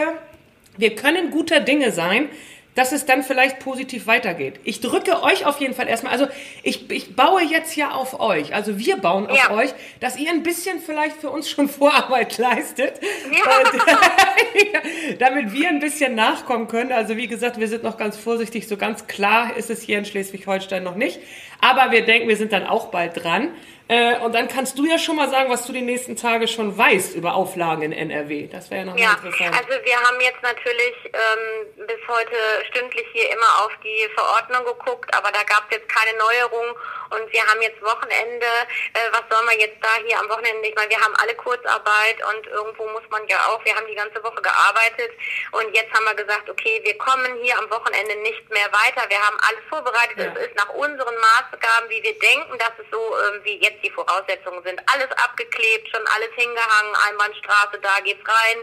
wir 0.78 0.96
können 0.96 1.32
guter 1.32 1.60
Dinge 1.60 1.92
sein, 1.92 2.30
dass 2.74 2.94
es 2.94 3.06
dann 3.06 3.22
vielleicht 3.22 3.60
positiv 3.60 4.08
weitergeht. 4.08 4.62
Ich 4.64 4.80
drücke 4.80 5.22
euch 5.24 5.46
auf 5.46 5.60
jeden 5.60 5.74
Fall 5.74 5.90
erstmal, 5.90 6.14
also 6.14 6.28
ich, 6.64 6.90
ich 6.90 7.18
baue 7.18 7.42
jetzt 7.44 7.76
ja 7.76 7.92
auf 7.92 8.22
euch, 8.22 8.54
also 8.56 8.80
wir 8.80 8.96
bauen 8.96 9.28
auf 9.28 9.38
Ja. 9.38 9.52
euch, 9.54 9.72
dass 10.00 10.18
ihr 10.18 10.30
ein 10.30 10.42
bisschen 10.42 10.80
vielleicht 10.80 11.18
für 11.18 11.30
uns 11.30 11.50
schon 11.50 11.68
Vorarbeit 11.80 12.38
leistet, 12.38 12.94
Ja. 13.30 13.40
Weil- 13.46 15.18
damit 15.20 15.52
wir 15.52 15.68
ein 15.68 15.82
bisschen 15.82 16.16
nachkommen 16.16 16.68
können. 16.70 16.94
Also 16.94 17.18
wie 17.18 17.28
gesagt, 17.28 17.60
wir 17.60 17.68
sind 17.68 17.84
noch 17.84 17.98
ganz 17.98 18.16
vorsichtig, 18.18 18.68
so 18.70 18.78
ganz 18.78 19.06
klar 19.08 19.56
ist 19.58 19.70
es 19.70 19.82
hier 19.82 19.98
in 19.98 20.06
Schleswig-Holstein 20.06 20.82
noch 20.84 20.96
nicht, 20.96 21.20
aber 21.60 21.92
wir 21.92 22.06
denken, 22.06 22.30
wir 22.30 22.38
sind 22.38 22.54
dann 22.54 22.66
auch 22.66 22.88
bald 22.88 23.22
dran. 23.24 23.50
Äh, 23.92 24.16
Und 24.24 24.32
dann 24.34 24.48
kannst 24.48 24.80
du 24.80 24.86
ja 24.86 24.98
schon 24.98 25.18
mal 25.18 25.30
sagen, 25.30 25.50
was 25.50 25.66
du 25.68 25.74
die 25.74 25.82
nächsten 25.82 26.16
Tage 26.16 26.48
schon 26.48 26.78
weißt 26.78 27.14
über 27.14 27.34
Auflagen 27.36 27.82
in 27.84 27.92
NRW. 27.92 28.48
Das 28.48 28.70
wäre 28.72 28.80
ja 28.82 28.86
noch 28.86 28.94
mal 28.96 29.02
Ja, 29.02 29.12
interessant. 29.20 29.52
also 29.52 29.84
wir 29.84 29.98
haben 30.00 30.22
jetzt 30.22 30.42
natürlich 30.42 30.96
ähm, 31.12 31.86
bis 31.88 32.00
heute 32.08 32.38
stündlich 32.70 33.06
hier 33.12 33.30
immer 33.36 33.52
auf 33.66 33.72
die 33.84 34.08
Verordnung 34.16 34.64
geguckt, 34.64 35.14
aber 35.14 35.30
da 35.34 35.44
gab 35.44 35.66
es 35.70 35.76
jetzt 35.76 35.90
keine 35.90 36.18
Neuerung 36.18 36.72
und 37.12 37.28
wir 37.34 37.44
haben 37.46 37.62
jetzt 37.62 37.82
Wochenende. 37.84 38.48
Äh, 38.96 39.12
was 39.12 39.24
soll 39.30 39.44
man 39.46 39.60
jetzt 39.60 39.84
da 39.84 39.90
hier 40.08 40.18
am 40.22 40.30
Wochenende? 40.30 40.70
Ich 40.70 40.76
meine, 40.76 40.90
wir 40.90 41.02
haben 41.02 41.16
alle 41.22 41.36
Kurzarbeit 41.36 42.16
und 42.32 42.48
irgendwo 42.48 42.88
muss 42.96 43.04
man 43.12 43.28
ja 43.28 43.44
auch, 43.52 43.60
wir 43.66 43.76
haben 43.76 43.88
die 43.92 43.96
ganze 44.00 44.24
Woche 44.24 44.42
gearbeitet 44.42 45.12
und 45.52 45.68
jetzt 45.76 45.92
haben 45.92 46.06
wir 46.06 46.16
gesagt, 46.16 46.50
okay, 46.50 46.80
wir 46.86 46.98
kommen 46.98 47.36
hier 47.44 47.60
am 47.60 47.70
Wochenende 47.70 48.16
nicht 48.24 48.48
mehr 48.56 48.72
weiter. 48.72 49.04
Wir 49.12 49.20
haben 49.20 49.36
alles 49.52 49.68
vorbereitet. 49.68 50.16
Ja. 50.16 50.32
Es 50.32 50.48
ist 50.48 50.56
nach 50.56 50.70
unseren 50.80 51.16
Maßgaben, 51.20 51.90
wie 51.92 52.00
wir 52.04 52.16
denken, 52.20 52.56
dass 52.58 52.72
es 52.80 52.88
so, 52.88 53.04
ähm, 53.28 53.42
wie 53.44 53.60
jetzt 53.60 53.81
die 53.82 53.92
Voraussetzungen 53.92 54.62
sind, 54.64 54.82
alles 54.92 55.12
abgeklebt, 55.24 55.90
schon 55.90 56.06
alles 56.08 56.30
hingehangen, 56.36 56.96
Einbahnstraße, 57.10 57.80
da 57.82 58.00
geht's 58.04 58.28
rein. 58.28 58.58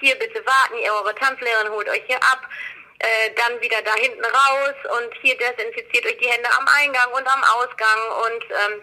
Hier 0.00 0.14
bitte 0.16 0.44
warten, 0.44 0.78
ihr 0.82 0.92
eure 0.92 1.14
Tanzlehrerin 1.14 1.70
holt 1.70 1.88
euch 1.88 2.02
hier 2.06 2.22
ab. 2.22 2.42
Äh, 2.98 3.30
dann 3.34 3.60
wieder 3.60 3.82
da 3.82 3.92
hinten 3.94 4.24
raus 4.24 4.74
und 4.98 5.12
hier 5.20 5.36
desinfiziert 5.36 6.06
euch 6.06 6.16
die 6.16 6.28
Hände 6.28 6.48
am 6.58 6.66
Eingang 6.66 7.12
und 7.12 7.26
am 7.26 7.44
Ausgang 7.44 8.00
und 8.24 8.44
ähm, 8.44 8.82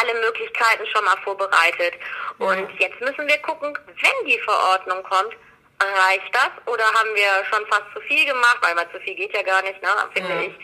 alle 0.00 0.14
Möglichkeiten 0.20 0.86
schon 0.86 1.04
mal 1.04 1.16
vorbereitet. 1.24 1.92
Und 2.38 2.70
jetzt 2.80 2.98
müssen 3.02 3.28
wir 3.28 3.36
gucken, 3.38 3.78
wenn 3.86 4.26
die 4.26 4.38
Verordnung 4.40 5.02
kommt, 5.02 5.34
reicht 5.78 6.34
das 6.34 6.50
oder 6.72 6.84
haben 6.84 7.14
wir 7.14 7.44
schon 7.52 7.66
fast 7.66 7.84
zu 7.94 8.00
viel 8.02 8.24
gemacht, 8.24 8.58
weil 8.62 8.74
mal 8.76 8.90
zu 8.90 8.98
viel 9.00 9.14
geht 9.14 9.34
ja 9.34 9.42
gar 9.42 9.60
nicht, 9.60 9.80
ne, 9.82 9.88
finde 10.14 10.32
Ja. 10.34 10.40
ich. 10.40 10.54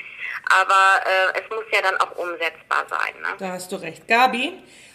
Aber 0.51 1.01
äh, 1.35 1.41
es 1.41 1.51
muss 1.51 1.65
ja 1.73 1.81
dann 1.83 1.97
auch 1.99 2.17
umsetzbar 2.17 2.85
sein. 2.89 3.15
Ne? 3.23 3.29
Da 3.39 3.49
hast 3.53 3.71
du 3.71 3.77
recht. 3.77 4.09
Gabi, 4.09 4.53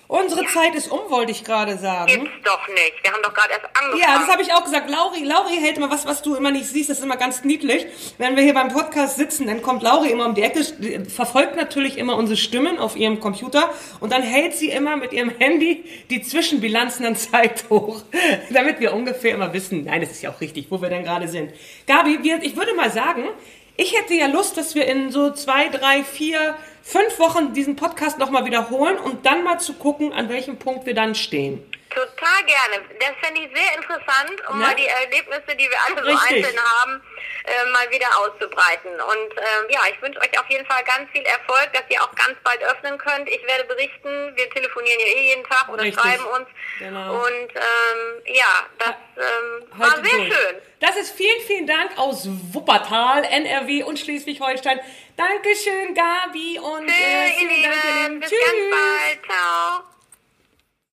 unsere 0.08 0.46
Zeit 0.48 0.76
ist 0.76 0.92
um, 0.92 1.10
wollte 1.10 1.32
ich 1.32 1.44
gerade 1.44 1.78
sagen. 1.78 2.08
Gibt's 2.08 2.30
doch 2.44 2.68
nicht. 2.68 3.04
Wir 3.04 3.12
haben 3.14 3.22
doch 3.24 3.34
gerade 3.34 3.52
erst 3.54 3.66
angefangen. 3.66 4.02
Ja, 4.02 4.20
das 4.20 4.28
habe 4.28 4.42
ich 4.42 4.52
auch 4.52 4.64
gesagt. 4.64 4.90
Lauri, 4.90 5.24
Lauri 5.24 5.56
hält 5.56 5.78
immer 5.78 5.90
was, 5.90 6.06
was 6.06 6.22
du 6.22 6.36
immer 6.36 6.52
nicht 6.52 6.68
siehst. 6.68 6.90
Das 6.90 7.00
ist 7.00 7.04
immer 7.04 7.18
ganz 7.18 7.44
niedlich. 7.44 7.88
Wenn 8.18 8.36
wir 8.36 8.44
hier 8.44 8.54
beim 8.54 8.70
Podcast 8.70 9.16
sitzen, 9.16 9.48
dann 9.48 9.62
kommt 9.62 9.82
Lauri 9.82 10.10
immer 10.10 10.26
um 10.26 10.36
die 10.36 10.44
Ecke, 10.44 10.64
verfolgt 11.10 11.56
natürlich 11.56 11.98
immer 11.98 12.18
unsere 12.18 12.38
Stimmen 12.38 12.78
auf 12.78 12.96
ihrem 12.96 13.20
Computer 13.20 13.74
und 14.02 14.12
dann 14.12 14.24
hält 14.24 14.56
sie 14.56 14.70
immer 14.70 14.98
mit 14.98 15.14
ihrem 15.14 15.30
Handy 15.30 15.86
die 16.10 16.22
Zwischenbilanzen 16.22 17.06
an 17.06 17.16
Zeit 17.16 17.66
hoch, 17.70 18.02
damit 18.52 18.80
wir 18.80 18.94
ungefähr 18.94 19.34
immer 19.34 19.54
wissen, 19.54 19.86
nein, 19.86 20.02
das 20.02 20.12
ist 20.12 20.22
ja 20.22 20.32
auch 20.32 20.42
richtig, 20.42 20.68
wo 20.70 20.82
wir 20.82 20.90
denn 20.90 21.04
gerade 21.04 21.28
sind. 21.28 21.54
Gabi, 21.88 22.20
wir, 22.22 22.44
ich 22.44 22.58
würde 22.58 22.74
mal 22.74 22.92
sagen, 22.92 23.30
ich 23.78 23.98
hätte 23.98 24.14
ja 24.14 24.28
Lust, 24.28 24.58
dass 24.58 24.76
wir 24.76 24.86
in 24.86 25.12
so 25.12 25.32
zwei, 25.32 25.68
drei, 25.70 26.04
vier, 26.04 26.56
fünf 26.82 27.20
Wochen 27.20 27.54
diesen 27.54 27.76
Podcast 27.76 28.20
nochmal 28.20 28.46
wiederholen 28.46 28.98
und 28.98 29.26
dann 29.26 29.44
mal 29.44 29.60
zu 29.60 29.74
gucken, 29.74 30.14
an 30.14 30.30
welchem 30.30 30.58
Punkt 30.58 30.86
wir 30.86 30.94
dann 30.94 31.16
stehen. 31.16 31.64
Total 31.90 32.44
gerne. 32.46 32.84
Das 33.00 33.12
fände 33.22 33.42
ich 33.42 33.50
sehr 33.56 33.76
interessant, 33.76 34.36
um 34.50 34.60
Ne? 34.60 34.66
mal 34.66 34.76
die 34.76 34.86
Erlebnisse, 34.88 35.56
die 35.56 35.70
wir 35.70 35.78
alle 35.88 36.04
so 36.04 36.10
Richtig. 36.12 36.46
einzeln 36.46 36.60
haben, 36.60 37.02
äh, 37.46 37.72
mal 37.72 37.90
wieder 37.92 38.08
auszubreiten. 38.20 38.92
Und 39.00 39.32
ähm, 39.38 39.66
ja, 39.70 39.80
ich 39.90 40.02
wünsche 40.02 40.20
euch 40.20 40.38
auf 40.40 40.50
jeden 40.50 40.66
Fall 40.66 40.84
ganz 40.84 41.10
viel 41.12 41.22
Erfolg, 41.24 41.70
dass 41.74 41.84
ihr 41.90 42.02
auch 42.04 42.14
ganz 42.16 42.36
bald 42.44 42.62
öffnen 42.64 42.98
könnt. 42.98 43.30
Ich 43.30 43.42
werde 43.48 43.64
berichten. 43.66 44.36
Wir 44.36 44.50
telefonieren 44.50 45.00
ja 45.00 45.06
eh 45.06 45.28
jeden 45.30 45.44
Tag 45.46 45.70
oder 45.70 45.84
Richtig. 45.84 46.02
schreiben 46.04 46.26
uns. 46.26 46.48
Genau. 46.80 47.24
Und 47.24 47.50
ähm, 47.56 48.22
ja, 48.26 48.66
das 48.80 48.96
ähm, 49.18 49.80
war 49.80 49.92
sehr 49.92 50.02
durch. 50.18 50.34
schön. 50.34 50.56
Das 50.82 50.96
ist 50.98 51.16
vielen, 51.16 51.40
vielen 51.48 51.68
Dank 51.68 51.98
aus 51.98 52.28
Wuppertal, 52.52 53.24
NRW 53.24 53.84
und 53.84 53.98
Schleswig-Holstein. 54.00 54.80
Dankeschön, 55.16 55.94
Gabi 55.96 56.60
und 56.60 56.88
Tschüss, 56.88 56.98
äh, 56.98 57.32
vielen 57.38 57.64
Dank. 57.64 58.22
Bis 58.22 58.30
Tschüss. 58.32 58.40
ganz 58.42 58.60
bald. 58.72 59.26
Ciao. 59.26 59.95